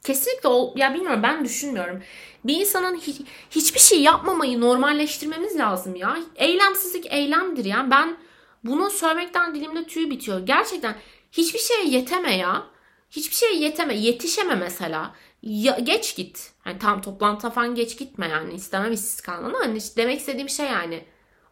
Kesinlikle 0.04 0.50
ol, 0.50 0.78
ya 0.78 0.94
bilmiyorum 0.94 1.24
ben 1.24 1.46
düşünmüyorum. 1.46 2.02
Bir 2.46 2.56
insanın 2.56 2.96
hiç, 2.96 3.22
hiçbir 3.52 3.80
şey 3.80 4.02
yapmamayı 4.02 4.62
normalleştirmemiz 4.62 5.58
lazım 5.58 5.96
ya. 5.96 6.18
Eylemsizlik 6.36 7.14
eylemdir 7.14 7.66
ya. 7.66 7.88
Ben 7.92 8.18
bunu 8.64 8.90
söylemekten 8.90 9.56
dilimde 9.56 9.84
tüy 9.84 10.10
bitiyor. 10.10 10.40
Gerçekten 10.40 10.96
hiçbir 11.32 11.60
şeye 11.60 11.88
yeteme 11.88 12.36
ya. 12.36 12.64
Hiçbir 13.12 13.36
şeye 13.36 13.56
yeteme. 13.56 13.98
Yetişeme 13.98 14.56
mesela. 14.56 15.16
Ya, 15.42 15.78
geç 15.84 16.16
git. 16.16 16.52
Hani 16.60 16.80
tam 16.80 17.02
toplantıya 17.02 17.52
falan 17.52 17.76
geç 17.76 17.98
gitme 17.98 18.28
yani. 18.30 18.54
İstemem 18.54 18.92
işsiz 18.92 19.22
kalmanı. 19.22 19.58
Hani 19.58 19.80
demek 19.98 20.20
istediğim 20.20 20.50
şey 20.50 20.66
yani. 20.66 21.06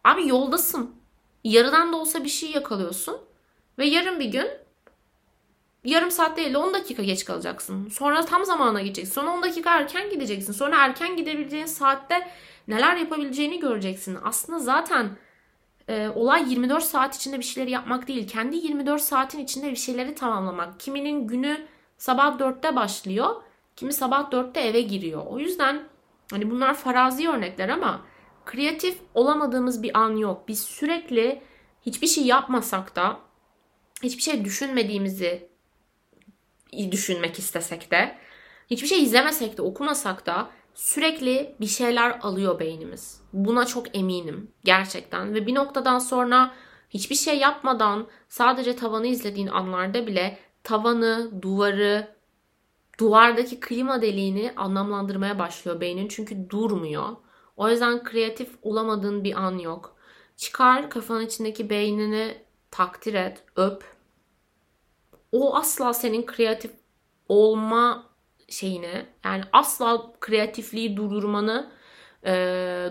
Abi 0.04 0.28
yoldasın. 0.28 0.94
Yarıdan 1.44 1.92
da 1.92 1.96
olsa 1.96 2.24
bir 2.24 2.28
şey 2.28 2.50
yakalıyorsun. 2.50 3.18
Ve 3.78 3.86
yarın 3.86 4.20
bir 4.20 4.24
gün 4.24 4.48
yarım 5.84 6.10
saat 6.10 6.36
değil 6.36 6.54
de 6.54 6.58
10 6.58 6.74
dakika 6.74 7.02
geç 7.02 7.24
kalacaksın. 7.24 7.88
Sonra 7.88 8.24
tam 8.24 8.44
zamana 8.44 8.82
gideceksin. 8.82 9.14
Sonra 9.14 9.30
10 9.30 9.42
dakika 9.42 9.78
erken 9.78 10.10
gideceksin. 10.10 10.52
Sonra 10.52 10.84
erken 10.84 11.16
gidebileceğin 11.16 11.66
saatte 11.66 12.28
neler 12.68 12.96
yapabileceğini 12.96 13.60
göreceksin. 13.60 14.18
Aslında 14.24 14.58
zaten 14.58 15.16
e, 15.88 16.08
olay 16.08 16.52
24 16.52 16.84
saat 16.84 17.16
içinde 17.16 17.38
bir 17.38 17.44
şeyleri 17.44 17.70
yapmak 17.70 18.08
değil. 18.08 18.28
Kendi 18.28 18.56
24 18.56 19.02
saatin 19.02 19.38
içinde 19.38 19.70
bir 19.70 19.76
şeyleri 19.76 20.14
tamamlamak. 20.14 20.80
Kiminin 20.80 21.26
günü 21.26 21.66
sabah 21.98 22.38
4'te 22.38 22.76
başlıyor. 22.76 23.34
Kimi 23.76 23.92
sabah 23.92 24.30
4'te 24.30 24.60
eve 24.60 24.80
giriyor. 24.80 25.26
O 25.26 25.38
yüzden 25.38 25.82
hani 26.30 26.50
bunlar 26.50 26.74
farazi 26.74 27.28
örnekler 27.28 27.68
ama 27.68 28.00
kreatif 28.46 28.98
olamadığımız 29.14 29.82
bir 29.82 29.98
an 29.98 30.16
yok. 30.16 30.48
Biz 30.48 30.60
sürekli 30.60 31.42
hiçbir 31.86 32.06
şey 32.06 32.24
yapmasak 32.24 32.96
da 32.96 33.20
hiçbir 34.02 34.22
şey 34.22 34.44
düşünmediğimizi 34.44 35.49
düşünmek 36.90 37.38
istesek 37.38 37.90
de 37.90 38.18
hiçbir 38.70 38.88
şey 38.88 39.02
izlemesek 39.02 39.58
de 39.58 39.62
okumasak 39.62 40.26
da 40.26 40.50
sürekli 40.74 41.54
bir 41.60 41.66
şeyler 41.66 42.18
alıyor 42.22 42.58
beynimiz. 42.58 43.20
Buna 43.32 43.66
çok 43.66 43.96
eminim 43.96 44.50
gerçekten 44.64 45.34
ve 45.34 45.46
bir 45.46 45.54
noktadan 45.54 45.98
sonra 45.98 46.54
hiçbir 46.90 47.16
şey 47.16 47.38
yapmadan 47.38 48.06
sadece 48.28 48.76
tavanı 48.76 49.06
izlediğin 49.06 49.46
anlarda 49.46 50.06
bile 50.06 50.38
tavanı, 50.64 51.42
duvarı, 51.42 52.14
duvardaki 53.00 53.60
klima 53.60 54.02
deliğini 54.02 54.52
anlamlandırmaya 54.56 55.38
başlıyor 55.38 55.80
beynin 55.80 56.08
çünkü 56.08 56.50
durmuyor. 56.50 57.08
O 57.56 57.68
yüzden 57.68 58.04
kreatif 58.04 58.48
olamadığın 58.62 59.24
bir 59.24 59.34
an 59.34 59.58
yok. 59.58 59.96
Çıkar 60.36 60.90
kafanın 60.90 61.26
içindeki 61.26 61.70
beynini 61.70 62.34
takdir 62.70 63.14
et, 63.14 63.44
öp. 63.56 63.99
O 65.32 65.56
asla 65.56 65.94
senin 65.94 66.26
kreatif 66.26 66.70
olma 67.28 68.06
şeyini 68.48 69.06
yani 69.24 69.44
asla 69.52 70.12
kreatifliği 70.20 70.96
durdurmanı 70.96 71.70
e, 72.26 72.32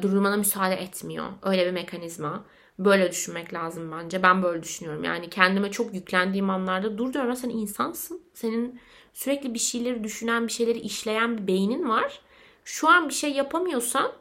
durdurmana 0.01 0.37
müsaade 0.37 0.75
etmiyor. 0.75 1.25
Öyle 1.43 1.65
bir 1.65 1.71
mekanizma. 1.71 2.43
Böyle 2.79 3.11
düşünmek 3.11 3.53
lazım 3.53 3.91
bence. 3.91 4.23
Ben 4.23 4.43
böyle 4.43 4.63
düşünüyorum. 4.63 5.03
Yani 5.03 5.29
kendime 5.29 5.71
çok 5.71 5.93
yüklendiğim 5.93 6.49
anlarda 6.49 6.97
dur 6.97 7.13
diyorum 7.13 7.35
sen 7.35 7.49
insansın. 7.49 8.21
Senin 8.33 8.79
sürekli 9.13 9.53
bir 9.53 9.59
şeyleri 9.59 10.03
düşünen, 10.03 10.47
bir 10.47 10.51
şeyleri 10.51 10.79
işleyen 10.79 11.37
bir 11.37 11.47
beynin 11.47 11.89
var. 11.89 12.19
Şu 12.65 12.89
an 12.89 13.09
bir 13.09 13.13
şey 13.13 13.31
yapamıyorsan 13.31 14.11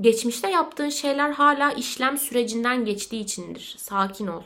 geçmişte 0.00 0.50
yaptığın 0.50 0.88
şeyler 0.88 1.30
hala 1.30 1.72
işlem 1.72 2.18
sürecinden 2.18 2.84
geçtiği 2.84 3.20
içindir. 3.20 3.74
Sakin 3.78 4.26
ol. 4.26 4.42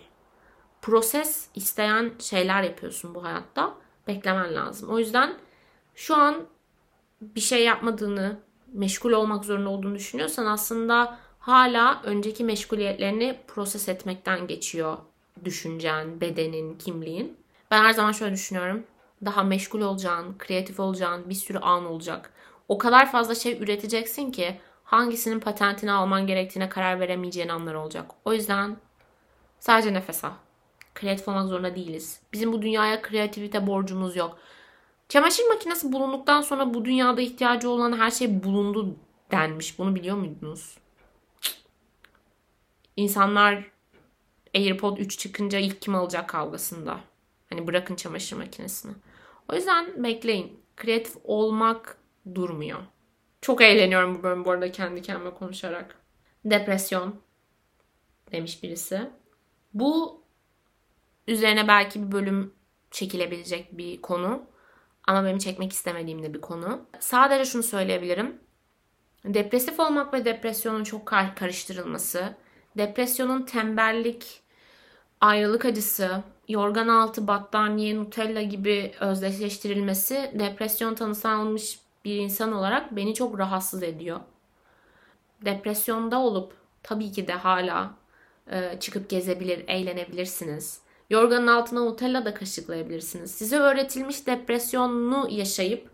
Proses 0.85 1.49
isteyen 1.55 2.13
şeyler 2.19 2.63
yapıyorsun 2.63 3.15
bu 3.15 3.25
hayatta. 3.25 3.75
Beklemen 4.09 4.55
lazım. 4.55 4.91
O 4.91 4.99
yüzden 4.99 5.35
şu 5.95 6.17
an 6.17 6.47
bir 7.21 7.41
şey 7.41 7.65
yapmadığını, 7.65 8.41
meşgul 8.73 9.13
olmak 9.13 9.45
zorunda 9.45 9.71
olduğunu 9.71 9.95
düşünüyorsan 9.95 10.47
aslında 10.47 11.19
hala 11.39 12.03
önceki 12.05 12.45
meşguliyetlerini 12.45 13.41
proses 13.49 13.89
etmekten 13.89 14.47
geçiyor 14.47 14.97
düşüncen, 15.45 16.21
bedenin, 16.21 16.79
kimliğin. 16.79 17.37
Ben 17.71 17.85
her 17.85 17.93
zaman 17.93 18.13
şöyle 18.13 18.35
düşünüyorum. 18.35 18.85
Daha 19.25 19.43
meşgul 19.43 19.81
olacağın, 19.81 20.39
kreatif 20.39 20.81
olacağın 20.81 21.31
bir 21.31 21.35
sürü 21.35 21.59
an 21.59 21.87
olacak. 21.87 22.33
O 22.69 22.79
kadar 22.79 23.13
fazla 23.13 23.35
şey 23.35 23.63
üreteceksin 23.63 24.31
ki 24.31 24.61
hangisinin 24.85 25.41
patentini 25.41 25.93
alman 25.93 26.27
gerektiğine 26.27 26.69
karar 26.69 27.01
veremeyeceğin 27.01 27.49
anlar 27.49 27.75
olacak. 27.75 28.11
O 28.25 28.33
yüzden 28.33 28.77
sadece 29.61 29.95
nefes 29.95 30.25
al. 30.25 30.44
Kreatif 30.95 31.29
olmak 31.29 31.49
zorunda 31.49 31.77
değiliz. 31.77 32.21
Bizim 32.33 32.53
bu 32.53 32.63
dünyaya 32.63 33.03
kreativite 33.03 33.67
borcumuz 33.67 34.17
yok. 34.17 34.39
Çamaşır 35.09 35.49
makinesi 35.49 35.93
bulunduktan 35.93 36.41
sonra 36.41 36.75
bu 36.75 36.85
dünyada 36.85 37.21
ihtiyacı 37.21 37.71
olan 37.71 37.99
her 37.99 38.11
şey 38.11 38.45
bulundu 38.45 38.97
denmiş. 39.31 39.79
Bunu 39.79 39.95
biliyor 39.95 40.17
muydunuz? 40.17 40.79
İnsanlar 42.97 43.71
AirPod 44.55 44.99
3 44.99 45.19
çıkınca 45.19 45.59
ilk 45.59 45.83
kim 45.83 45.95
alacak 45.95 46.29
kavgasında. 46.29 47.01
Hani 47.51 47.67
bırakın 47.67 47.97
çamaşır 47.97 48.37
makinesini. 48.37 48.93
O 49.53 49.55
yüzden 49.55 50.05
bekleyin. 50.05 50.61
Kreatif 50.77 51.17
olmak 51.25 51.99
durmuyor. 52.35 52.81
Çok 53.41 53.63
eğleniyorum 53.63 54.19
bu 54.19 54.23
bölüm 54.23 54.45
bu 54.45 54.51
arada 54.51 54.73
kendi 54.73 55.03
kendime 55.03 55.35
konuşarak. 55.35 56.01
Depresyon 56.45 57.21
demiş 58.33 58.63
birisi. 58.63 59.11
Bu 59.75 60.24
üzerine 61.27 61.69
belki 61.69 62.07
bir 62.07 62.13
bölüm 62.13 62.55
çekilebilecek 62.91 63.79
bir 63.79 64.03
konu. 64.03 64.43
Ama 65.07 65.25
benim 65.25 65.39
çekmek 65.39 65.73
istemediğim 65.73 66.23
de 66.23 66.35
bir 66.35 66.41
konu. 66.41 66.87
Sadece 67.01 67.45
şunu 67.45 67.63
söyleyebilirim. 67.63 68.39
Depresif 69.25 69.81
olmak 69.81 70.15
ve 70.15 70.25
depresyonun 70.25 70.85
çok 70.85 71.07
karıştırılması, 71.37 72.35
depresyonun 72.77 73.43
tembellik, 73.43 74.43
ayrılık 75.21 75.65
acısı, 75.65 76.23
yorgan 76.49 76.89
altı, 76.89 77.27
battaniye, 77.27 77.97
nutella 77.97 78.43
gibi 78.43 78.93
özdeşleştirilmesi 79.01 80.31
depresyon 80.35 80.95
tanısı 80.95 81.29
almış 81.29 81.79
bir 82.05 82.17
insan 82.17 82.53
olarak 82.53 82.97
beni 82.97 83.15
çok 83.15 83.39
rahatsız 83.39 83.83
ediyor. 83.83 84.21
Depresyonda 85.45 86.19
olup 86.19 86.53
tabii 86.83 87.13
ki 87.13 87.29
de 87.29 87.33
hala 87.33 87.95
e, 88.51 88.81
çıkıp 88.81 89.11
gezebilir, 89.11 89.65
eğlenebilirsiniz. 89.69 90.84
Yorganın 91.11 91.47
altına 91.47 91.85
Nutella 91.85 92.25
da 92.25 92.35
kaşıklayabilirsiniz. 92.35 93.31
Size 93.31 93.57
öğretilmiş 93.57 94.27
depresyonunu 94.27 95.29
yaşayıp 95.31 95.91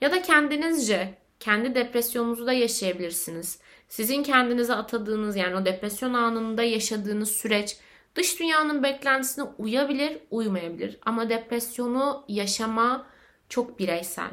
ya 0.00 0.12
da 0.12 0.22
kendinizce 0.22 1.14
kendi 1.40 1.74
depresyonunuzu 1.74 2.46
da 2.46 2.52
yaşayabilirsiniz. 2.52 3.58
Sizin 3.88 4.22
kendinize 4.22 4.74
atadığınız 4.74 5.36
yani 5.36 5.56
o 5.56 5.64
depresyon 5.64 6.14
anında 6.14 6.62
yaşadığınız 6.62 7.30
süreç 7.30 7.76
dış 8.14 8.40
dünyanın 8.40 8.82
beklentisine 8.82 9.44
uyabilir, 9.58 10.18
uymayabilir. 10.30 10.98
Ama 11.06 11.28
depresyonu 11.28 12.24
yaşama 12.28 13.06
çok 13.48 13.78
bireysel. 13.78 14.30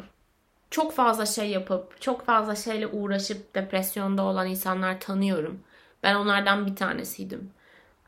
Çok 0.70 0.94
fazla 0.94 1.26
şey 1.26 1.50
yapıp, 1.50 2.02
çok 2.02 2.26
fazla 2.26 2.56
şeyle 2.56 2.88
uğraşıp 2.88 3.56
depresyonda 3.56 4.24
olan 4.24 4.48
insanlar 4.48 5.00
tanıyorum. 5.00 5.60
Ben 6.04 6.16
onlardan 6.16 6.66
bir 6.66 6.76
tanesiydim. 6.76 7.52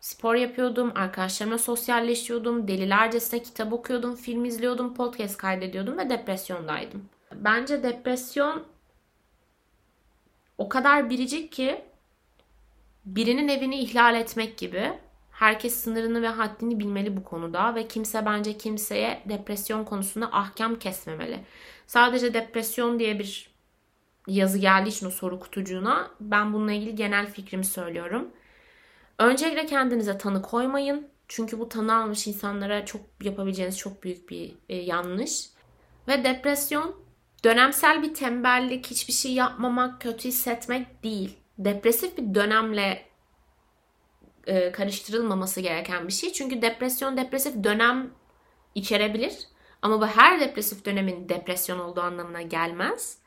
Spor 0.04 0.36
yapıyordum, 0.36 0.92
arkadaşlarımla 0.96 1.58
sosyalleşiyordum, 1.58 2.68
delilercesine 2.68 3.44
kitap 3.44 3.74
okuyordum, 3.74 4.16
film 4.16 4.46
izliyordum, 4.46 4.94
podcast 4.94 5.38
kaydediyordum 5.38 5.98
ve 5.98 6.10
depresyondaydım. 6.10 7.10
Bence 7.36 7.84
depresyon 7.84 8.64
o 10.58 10.70
kadar 10.70 11.10
biricik 11.10 11.52
ki 11.52 11.86
birinin 13.06 13.48
evini 13.48 13.80
ihlal 13.80 14.16
etmek 14.16 14.58
gibi. 14.58 14.94
Herkes 15.32 15.76
sınırını 15.76 16.22
ve 16.22 16.28
haddini 16.28 16.80
bilmeli 16.80 17.18
bu 17.18 17.24
konuda 17.24 17.76
ve 17.76 17.88
kimse 17.88 18.26
bence 18.26 18.58
kimseye 18.58 19.24
depresyon 19.30 19.84
konusunda 19.84 20.26
ahkam 20.32 20.80
kesmemeli. 20.80 21.40
Sadece 21.88 22.34
depresyon 22.34 23.00
diye 23.00 23.20
bir 23.20 23.50
yazı 24.28 24.58
geldiği 24.58 24.90
için 24.90 25.08
o 25.08 25.10
soru 25.10 25.40
kutucuğuna 25.40 26.12
ben 26.20 26.54
bununla 26.54 26.72
ilgili 26.72 26.96
genel 26.96 27.32
fikrimi 27.32 27.66
söylüyorum. 27.66 28.32
Öncelikle 29.20 29.66
kendinize 29.66 30.18
tanı 30.18 30.42
koymayın. 30.42 31.08
Çünkü 31.28 31.60
bu 31.60 31.70
tanı 31.70 31.96
almış 31.96 32.28
insanlara 32.28 32.86
çok 32.86 33.02
yapabileceğiniz 33.24 33.78
çok 33.78 34.04
büyük 34.04 34.30
bir 34.30 34.56
e, 34.70 34.76
yanlış. 34.76 35.50
Ve 36.08 36.24
depresyon 36.24 37.04
dönemsel 37.44 38.02
bir 38.04 38.14
tembellik, 38.14 38.88
hiçbir 38.88 39.14
şey 39.14 39.34
yapmamak, 39.34 40.02
kötü 40.02 40.28
hissetmek 40.28 41.04
değil. 41.04 41.38
Depresif 41.58 42.18
bir 42.18 42.36
dönemle 42.36 43.06
e, 44.48 44.72
karıştırılmaması 44.72 45.62
gereken 45.62 46.08
bir 46.08 46.14
şey. 46.14 46.34
Çünkü 46.34 46.62
depresyon 46.62 47.18
depresif 47.18 47.64
dönem 47.64 48.12
içerebilir. 48.76 49.38
Ama 49.82 50.02
bu 50.02 50.08
her 50.08 50.40
depresif 50.40 50.86
dönemin 50.86 51.30
depresyon 51.30 51.80
olduğu 51.80 52.02
anlamına 52.02 52.42
gelmez. 52.42 53.18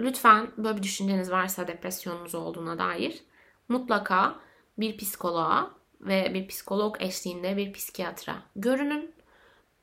Lütfen 0.00 0.50
böyle 0.56 0.76
bir 0.76 0.82
düşünceniz 0.82 1.30
varsa 1.30 1.68
depresyonunuz 1.68 2.34
olduğuna 2.34 2.78
dair 2.78 3.22
mutlaka 3.68 4.40
bir 4.78 4.96
psikoloğa 4.96 5.70
ve 6.00 6.34
bir 6.34 6.48
psikolog 6.48 6.96
eşliğinde 7.00 7.56
bir 7.56 7.72
psikiyatra 7.72 8.36
görünün. 8.56 9.14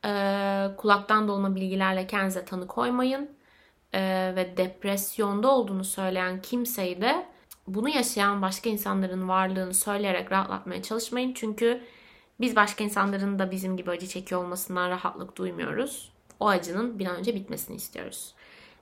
Ee, 0.06 0.68
kulaktan 0.78 1.28
dolma 1.28 1.56
bilgilerle 1.56 2.08
kendinize 2.08 2.46
tanı 2.46 2.68
koymayın. 2.68 3.30
Ee, 3.94 4.34
ve 4.36 4.58
depresyonda 4.58 5.48
olduğunu 5.48 5.84
söyleyen 5.84 6.42
kimseyi 6.42 7.02
de 7.02 7.26
bunu 7.68 7.90
yaşayan 7.90 8.42
başka 8.42 8.70
insanların 8.70 9.30
varlığını 9.30 9.74
söyleyerek 9.74 10.32
rahatlatmaya 10.32 10.84
çalışmayın. 10.84 11.34
Çünkü 11.34 11.84
biz 12.40 12.56
başka 12.56 12.84
insanların 12.84 13.40
da 13.40 13.52
bizim 13.52 13.78
gibi 13.78 13.92
acı 13.92 14.08
çekiyor 14.08 14.42
olmasından 14.42 14.90
rahatlık 14.90 15.36
duymuyoruz. 15.36 16.12
O 16.40 16.48
acının 16.48 17.00
bir 17.00 17.06
an 17.06 17.16
önce 17.16 17.36
bitmesini 17.36 17.76
istiyoruz. 17.76 18.34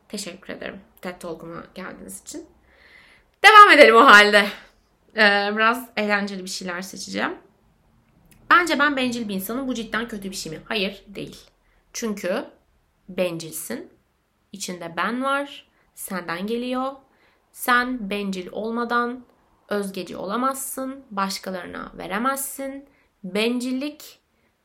Teşekkür 0.09 0.53
ederim 0.53 0.81
TED 1.01 1.19
Talk'uma 1.19 1.63
geldiğiniz 1.75 2.21
için. 2.21 2.45
Devam 3.43 3.71
edelim 3.71 3.95
o 3.95 4.05
halde. 4.05 4.47
Ee, 5.15 5.51
biraz 5.55 5.89
eğlenceli 5.97 6.43
bir 6.43 6.49
şeyler 6.49 6.81
seçeceğim. 6.81 7.37
Bence 8.49 8.79
ben 8.79 8.97
bencil 8.97 9.27
bir 9.29 9.33
insanım. 9.33 9.67
Bu 9.67 9.73
cidden 9.73 10.07
kötü 10.07 10.31
bir 10.31 10.35
şey 10.35 10.51
mi? 10.51 10.61
Hayır 10.65 11.03
değil. 11.07 11.37
Çünkü 11.93 12.45
bencilsin. 13.09 13.89
İçinde 14.51 14.93
ben 14.97 15.23
var. 15.23 15.67
Senden 15.95 16.47
geliyor. 16.47 16.91
Sen 17.51 18.09
bencil 18.09 18.47
olmadan 18.51 19.25
özgeci 19.69 20.17
olamazsın. 20.17 21.05
Başkalarına 21.11 21.91
veremezsin. 21.97 22.89
Bencillik 23.23 24.19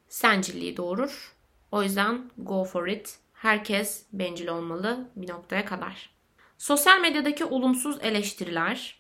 sencilliği 0.09 0.76
doğurur. 0.76 1.36
O 1.72 1.82
yüzden 1.82 2.30
go 2.38 2.64
for 2.64 2.86
it. 2.86 3.18
Herkes 3.32 4.05
bencil 4.12 4.49
olmalı 4.49 5.11
bir 5.16 5.30
noktaya 5.30 5.64
kadar. 5.64 6.11
Sosyal 6.59 7.01
medyadaki 7.01 7.44
olumsuz 7.44 7.99
eleştiriler. 8.03 8.97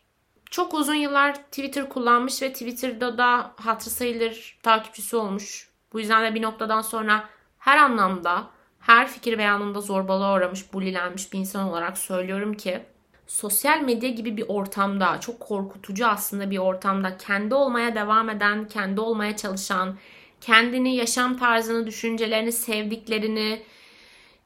Çok 0.50 0.74
uzun 0.74 0.94
yıllar 0.94 1.34
Twitter 1.34 1.88
kullanmış 1.88 2.42
ve 2.42 2.52
Twitter'da 2.52 3.18
da 3.18 3.52
hatırı 3.56 3.90
sayılır 3.90 4.58
takipçisi 4.62 5.16
olmuş. 5.16 5.70
Bu 5.92 6.00
yüzden 6.00 6.24
de 6.24 6.34
bir 6.34 6.42
noktadan 6.42 6.80
sonra 6.80 7.28
her 7.58 7.78
anlamda, 7.78 8.50
her 8.80 9.08
fikir 9.08 9.38
beyanında 9.38 9.80
zorbalığa 9.80 10.36
uğramış, 10.36 10.72
bulilenmiş 10.72 11.32
bir 11.32 11.38
insan 11.38 11.68
olarak 11.68 11.98
söylüyorum 11.98 12.54
ki 12.54 12.82
sosyal 13.26 13.80
medya 13.80 14.10
gibi 14.10 14.36
bir 14.36 14.44
ortamda, 14.48 15.20
çok 15.20 15.40
korkutucu 15.40 16.06
aslında 16.06 16.50
bir 16.50 16.58
ortamda 16.58 17.16
kendi 17.16 17.54
olmaya 17.54 17.94
devam 17.94 18.30
eden, 18.30 18.68
kendi 18.68 19.00
olmaya 19.00 19.36
çalışan, 19.36 19.98
kendini, 20.40 20.96
yaşam 20.96 21.38
tarzını, 21.38 21.86
düşüncelerini, 21.86 22.52
sevdiklerini, 22.52 23.62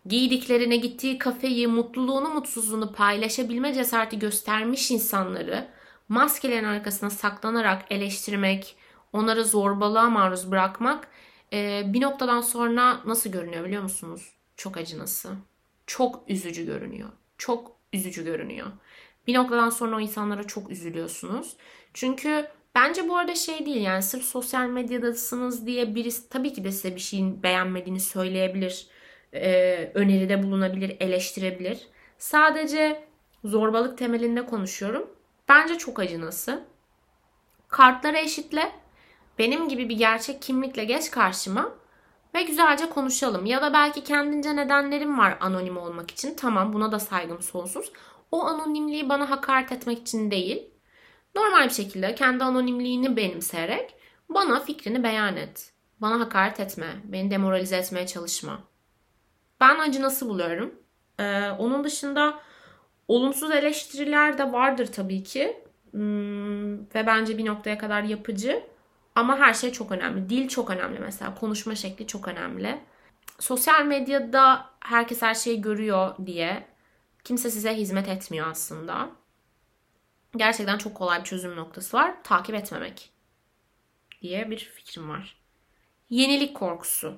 giydiklerine, 0.07 0.77
gittiği 0.77 1.19
kafeyi, 1.19 1.67
mutluluğunu, 1.67 2.29
mutsuzluğunu 2.29 2.93
paylaşabilme 2.93 3.75
cesareti 3.75 4.19
göstermiş 4.19 4.91
insanları 4.91 5.69
maskelerin 6.13 6.65
arkasına 6.65 7.11
saklanarak 7.11 7.93
eleştirmek, 7.93 8.77
onları 9.13 9.45
zorbalığa 9.45 10.11
maruz 10.11 10.51
bırakmak 10.51 11.09
e, 11.53 11.83
bir 11.87 12.01
noktadan 12.01 12.41
sonra 12.41 13.01
nasıl 13.07 13.31
görünüyor 13.31 13.65
biliyor 13.65 13.83
musunuz? 13.83 14.33
Çok 14.57 14.77
acınası. 14.77 15.29
Çok 15.87 16.23
üzücü 16.29 16.67
görünüyor. 16.67 17.09
Çok 17.39 17.77
üzücü 17.93 18.25
görünüyor. 18.25 18.67
Bir 19.27 19.35
noktadan 19.35 19.71
sonra 19.71 19.97
o 19.97 20.01
insanlara 20.01 20.45
çok 20.45 20.71
üzülüyorsunuz. 20.71 21.57
Çünkü 21.95 22.47
bence 22.75 23.09
bu 23.09 23.17
arada 23.17 23.35
şey 23.35 23.67
değil 23.67 23.83
yani 23.83 24.03
sırf 24.03 24.25
sosyal 24.25 24.69
medyadasınız 24.69 25.67
diye 25.67 25.95
birisi 25.95 26.29
tabii 26.29 26.53
ki 26.53 26.65
de 26.65 26.73
size 26.73 26.95
bir 26.95 27.01
şeyin 27.01 27.43
beğenmediğini 27.43 28.01
söyleyebilir. 28.01 28.87
E, 29.35 29.93
öneride 29.95 30.43
bulunabilir, 30.43 30.97
eleştirebilir. 31.01 31.89
Sadece 32.19 33.05
zorbalık 33.45 33.99
temelinde 33.99 34.47
konuşuyorum. 34.47 35.11
Bence 35.49 35.79
çok 35.79 35.99
acınası. 35.99 36.65
Kartları 37.69 38.17
eşitle. 38.19 38.73
Benim 39.39 39.69
gibi 39.69 39.89
bir 39.89 39.97
gerçek 39.97 40.43
kimlikle 40.43 40.85
geç 40.85 41.11
karşıma 41.11 41.73
ve 42.35 42.43
güzelce 42.43 42.91
konuşalım. 42.91 43.47
Ya 43.47 43.63
da 43.63 43.73
belki 43.73 44.05
kendince 44.05 44.57
nedenlerim 44.57 45.19
var 45.19 45.39
anonim 45.41 45.77
olmak 45.77 46.11
için. 46.11 46.35
Tamam 46.35 46.73
buna 46.73 46.93
da 46.93 46.99
saygım 46.99 47.43
sonsuz. 47.43 47.93
O 48.33 48.45
anonimliği 48.45 49.09
bana 49.09 49.31
hakaret 49.31 49.73
etmek 49.73 49.99
için 49.99 50.31
değil. 50.31 50.71
Normal 51.35 51.65
bir 51.65 51.75
şekilde 51.75 52.15
kendi 52.15 52.45
anonimliğini 52.45 53.17
benimseyerek 53.17 53.95
bana 54.29 54.61
fikrini 54.61 55.03
beyan 55.03 55.37
et. 55.37 55.73
Bana 56.01 56.21
hakaret 56.21 56.61
etme. 56.61 56.87
Beni 57.05 57.31
demoralize 57.31 57.77
etmeye 57.77 58.07
çalışma. 58.07 58.59
Ben 59.61 59.79
acı 59.79 60.03
nasıl 60.03 60.29
buluyorum? 60.29 60.75
Ee, 61.19 61.51
onun 61.51 61.85
dışında 61.85 62.39
olumsuz 63.15 63.51
eleştiriler 63.51 64.39
de 64.39 64.53
vardır 64.53 64.87
tabii 64.87 65.23
ki. 65.23 65.63
Hmm, 65.91 66.81
ve 66.81 67.07
bence 67.07 67.39
bir 67.39 67.47
noktaya 67.47 67.79
kadar 67.79 68.03
yapıcı. 68.03 68.63
Ama 69.15 69.39
her 69.39 69.55
şey 69.55 69.73
çok 69.73 69.93
önemli. 69.93 70.29
Dil 70.29 70.49
çok 70.49 70.71
önemli 70.71 70.99
mesela. 70.99 71.35
Konuşma 71.35 71.75
şekli 71.75 72.07
çok 72.07 72.29
önemli. 72.29 72.81
Sosyal 73.39 73.85
medyada 73.85 74.67
herkes 74.81 75.23
her 75.23 75.35
şeyi 75.35 75.61
görüyor 75.61 76.15
diye 76.27 76.67
kimse 77.25 77.51
size 77.51 77.75
hizmet 77.75 78.09
etmiyor 78.09 78.47
aslında. 78.51 79.11
Gerçekten 80.37 80.79
çok 80.79 80.95
kolay 80.95 81.21
bir 81.21 81.25
çözüm 81.25 81.57
noktası 81.57 81.97
var. 81.97 82.15
Takip 82.25 82.55
etmemek 82.55 83.11
diye 84.23 84.51
bir 84.51 84.59
fikrim 84.59 85.09
var. 85.09 85.37
Yenilik 86.11 86.57
korkusu. 86.57 87.15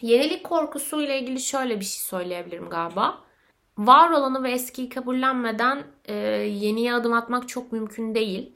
Yenilik 0.00 0.44
korkusu 0.44 1.02
ile 1.02 1.20
ilgili 1.20 1.40
şöyle 1.40 1.80
bir 1.80 1.84
şey 1.84 2.00
söyleyebilirim 2.00 2.68
galiba. 2.68 3.25
Var 3.78 4.10
olanı 4.10 4.42
ve 4.42 4.50
eskiyi 4.50 4.88
kabullenmeden 4.88 5.82
e, 6.04 6.14
yeniye 6.14 6.94
adım 6.94 7.12
atmak 7.12 7.48
çok 7.48 7.72
mümkün 7.72 8.14
değil. 8.14 8.52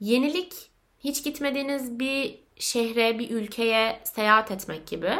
Yenilik 0.00 0.70
hiç 0.98 1.24
gitmediğiniz 1.24 1.98
bir 1.98 2.38
şehre, 2.56 3.18
bir 3.18 3.30
ülkeye 3.30 4.00
seyahat 4.04 4.50
etmek 4.50 4.86
gibi. 4.86 5.12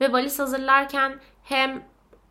Ve 0.00 0.12
valiz 0.12 0.38
hazırlarken 0.38 1.20
hem 1.42 1.84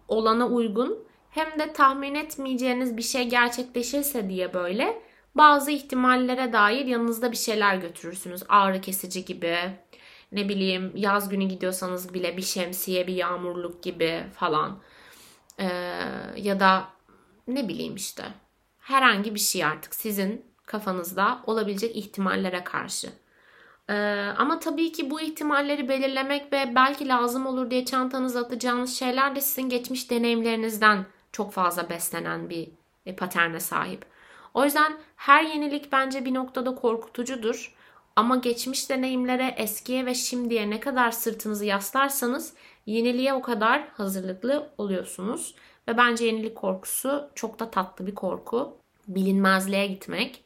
olana 0.07 0.47
uygun 0.47 1.07
hem 1.29 1.59
de 1.59 1.73
tahmin 1.73 2.15
etmeyeceğiniz 2.15 2.97
bir 2.97 3.01
şey 3.01 3.29
gerçekleşirse 3.29 4.29
diye 4.29 4.53
böyle 4.53 5.01
bazı 5.35 5.71
ihtimallere 5.71 6.53
dair 6.53 6.85
yanınızda 6.85 7.31
bir 7.31 7.37
şeyler 7.37 7.75
götürürsünüz. 7.75 8.43
Ağrı 8.49 8.81
kesici 8.81 9.25
gibi, 9.25 9.57
ne 10.31 10.49
bileyim 10.49 10.91
yaz 10.95 11.29
günü 11.29 11.45
gidiyorsanız 11.45 12.13
bile 12.13 12.37
bir 12.37 12.41
şemsiye, 12.41 13.07
bir 13.07 13.13
yağmurluk 13.13 13.83
gibi 13.83 14.23
falan. 14.33 14.79
Ee, 15.61 15.67
ya 16.37 16.59
da 16.59 16.87
ne 17.47 17.67
bileyim 17.67 17.95
işte 17.95 18.23
herhangi 18.79 19.35
bir 19.35 19.39
şey 19.39 19.65
artık 19.65 19.95
sizin 19.95 20.45
kafanızda 20.65 21.39
olabilecek 21.47 21.95
ihtimallere 21.95 22.63
karşı. 22.63 23.09
Ee, 23.89 23.93
ama 24.37 24.59
tabii 24.59 24.91
ki 24.91 25.09
bu 25.09 25.21
ihtimalleri 25.21 25.89
belirlemek 25.89 26.53
ve 26.53 26.75
belki 26.75 27.07
lazım 27.07 27.45
olur 27.45 27.71
diye 27.71 27.85
çantanıza 27.85 28.39
atacağınız 28.39 28.95
şeyler 28.95 29.35
de 29.35 29.41
sizin 29.41 29.69
geçmiş 29.69 30.11
deneyimlerinizden 30.11 31.05
çok 31.31 31.53
fazla 31.53 31.89
beslenen 31.89 32.49
bir 32.49 32.69
e, 33.05 33.15
paterne 33.15 33.59
sahip. 33.59 34.05
O 34.53 34.65
yüzden 34.65 34.97
her 35.15 35.43
yenilik 35.43 35.91
bence 35.91 36.25
bir 36.25 36.33
noktada 36.33 36.75
korkutucudur. 36.75 37.75
Ama 38.15 38.35
geçmiş 38.35 38.89
deneyimlere, 38.89 39.55
eskiye 39.57 40.05
ve 40.05 40.13
şimdiye 40.13 40.69
ne 40.69 40.79
kadar 40.79 41.11
sırtınızı 41.11 41.65
yaslarsanız 41.65 42.53
yeniliğe 42.85 43.33
o 43.33 43.41
kadar 43.41 43.87
hazırlıklı 43.87 44.69
oluyorsunuz. 44.77 45.55
Ve 45.87 45.97
bence 45.97 46.25
yenilik 46.25 46.55
korkusu 46.55 47.29
çok 47.35 47.59
da 47.59 47.71
tatlı 47.71 48.07
bir 48.07 48.15
korku. 48.15 48.77
Bilinmezliğe 49.07 49.87
gitmek 49.87 50.43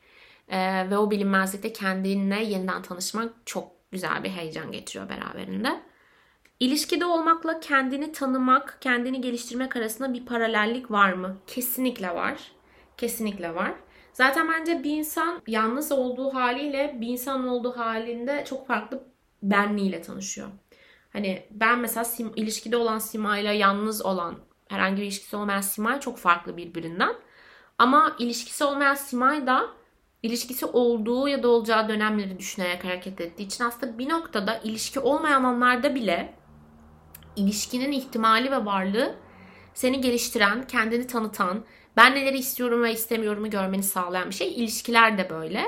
ee, 0.50 0.90
ve 0.90 0.98
o 0.98 1.12
bilinmezlikte 1.12 1.74
kendinle 1.74 2.44
yeniden 2.44 2.82
tanışmak 2.82 3.34
çok 3.46 3.72
güzel 3.92 4.24
bir 4.24 4.30
heyecan 4.30 4.72
getiriyor 4.72 5.10
beraberinde. 5.10 5.82
İlişkide 6.60 7.06
olmakla 7.06 7.60
kendini 7.60 8.12
tanımak, 8.12 8.78
kendini 8.82 9.22
geliştirmek 9.22 9.76
arasında 9.76 10.14
bir 10.14 10.26
paralellik 10.26 10.92
var 10.92 11.14
mı? 11.14 11.38
Kesinlikle 11.48 12.16
var. 12.16 12.52
Kesinlikle 12.98 13.56
var. 13.56 13.74
Zaten 14.14 14.50
bence 14.50 14.84
bir 14.84 14.98
insan 14.98 15.42
yalnız 15.48 15.92
olduğu 15.92 16.34
haliyle 16.34 16.98
bir 17.02 17.08
insan 17.08 17.48
olduğu 17.48 17.78
halinde 17.78 18.44
çok 18.50 18.68
farklı 18.68 19.04
benliğiyle 19.44 20.02
tanışıyor. 20.02 20.48
Hani 21.16 21.45
ben 21.51 21.80
mesela 21.80 22.03
sim, 22.03 22.32
ilişkide 22.36 22.78
olan 22.78 22.99
Sima 22.99 23.38
ile 23.38 23.53
yalnız 23.53 24.05
olan 24.05 24.36
herhangi 24.70 24.97
bir 24.97 25.03
ilişkisi 25.03 25.36
olmayan 25.36 25.61
Simay 25.61 25.99
çok 25.99 26.18
farklı 26.18 26.57
birbirinden. 26.57 27.16
Ama 27.78 28.16
ilişkisi 28.20 28.63
olmayan 28.63 28.93
Simay 28.93 29.47
da 29.47 29.70
ilişkisi 30.24 30.66
olduğu 30.66 31.28
ya 31.28 31.43
da 31.43 31.47
olacağı 31.47 31.89
dönemleri 31.89 32.39
düşünerek 32.39 32.86
hareket 32.86 33.22
ettiği 33.22 33.43
için 33.43 33.63
aslında 33.63 33.97
bir 33.97 34.09
noktada 34.09 34.57
ilişki 34.63 34.99
olmayan 34.99 35.43
anlarda 35.43 35.95
bile 35.95 36.34
ilişkinin 37.36 37.91
ihtimali 37.91 38.51
ve 38.51 38.66
varlığı 38.66 39.16
seni 39.74 40.01
geliştiren, 40.01 40.68
kendini 40.68 41.07
tanıtan, 41.07 41.66
ben 41.97 42.16
neleri 42.16 42.38
istiyorum 42.38 42.84
ve 42.84 42.93
istemiyorumu 42.93 43.49
görmeni 43.49 43.84
sağlayan 43.84 44.30
bir 44.30 44.36
şey. 44.36 44.55
İlişkiler 44.55 45.18
de 45.18 45.30
böyle. 45.30 45.63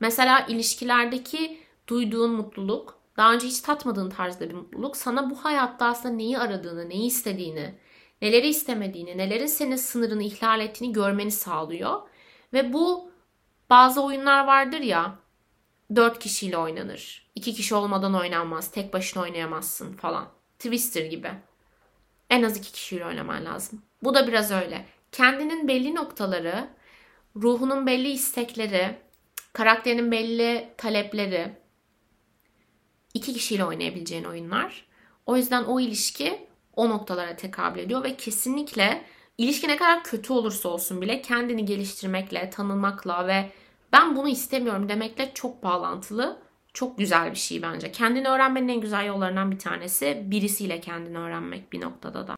Mesela 0.00 0.46
ilişkilerdeki 0.48 1.60
duyduğun 1.88 2.30
mutluluk, 2.30 2.95
daha 3.16 3.32
önce 3.32 3.46
hiç 3.46 3.60
tatmadığın 3.60 4.10
tarzda 4.10 4.48
bir 4.48 4.54
mutluluk 4.54 4.96
sana 4.96 5.30
bu 5.30 5.44
hayatta 5.44 5.86
aslında 5.86 6.14
neyi 6.14 6.38
aradığını, 6.38 6.88
neyi 6.88 7.06
istediğini, 7.06 7.74
neleri 8.22 8.48
istemediğini, 8.48 9.18
nelerin 9.18 9.46
senin 9.46 9.76
sınırını 9.76 10.22
ihlal 10.22 10.60
ettiğini 10.60 10.92
görmeni 10.92 11.30
sağlıyor. 11.30 12.02
Ve 12.52 12.72
bu 12.72 13.10
bazı 13.70 14.02
oyunlar 14.04 14.46
vardır 14.46 14.80
ya, 14.80 15.18
dört 15.96 16.18
kişiyle 16.18 16.58
oynanır. 16.58 17.26
iki 17.34 17.54
kişi 17.54 17.74
olmadan 17.74 18.14
oynanmaz, 18.14 18.70
tek 18.70 18.92
başına 18.92 19.22
oynayamazsın 19.22 19.92
falan. 19.92 20.28
Twister 20.58 21.04
gibi. 21.04 21.30
En 22.30 22.42
az 22.42 22.56
iki 22.56 22.72
kişiyle 22.72 23.06
oynaman 23.06 23.44
lazım. 23.44 23.82
Bu 24.02 24.14
da 24.14 24.26
biraz 24.26 24.50
öyle. 24.50 24.86
Kendinin 25.12 25.68
belli 25.68 25.94
noktaları, 25.94 26.68
ruhunun 27.36 27.86
belli 27.86 28.08
istekleri, 28.08 28.98
karakterinin 29.52 30.10
belli 30.10 30.68
talepleri 30.76 31.65
iki 33.16 33.32
kişiyle 33.32 33.64
oynayabileceğin 33.64 34.24
oyunlar. 34.24 34.86
O 35.26 35.36
yüzden 35.36 35.64
o 35.64 35.80
ilişki 35.80 36.46
o 36.76 36.88
noktalara 36.88 37.36
tekabül 37.36 37.80
ediyor 37.80 38.04
ve 38.04 38.16
kesinlikle 38.16 39.04
ilişki 39.38 39.68
ne 39.68 39.76
kadar 39.76 40.04
kötü 40.04 40.32
olursa 40.32 40.68
olsun 40.68 41.00
bile 41.00 41.22
kendini 41.22 41.64
geliştirmekle, 41.64 42.50
tanımakla 42.50 43.26
ve 43.26 43.50
ben 43.92 44.16
bunu 44.16 44.28
istemiyorum 44.28 44.88
demekle 44.88 45.30
çok 45.34 45.62
bağlantılı. 45.62 46.38
Çok 46.74 46.98
güzel 46.98 47.30
bir 47.30 47.36
şey 47.36 47.62
bence. 47.62 47.92
Kendini 47.92 48.28
öğrenmenin 48.28 48.68
en 48.68 48.80
güzel 48.80 49.06
yollarından 49.06 49.50
bir 49.50 49.58
tanesi 49.58 50.22
birisiyle 50.24 50.80
kendini 50.80 51.18
öğrenmek 51.18 51.72
bir 51.72 51.80
noktada 51.80 52.26
da. 52.26 52.36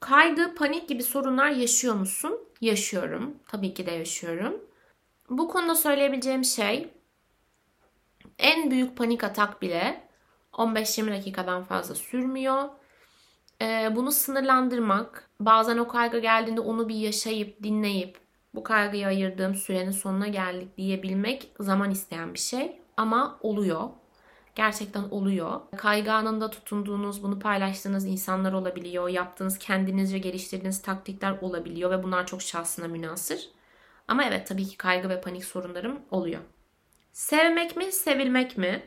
Kaygı, 0.00 0.54
panik 0.54 0.88
gibi 0.88 1.02
sorunlar 1.02 1.50
yaşıyor 1.50 1.94
musun? 1.94 2.38
Yaşıyorum. 2.60 3.34
Tabii 3.48 3.74
ki 3.74 3.86
de 3.86 3.90
yaşıyorum. 3.90 4.54
Bu 5.30 5.48
konuda 5.48 5.74
söyleyebileceğim 5.74 6.44
şey 6.44 6.88
en 8.40 8.70
büyük 8.70 8.96
panik 8.96 9.24
atak 9.24 9.62
bile 9.62 10.08
15-20 10.52 11.10
dakikadan 11.12 11.64
fazla 11.64 11.94
sürmüyor. 11.94 12.68
Ee, 13.62 13.92
bunu 13.96 14.12
sınırlandırmak, 14.12 15.30
bazen 15.40 15.78
o 15.78 15.88
kaygı 15.88 16.18
geldiğinde 16.18 16.60
onu 16.60 16.88
bir 16.88 16.94
yaşayıp, 16.94 17.62
dinleyip, 17.62 18.18
bu 18.54 18.62
kaygıyı 18.62 19.06
ayırdığım 19.06 19.54
sürenin 19.54 19.90
sonuna 19.90 20.28
geldik 20.28 20.76
diyebilmek 20.76 21.52
zaman 21.60 21.90
isteyen 21.90 22.34
bir 22.34 22.38
şey. 22.38 22.80
Ama 22.96 23.38
oluyor. 23.42 23.88
Gerçekten 24.54 25.02
oluyor. 25.02 25.60
Kaygı 25.76 26.12
anında 26.12 26.50
tutunduğunuz, 26.50 27.22
bunu 27.22 27.38
paylaştığınız 27.38 28.06
insanlar 28.06 28.52
olabiliyor. 28.52 29.08
Yaptığınız, 29.08 29.58
kendinizce 29.58 30.18
geliştirdiğiniz 30.18 30.82
taktikler 30.82 31.38
olabiliyor 31.40 31.90
ve 31.90 32.02
bunlar 32.02 32.26
çok 32.26 32.42
şahsına 32.42 32.88
münasır. 32.88 33.48
Ama 34.08 34.24
evet 34.24 34.46
tabii 34.46 34.66
ki 34.66 34.76
kaygı 34.76 35.08
ve 35.08 35.20
panik 35.20 35.44
sorunlarım 35.44 36.00
oluyor. 36.10 36.40
Sevmek 37.12 37.76
mi, 37.76 37.92
sevilmek 37.92 38.58
mi? 38.58 38.82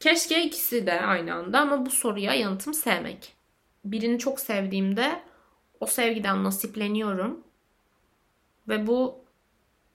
Keşke 0.00 0.42
ikisi 0.42 0.86
de 0.86 1.00
aynı 1.00 1.34
anda 1.34 1.60
ama 1.60 1.86
bu 1.86 1.90
soruya 1.90 2.34
yanıtım 2.34 2.74
sevmek. 2.74 3.34
Birini 3.84 4.18
çok 4.18 4.40
sevdiğimde 4.40 5.22
o 5.80 5.86
sevgiden 5.86 6.44
nasipleniyorum. 6.44 7.40
Ve 8.68 8.86
bu 8.86 9.24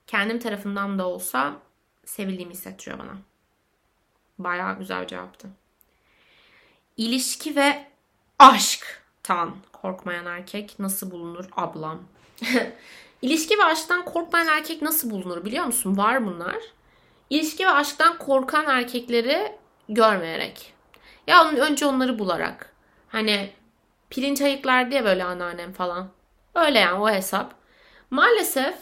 kendim 0.07 0.39
tarafından 0.39 0.99
da 0.99 1.07
olsa 1.07 1.55
sevildiğimi 2.05 2.53
hissettiriyor 2.53 2.99
bana. 2.99 3.17
Bayağı 4.39 4.79
güzel 4.79 5.01
bir 5.01 5.07
cevaptı. 5.07 5.49
İlişki 6.97 7.55
ve 7.55 7.87
aşktan 8.39 9.55
korkmayan 9.73 10.25
erkek 10.25 10.79
nasıl 10.79 11.11
bulunur 11.11 11.45
ablam? 11.51 12.03
İlişki 13.21 13.57
ve 13.57 13.63
aşktan 13.63 14.05
korkmayan 14.05 14.47
erkek 14.47 14.81
nasıl 14.81 15.09
bulunur 15.09 15.45
biliyor 15.45 15.65
musun? 15.65 15.97
Var 15.97 16.25
bunlar. 16.25 16.76
İlişki 17.29 17.65
ve 17.65 17.71
aşktan 17.71 18.17
korkan 18.17 18.65
erkekleri 18.67 19.57
görmeyerek. 19.89 20.73
Ya 21.27 21.49
önce 21.49 21.85
onları 21.85 22.19
bularak. 22.19 22.73
Hani 23.07 23.53
pirinç 24.09 24.41
ayıklar 24.41 24.91
diye 24.91 25.05
böyle 25.05 25.23
anneannem 25.23 25.73
falan. 25.73 26.09
Öyle 26.55 26.79
yani 26.79 26.99
o 26.99 27.09
hesap. 27.09 27.53
Maalesef 28.09 28.75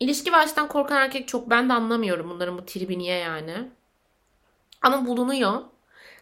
ilişki 0.00 0.32
ve 0.32 0.36
aşktan 0.36 0.68
korkan 0.68 0.96
erkek 0.96 1.28
çok 1.28 1.50
ben 1.50 1.68
de 1.68 1.72
anlamıyorum 1.72 2.30
bunların 2.30 2.58
bu 2.58 2.66
tribi 2.66 2.98
niye 2.98 3.18
yani. 3.18 3.70
Ama 4.82 5.06
bulunuyor. 5.06 5.62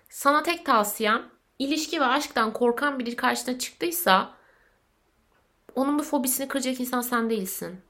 Sana 0.09 0.43
tek 0.43 0.66
tavsiyem 0.66 1.22
ilişki 1.59 2.01
ve 2.01 2.05
aşktan 2.05 2.53
korkan 2.53 2.99
biri 2.99 3.16
karşına 3.16 3.59
çıktıysa 3.59 4.35
onun 5.74 5.99
bu 5.99 6.03
fobisini 6.03 6.49
kıracak 6.49 6.81
insan 6.81 7.01
sen 7.01 7.31
değilsin. 7.31 7.81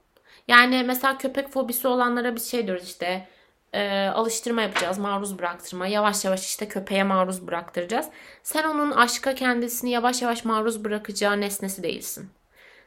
Yani 0.49 0.83
mesela 0.83 1.17
köpek 1.17 1.49
fobisi 1.49 1.87
olanlara 1.87 2.35
bir 2.35 2.39
şey 2.39 2.67
diyoruz 2.67 2.83
işte 2.83 3.27
e, 3.73 4.07
alıştırma 4.07 4.61
yapacağız, 4.61 4.97
maruz 4.97 5.39
bıraktırma. 5.39 5.87
Yavaş 5.87 6.25
yavaş 6.25 6.45
işte 6.45 6.67
köpeğe 6.67 7.03
maruz 7.03 7.47
bıraktıracağız. 7.47 8.07
Sen 8.43 8.63
onun 8.63 8.91
aşka 8.91 9.35
kendisini 9.35 9.89
yavaş 9.89 10.21
yavaş 10.21 10.45
maruz 10.45 10.83
bırakacağı 10.83 11.41
nesnesi 11.41 11.83
değilsin. 11.83 12.29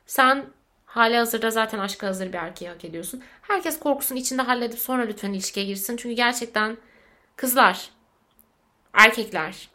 Sen 0.06 0.46
hali 0.86 1.16
hazırda 1.16 1.50
zaten 1.50 1.78
aşka 1.78 2.06
hazır 2.06 2.28
bir 2.28 2.38
erkeği 2.38 2.70
hak 2.70 2.84
ediyorsun. 2.84 3.22
Herkes 3.42 3.78
korkusunu 3.78 4.18
içinde 4.18 4.42
halledip 4.42 4.78
sonra 4.78 5.02
lütfen 5.02 5.32
ilişkiye 5.32 5.66
girsin. 5.66 5.96
Çünkü 5.96 6.14
gerçekten 6.14 6.76
kızlar, 7.36 7.90
erkekler 8.92 9.68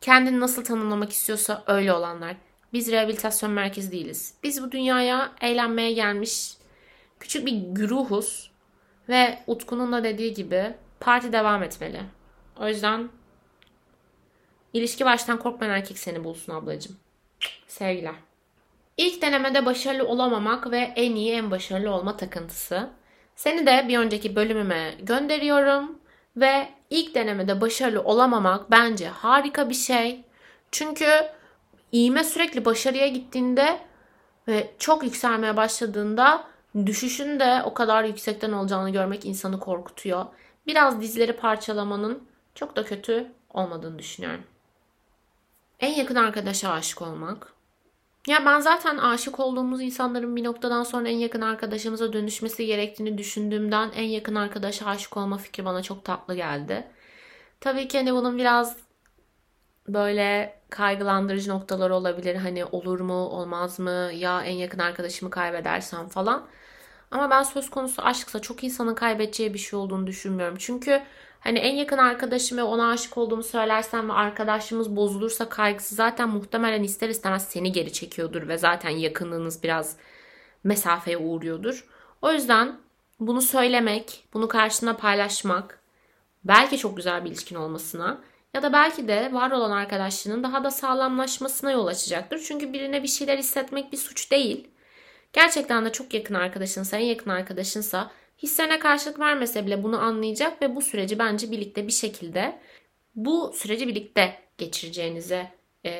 kendini 0.00 0.40
nasıl 0.40 0.64
tanımlamak 0.64 1.12
istiyorsa 1.12 1.64
öyle 1.66 1.92
olanlar. 1.92 2.36
Biz 2.72 2.92
rehabilitasyon 2.92 3.52
merkezi 3.52 3.92
değiliz. 3.92 4.34
Biz 4.42 4.62
bu 4.62 4.72
dünyaya 4.72 5.32
eğlenmeye 5.40 5.92
gelmiş 5.92 6.57
küçük 7.20 7.46
bir 7.46 7.52
güruhuz. 7.52 8.50
Ve 9.08 9.38
Utku'nun 9.46 9.92
da 9.92 10.04
dediği 10.04 10.34
gibi 10.34 10.74
parti 11.00 11.32
devam 11.32 11.62
etmeli. 11.62 12.00
O 12.60 12.68
yüzden 12.68 13.08
ilişki 14.72 15.04
baştan 15.04 15.38
korkmayan 15.38 15.74
erkek 15.74 15.98
seni 15.98 16.24
bulsun 16.24 16.54
ablacığım. 16.54 16.96
Sevgiler. 17.66 18.14
İlk 18.96 19.22
denemede 19.22 19.66
başarılı 19.66 20.08
olamamak 20.08 20.70
ve 20.70 20.92
en 20.96 21.14
iyi 21.14 21.32
en 21.32 21.50
başarılı 21.50 21.90
olma 21.90 22.16
takıntısı. 22.16 22.90
Seni 23.36 23.66
de 23.66 23.84
bir 23.88 23.98
önceki 23.98 24.36
bölümüme 24.36 24.94
gönderiyorum 25.02 25.98
ve 26.36 26.68
ilk 26.90 27.14
denemede 27.14 27.60
başarılı 27.60 28.02
olamamak 28.02 28.70
bence 28.70 29.08
harika 29.08 29.68
bir 29.68 29.74
şey. 29.74 30.24
Çünkü 30.70 31.08
iğme 31.92 32.24
sürekli 32.24 32.64
başarıya 32.64 33.08
gittiğinde 33.08 33.78
ve 34.48 34.70
çok 34.78 35.04
yükselmeye 35.04 35.56
başladığında 35.56 36.44
düşüşün 36.86 37.40
de 37.40 37.62
o 37.64 37.74
kadar 37.74 38.04
yüksekten 38.04 38.52
olacağını 38.52 38.90
görmek 38.90 39.24
insanı 39.24 39.60
korkutuyor. 39.60 40.26
Biraz 40.66 41.00
dizleri 41.00 41.32
parçalamanın 41.32 42.28
çok 42.54 42.76
da 42.76 42.84
kötü 42.84 43.32
olmadığını 43.50 43.98
düşünüyorum. 43.98 44.44
En 45.80 45.94
yakın 45.94 46.14
arkadaşa 46.14 46.70
aşık 46.72 47.02
olmak. 47.02 47.52
Ya 48.26 48.46
ben 48.46 48.60
zaten 48.60 48.98
aşık 48.98 49.40
olduğumuz 49.40 49.82
insanların 49.82 50.36
bir 50.36 50.44
noktadan 50.44 50.82
sonra 50.82 51.08
en 51.08 51.16
yakın 51.16 51.40
arkadaşımıza 51.40 52.12
dönüşmesi 52.12 52.66
gerektiğini 52.66 53.18
düşündüğümden 53.18 53.90
en 53.94 54.08
yakın 54.08 54.34
arkadaşa 54.34 54.86
aşık 54.86 55.16
olma 55.16 55.38
fikri 55.38 55.64
bana 55.64 55.82
çok 55.82 56.04
tatlı 56.04 56.34
geldi. 56.34 56.84
Tabii 57.60 57.88
ki 57.88 57.98
hani 57.98 58.12
bunun 58.12 58.38
biraz 58.38 58.76
böyle 59.88 60.58
kaygılandırıcı 60.70 61.50
noktaları 61.50 61.94
olabilir. 61.94 62.36
Hani 62.36 62.64
olur 62.64 63.00
mu, 63.00 63.14
olmaz 63.14 63.78
mı, 63.78 64.10
ya 64.14 64.42
en 64.42 64.54
yakın 64.54 64.78
arkadaşımı 64.78 65.30
kaybedersem 65.30 66.08
falan. 66.08 66.46
Ama 67.10 67.30
ben 67.30 67.42
söz 67.42 67.70
konusu 67.70 68.02
aşksa 68.02 68.40
çok 68.40 68.64
insanın 68.64 68.94
kaybedeceği 68.94 69.54
bir 69.54 69.58
şey 69.58 69.78
olduğunu 69.78 70.06
düşünmüyorum. 70.06 70.56
Çünkü 70.58 71.02
hani 71.40 71.58
en 71.58 71.74
yakın 71.74 71.98
arkadaşım 71.98 72.58
ve 72.58 72.62
ona 72.62 72.90
aşık 72.90 73.18
olduğumu 73.18 73.42
söylersem 73.42 74.08
ve 74.08 74.12
arkadaşlığımız 74.12 74.96
bozulursa 74.96 75.48
kaygısı 75.48 75.94
zaten 75.94 76.28
muhtemelen 76.28 76.82
ister 76.82 77.08
istemez 77.08 77.48
seni 77.48 77.72
geri 77.72 77.92
çekiyordur 77.92 78.48
ve 78.48 78.58
zaten 78.58 78.90
yakınlığınız 78.90 79.62
biraz 79.62 79.96
mesafeye 80.64 81.18
uğruyordur. 81.18 81.86
O 82.22 82.32
yüzden 82.32 82.78
bunu 83.20 83.42
söylemek, 83.42 84.24
bunu 84.34 84.48
karşına 84.48 84.96
paylaşmak 84.96 85.80
belki 86.44 86.78
çok 86.78 86.96
güzel 86.96 87.24
bir 87.24 87.30
ilişkin 87.30 87.56
olmasına 87.56 88.20
ya 88.58 88.62
da 88.62 88.72
belki 88.72 89.08
de 89.08 89.32
var 89.32 89.50
olan 89.50 89.70
arkadaşlığının 89.70 90.42
daha 90.42 90.64
da 90.64 90.70
sağlamlaşmasına 90.70 91.70
yol 91.70 91.86
açacaktır. 91.86 92.42
Çünkü 92.48 92.72
birine 92.72 93.02
bir 93.02 93.08
şeyler 93.08 93.38
hissetmek 93.38 93.92
bir 93.92 93.96
suç 93.96 94.30
değil. 94.30 94.68
Gerçekten 95.32 95.84
de 95.84 95.92
çok 95.92 96.14
yakın 96.14 96.34
arkadaşınsa, 96.34 96.96
en 96.96 97.04
yakın 97.04 97.30
arkadaşınsa 97.30 98.10
hislerine 98.42 98.78
karşılık 98.78 99.18
vermese 99.20 99.66
bile 99.66 99.82
bunu 99.82 100.00
anlayacak 100.00 100.62
ve 100.62 100.76
bu 100.76 100.82
süreci 100.82 101.18
bence 101.18 101.50
birlikte 101.50 101.86
bir 101.86 101.92
şekilde 101.92 102.58
bu 103.14 103.52
süreci 103.54 103.88
birlikte 103.88 104.38
geçireceğinize 104.58 105.52
e, 105.84 105.92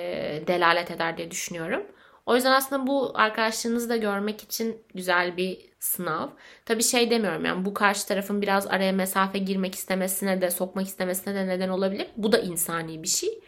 delalet 0.46 0.90
eder 0.90 1.16
diye 1.16 1.30
düşünüyorum. 1.30 1.86
O 2.28 2.34
yüzden 2.34 2.52
aslında 2.52 2.86
bu 2.86 3.12
arkadaşlığınızı 3.14 3.88
da 3.88 3.96
görmek 3.96 4.42
için 4.42 4.82
güzel 4.94 5.36
bir 5.36 5.58
sınav. 5.80 6.28
Tabii 6.66 6.82
şey 6.82 7.10
demiyorum 7.10 7.44
yani 7.44 7.64
bu 7.64 7.74
karşı 7.74 8.06
tarafın 8.06 8.42
biraz 8.42 8.66
araya 8.66 8.92
mesafe 8.92 9.38
girmek 9.38 9.74
istemesine 9.74 10.40
de 10.40 10.50
sokmak 10.50 10.86
istemesine 10.86 11.34
de 11.34 11.46
neden 11.46 11.68
olabilir. 11.68 12.08
Bu 12.16 12.32
da 12.32 12.38
insani 12.38 13.02
bir 13.02 13.08
şey. 13.08 13.40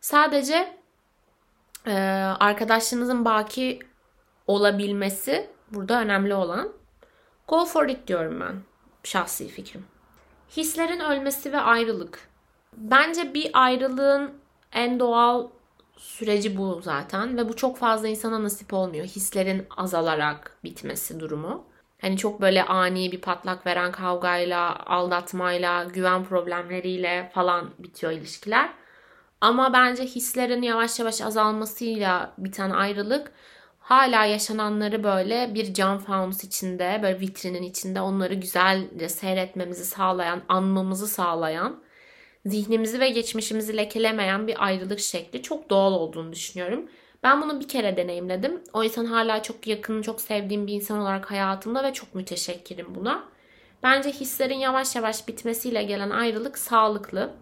Sadece 0.00 0.78
Ee, 1.86 1.92
arkadaşlığınızın 2.40 3.24
baki 3.24 3.78
olabilmesi 4.46 5.50
burada 5.70 6.00
önemli 6.00 6.34
olan. 6.34 6.72
Go 7.48 7.64
for 7.64 7.88
it 7.88 8.06
diyorum 8.08 8.40
ben. 8.40 8.62
Şahsi 9.02 9.48
fikrim. 9.48 9.86
Hislerin 10.56 11.00
ölmesi 11.00 11.52
ve 11.52 11.58
ayrılık. 11.58 12.28
Bence 12.76 13.34
bir 13.34 13.50
ayrılığın 13.52 14.32
en 14.72 15.00
doğal 15.00 15.48
süreci 15.98 16.56
bu 16.56 16.80
zaten 16.82 17.36
ve 17.36 17.48
bu 17.48 17.56
çok 17.56 17.76
fazla 17.78 18.08
insana 18.08 18.42
nasip 18.42 18.74
olmuyor. 18.74 19.04
Hislerin 19.04 19.66
azalarak 19.76 20.58
bitmesi 20.64 21.20
durumu. 21.20 21.64
Hani 22.00 22.16
çok 22.16 22.40
böyle 22.40 22.64
ani 22.64 23.12
bir 23.12 23.20
patlak 23.20 23.66
veren 23.66 23.92
kavgayla, 23.92 24.86
aldatmayla, 24.86 25.84
güven 25.84 26.24
problemleriyle 26.24 27.30
falan 27.34 27.70
bitiyor 27.78 28.12
ilişkiler. 28.12 28.70
Ama 29.40 29.72
bence 29.72 30.02
hislerin 30.04 30.62
yavaş 30.62 30.98
yavaş 30.98 31.20
azalmasıyla 31.20 32.34
biten 32.38 32.70
ayrılık 32.70 33.32
hala 33.88 34.24
yaşananları 34.24 35.04
böyle 35.04 35.54
bir 35.54 35.74
cam 35.74 35.98
fanus 35.98 36.44
içinde, 36.44 37.00
böyle 37.02 37.20
vitrinin 37.20 37.62
içinde 37.62 38.00
onları 38.00 38.34
güzelce 38.34 39.08
seyretmemizi 39.08 39.84
sağlayan, 39.84 40.42
anmamızı 40.48 41.06
sağlayan, 41.06 41.80
zihnimizi 42.46 43.00
ve 43.00 43.08
geçmişimizi 43.08 43.76
lekelemeyen 43.76 44.46
bir 44.46 44.64
ayrılık 44.64 45.00
şekli 45.00 45.42
çok 45.42 45.70
doğal 45.70 45.92
olduğunu 45.92 46.32
düşünüyorum. 46.32 46.88
Ben 47.22 47.42
bunu 47.42 47.60
bir 47.60 47.68
kere 47.68 47.96
deneyimledim. 47.96 48.60
O 48.72 48.84
insan 48.84 49.04
hala 49.04 49.42
çok 49.42 49.66
yakın, 49.66 50.02
çok 50.02 50.20
sevdiğim 50.20 50.66
bir 50.66 50.72
insan 50.72 50.98
olarak 50.98 51.30
hayatımda 51.30 51.84
ve 51.84 51.92
çok 51.92 52.14
müteşekkirim 52.14 52.94
buna. 52.94 53.28
Bence 53.82 54.10
hislerin 54.10 54.58
yavaş 54.58 54.96
yavaş 54.96 55.28
bitmesiyle 55.28 55.82
gelen 55.82 56.10
ayrılık 56.10 56.58
sağlıklı. 56.58 57.34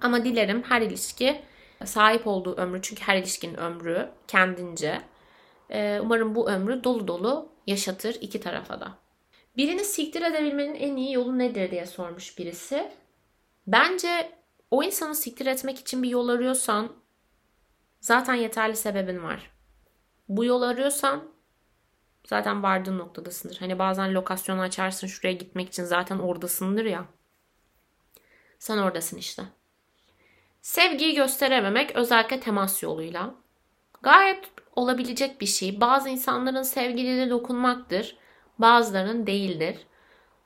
Ama 0.00 0.24
dilerim 0.24 0.62
her 0.62 0.82
ilişki 0.82 1.42
sahip 1.84 2.26
olduğu 2.26 2.56
ömrü 2.56 2.82
çünkü 2.82 3.02
her 3.02 3.16
ilişkinin 3.16 3.54
ömrü 3.54 4.08
kendince. 4.28 5.00
Ee, 5.70 5.98
umarım 6.02 6.34
bu 6.34 6.50
ömrü 6.50 6.84
dolu 6.84 7.08
dolu 7.08 7.48
yaşatır 7.66 8.16
iki 8.20 8.40
tarafa 8.40 8.80
da. 8.80 8.98
Birini 9.56 9.84
siktir 9.84 10.22
edebilmenin 10.22 10.74
en 10.74 10.96
iyi 10.96 11.12
yolu 11.12 11.38
nedir 11.38 11.70
diye 11.70 11.86
sormuş 11.86 12.38
birisi. 12.38 12.90
Bence 13.66 14.32
o 14.70 14.82
insanı 14.82 15.14
siktir 15.14 15.46
etmek 15.46 15.78
için 15.78 16.02
bir 16.02 16.08
yol 16.08 16.28
arıyorsan 16.28 16.92
zaten 18.00 18.34
yeterli 18.34 18.76
sebebin 18.76 19.22
var. 19.22 19.50
Bu 20.28 20.44
yol 20.44 20.62
arıyorsan 20.62 21.24
zaten 22.26 22.62
vardığın 22.62 22.98
noktadasındır. 22.98 23.56
Hani 23.56 23.78
bazen 23.78 24.14
lokasyonu 24.14 24.60
açarsın 24.60 25.06
şuraya 25.06 25.34
gitmek 25.34 25.68
için 25.68 25.84
zaten 25.84 26.18
oradasındır 26.18 26.84
ya. 26.84 27.04
Sen 28.58 28.78
oradasın 28.78 29.16
işte. 29.16 29.42
Sevgiyi 30.62 31.14
gösterememek 31.14 31.96
özellikle 31.96 32.40
temas 32.40 32.82
yoluyla. 32.82 33.34
Gayet 34.02 34.50
olabilecek 34.76 35.40
bir 35.40 35.46
şey. 35.46 35.80
Bazı 35.80 36.08
insanların 36.08 36.62
sevgiline 36.62 37.30
dokunmaktır. 37.30 38.16
Bazılarının 38.58 39.26
değildir. 39.26 39.86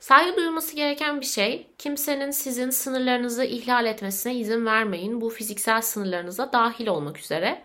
Saygı 0.00 0.36
duyulması 0.36 0.76
gereken 0.76 1.20
bir 1.20 1.26
şey. 1.26 1.66
Kimsenin 1.78 2.30
sizin 2.30 2.70
sınırlarınızı 2.70 3.44
ihlal 3.44 3.86
etmesine 3.86 4.34
izin 4.34 4.66
vermeyin. 4.66 5.20
Bu 5.20 5.30
fiziksel 5.30 5.82
sınırlarınıza 5.82 6.52
dahil 6.52 6.86
olmak 6.86 7.18
üzere. 7.18 7.62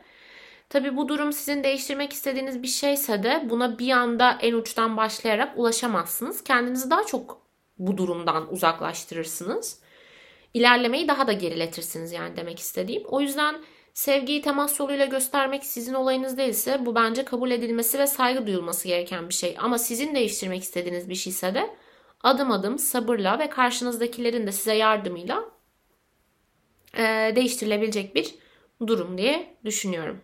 Tabi 0.70 0.98
bu 0.98 1.08
durum 1.08 1.34
sizin 1.34 1.64
değiştirmek 1.64 2.14
istediğiniz 2.14 2.64
bir 2.64 2.68
şeyse 2.68 3.24
de 3.24 3.44
buna 3.50 3.80
bir 3.80 3.90
anda 3.90 4.38
en 4.42 4.54
uçtan 4.54 4.98
başlayarak 4.98 5.58
ulaşamazsınız. 5.58 6.44
Kendinizi 6.44 6.90
daha 6.90 7.06
çok 7.06 7.42
bu 7.80 7.98
durumdan 7.98 8.54
uzaklaştırırsınız. 8.54 9.80
İlerlemeyi 10.54 11.08
daha 11.08 11.28
da 11.28 11.34
geriletirsiniz 11.34 12.12
yani 12.12 12.38
demek 12.38 12.60
istediğim. 12.60 13.04
O 13.06 13.22
yüzden 13.22 13.56
sevgiyi 13.94 14.42
temas 14.42 14.80
yoluyla 14.80 15.06
göstermek 15.06 15.66
sizin 15.66 15.94
olayınız 15.94 16.38
değilse 16.38 16.86
bu 16.86 16.96
bence 16.96 17.26
kabul 17.26 17.52
edilmesi 17.52 18.00
ve 18.00 18.08
saygı 18.08 18.48
duyulması 18.48 18.88
gereken 18.88 19.30
bir 19.30 19.34
şey. 19.34 19.56
Ama 19.60 19.78
sizin 19.78 20.16
değiştirmek 20.16 20.64
istediğiniz 20.64 21.10
bir 21.10 21.16
şeyse 21.16 21.54
de 21.54 21.76
adım 22.26 22.52
adım 22.52 22.80
sabırla 22.80 23.40
ve 23.40 23.50
karşınızdakilerin 23.50 24.48
de 24.48 24.52
size 24.52 24.74
yardımıyla 24.74 25.46
e, 26.98 27.32
değiştirilebilecek 27.36 28.16
bir 28.16 28.36
durum 28.88 29.18
diye 29.18 29.58
düşünüyorum. 29.66 30.22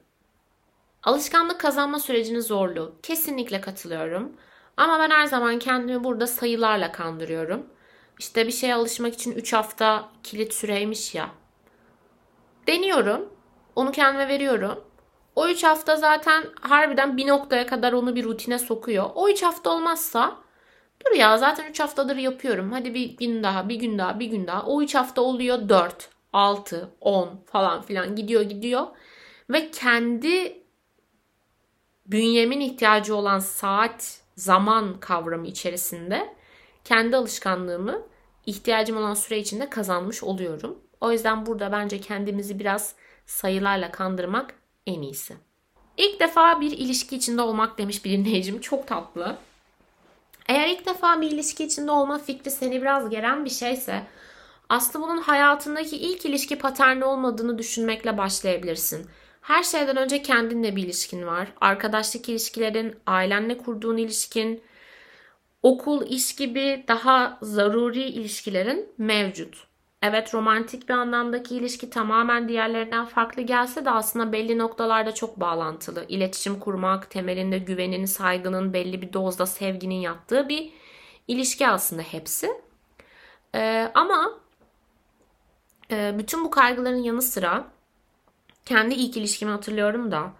Alışkanlık 1.04 1.60
kazanma 1.60 2.00
sürecinin 2.00 2.40
zorluğu. 2.40 2.96
Kesinlikle 3.04 3.62
katılıyorum. 3.62 4.32
Ama 4.78 5.00
ben 5.00 5.10
her 5.10 5.26
zaman 5.26 5.60
kendimi 5.60 6.04
burada 6.04 6.28
sayılarla 6.28 6.92
kandırıyorum. 6.92 7.66
İşte 8.20 8.48
bir 8.48 8.52
şeye 8.52 8.76
alışmak 8.76 9.14
için 9.14 9.32
3 9.32 9.54
hafta 9.54 10.10
kilit 10.24 10.54
süreymiş 10.54 11.16
ya. 11.16 11.30
Deniyorum. 12.68 13.30
Onu 13.76 13.92
kendime 13.92 14.28
veriyorum. 14.28 14.84
O 15.36 15.48
3 15.48 15.64
hafta 15.64 15.96
zaten 15.96 16.46
harbiden 16.62 17.18
bir 17.18 17.28
noktaya 17.28 17.68
kadar 17.68 17.94
onu 17.94 18.16
bir 18.16 18.24
rutine 18.24 18.60
sokuyor. 18.60 19.10
O 19.16 19.30
3 19.30 19.44
hafta 19.44 19.70
olmazsa 19.70 20.38
dur 21.06 21.16
ya 21.16 21.38
zaten 21.38 21.70
3 21.70 21.80
haftadır 21.80 22.16
yapıyorum. 22.16 22.72
Hadi 22.72 22.94
bir 22.94 23.18
gün 23.18 23.44
daha, 23.44 23.70
bir 23.70 23.76
gün 23.76 23.98
daha, 23.98 24.20
bir 24.20 24.26
gün 24.26 24.48
daha. 24.48 24.66
O 24.66 24.82
3 24.82 24.96
hafta 24.96 25.22
oluyor 25.22 25.70
4, 25.70 26.10
6, 26.34 26.90
10 27.02 27.44
falan 27.46 27.82
filan 27.82 28.16
gidiyor 28.16 28.42
gidiyor. 28.42 28.88
Ve 29.50 29.72
kendi 29.72 30.64
bünyemin 32.06 32.60
ihtiyacı 32.60 33.16
olan 33.16 33.40
saat, 33.40 34.22
zaman 34.36 35.00
kavramı 35.00 35.48
içerisinde 35.48 36.36
kendi 36.84 37.16
alışkanlığımı 37.16 38.02
ihtiyacım 38.46 38.98
olan 38.98 39.14
süre 39.14 39.40
içinde 39.40 39.70
kazanmış 39.70 40.24
oluyorum. 40.24 40.80
O 41.02 41.12
yüzden 41.12 41.46
burada 41.46 41.72
bence 41.72 42.02
kendimizi 42.02 42.60
biraz 42.60 42.96
sayılarla 43.26 43.92
kandırmak 43.92 44.54
en 44.88 45.02
iyisi. 45.02 45.38
İlk 45.98 46.20
defa 46.20 46.62
bir 46.62 46.72
ilişki 46.72 47.16
içinde 47.16 47.42
olmak 47.42 47.78
demiş 47.78 48.06
bir 48.06 48.12
dinleyicim. 48.12 48.62
Çok 48.62 48.88
tatlı. 48.88 49.38
Eğer 50.50 50.68
ilk 50.68 50.86
defa 50.86 51.22
bir 51.22 51.32
ilişki 51.32 51.64
içinde 51.64 51.92
olma 51.92 52.18
fikri 52.18 52.52
seni 52.52 52.82
biraz 52.82 53.10
geren 53.10 53.46
bir 53.46 53.50
şeyse 53.50 54.04
aslında 54.70 55.06
bunun 55.08 55.22
hayatındaki 55.22 55.98
ilk 55.98 56.26
ilişki 56.26 56.58
paterni 56.58 57.06
olmadığını 57.06 57.58
düşünmekle 57.58 58.18
başlayabilirsin. 58.18 59.10
Her 59.42 59.64
şeyden 59.64 59.98
önce 59.98 60.22
kendinle 60.22 60.76
bir 60.76 60.84
ilişkin 60.84 61.28
var. 61.28 61.48
Arkadaşlık 61.62 62.30
ilişkilerin, 62.30 62.96
ailenle 63.08 63.58
kurduğun 63.58 63.98
ilişkin, 63.98 64.64
okul, 65.64 66.08
iş 66.08 66.36
gibi 66.36 66.86
daha 66.88 67.38
zaruri 67.42 68.04
ilişkilerin 68.04 68.90
mevcut. 68.98 69.71
Evet 70.02 70.34
romantik 70.34 70.90
bir 70.90 70.94
anlamdaki 70.94 71.56
ilişki 71.56 71.90
tamamen 71.90 72.50
diğerlerinden 72.50 73.06
farklı 73.06 73.42
gelse 73.42 73.86
de 73.86 73.92
aslında 73.92 74.32
belli 74.32 74.58
noktalarda 74.58 75.14
çok 75.14 75.40
bağlantılı. 75.40 76.06
İletişim 76.10 76.60
kurmak, 76.60 77.10
temelinde 77.10 77.58
güvenin, 77.58 78.06
saygının, 78.06 78.74
belli 78.74 79.02
bir 79.02 79.14
dozda 79.14 79.46
sevginin 79.46 79.96
yattığı 79.96 80.50
bir 80.50 80.74
ilişki 81.28 81.68
aslında 81.68 82.02
hepsi. 82.02 82.52
Ee, 83.56 83.92
ama 83.94 84.40
e, 85.92 86.16
bütün 86.18 86.46
bu 86.46 86.52
kaygıların 86.52 87.04
yanı 87.04 87.22
sıra 87.22 87.68
kendi 88.66 88.94
ilk 88.94 89.18
ilişkimi 89.18 89.52
hatırlıyorum 89.52 90.12
da 90.12 90.34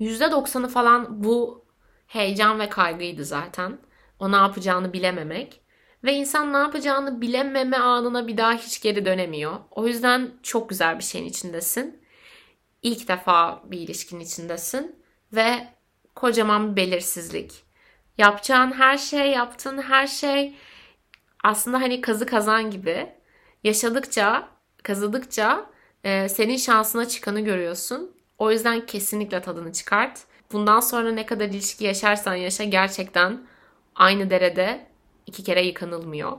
%90'ı 0.00 0.68
falan 0.68 1.24
bu 1.24 1.64
heyecan 2.06 2.58
ve 2.58 2.68
kaygıydı 2.68 3.24
zaten. 3.24 3.78
O 4.18 4.32
ne 4.32 4.36
yapacağını 4.36 4.92
bilememek. 4.92 5.59
Ve 6.04 6.12
insan 6.12 6.52
ne 6.52 6.56
yapacağını 6.56 7.20
bilememe 7.20 7.76
anına 7.76 8.26
bir 8.26 8.36
daha 8.36 8.52
hiç 8.54 8.82
geri 8.82 9.04
dönemiyor. 9.04 9.58
O 9.70 9.86
yüzden 9.86 10.30
çok 10.42 10.68
güzel 10.68 10.98
bir 10.98 11.04
şeyin 11.04 11.24
içindesin. 11.24 12.00
İlk 12.82 13.08
defa 13.08 13.62
bir 13.64 13.78
ilişkinin 13.78 14.20
içindesin. 14.20 14.96
Ve 15.32 15.68
kocaman 16.14 16.76
bir 16.76 16.82
belirsizlik. 16.82 17.62
Yapacağın 18.18 18.72
her 18.72 18.98
şey, 18.98 19.30
yaptığın 19.30 19.82
her 19.82 20.06
şey 20.06 20.54
aslında 21.44 21.80
hani 21.80 22.00
kazı 22.00 22.26
kazan 22.26 22.70
gibi. 22.70 23.12
Yaşadıkça, 23.64 24.48
kazıdıkça 24.82 25.70
e, 26.04 26.28
senin 26.28 26.56
şansına 26.56 27.08
çıkanı 27.08 27.40
görüyorsun. 27.40 28.16
O 28.38 28.50
yüzden 28.50 28.86
kesinlikle 28.86 29.42
tadını 29.42 29.72
çıkart. 29.72 30.20
Bundan 30.52 30.80
sonra 30.80 31.12
ne 31.12 31.26
kadar 31.26 31.46
ilişki 31.46 31.84
yaşarsan 31.84 32.34
yaşa 32.34 32.64
gerçekten 32.64 33.46
aynı 33.94 34.30
derede 34.30 34.89
iki 35.30 35.44
kere 35.44 35.66
yıkanılmıyor. 35.66 36.32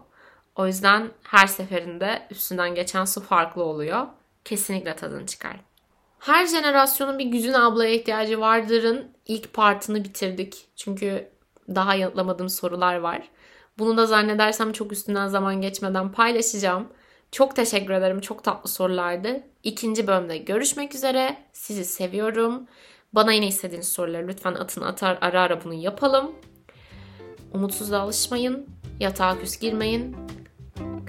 O 0.55 0.67
yüzden 0.67 1.09
her 1.23 1.47
seferinde 1.47 2.27
üstünden 2.31 2.75
geçen 2.75 3.05
su 3.05 3.21
farklı 3.21 3.63
oluyor. 3.63 4.07
Kesinlikle 4.45 4.95
tadını 4.95 5.25
çıkar. 5.25 5.55
Her 6.19 6.47
jenerasyonun 6.47 7.19
bir 7.19 7.25
Güzün 7.25 7.53
ablaya 7.53 7.91
ihtiyacı 7.91 8.41
vardır'ın 8.41 9.11
ilk 9.27 9.53
partını 9.53 10.03
bitirdik. 10.03 10.67
Çünkü 10.75 11.29
daha 11.75 11.95
yanıtlamadığım 11.95 12.49
sorular 12.49 12.95
var. 12.95 13.29
Bunu 13.79 13.97
da 13.97 14.05
zannedersem 14.05 14.71
çok 14.71 14.91
üstünden 14.91 15.27
zaman 15.27 15.61
geçmeden 15.61 16.11
paylaşacağım. 16.11 16.87
Çok 17.31 17.55
teşekkür 17.55 17.93
ederim. 17.93 18.21
Çok 18.21 18.43
tatlı 18.43 18.69
sorulardı. 18.69 19.43
İkinci 19.63 20.07
bölümde 20.07 20.37
görüşmek 20.37 20.95
üzere. 20.95 21.37
Sizi 21.53 21.85
seviyorum. 21.85 22.67
Bana 23.13 23.33
yine 23.33 23.47
istediğiniz 23.47 23.89
soruları 23.89 24.27
lütfen 24.27 24.53
atın 24.53 24.81
atar 24.81 25.17
ara 25.21 25.41
ara 25.41 25.63
bunu 25.63 25.73
yapalım. 25.73 26.31
Umutsuzluğa 27.53 27.99
alışmayın. 27.99 28.80
Yatağa 29.01 29.39
küs 29.39 29.59
girmeyin. 29.59 30.15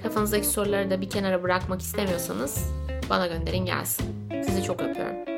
Kafanızdaki 0.03 0.47
soruları 0.47 0.89
da 0.89 1.01
bir 1.01 1.09
kenara 1.09 1.43
bırakmak 1.43 1.81
istemiyorsanız 1.81 2.71
bana 3.09 3.27
gönderin 3.27 3.65
gelsin. 3.65 4.05
Sizi 4.45 4.63
çok 4.63 4.81
öpüyorum. 4.81 5.32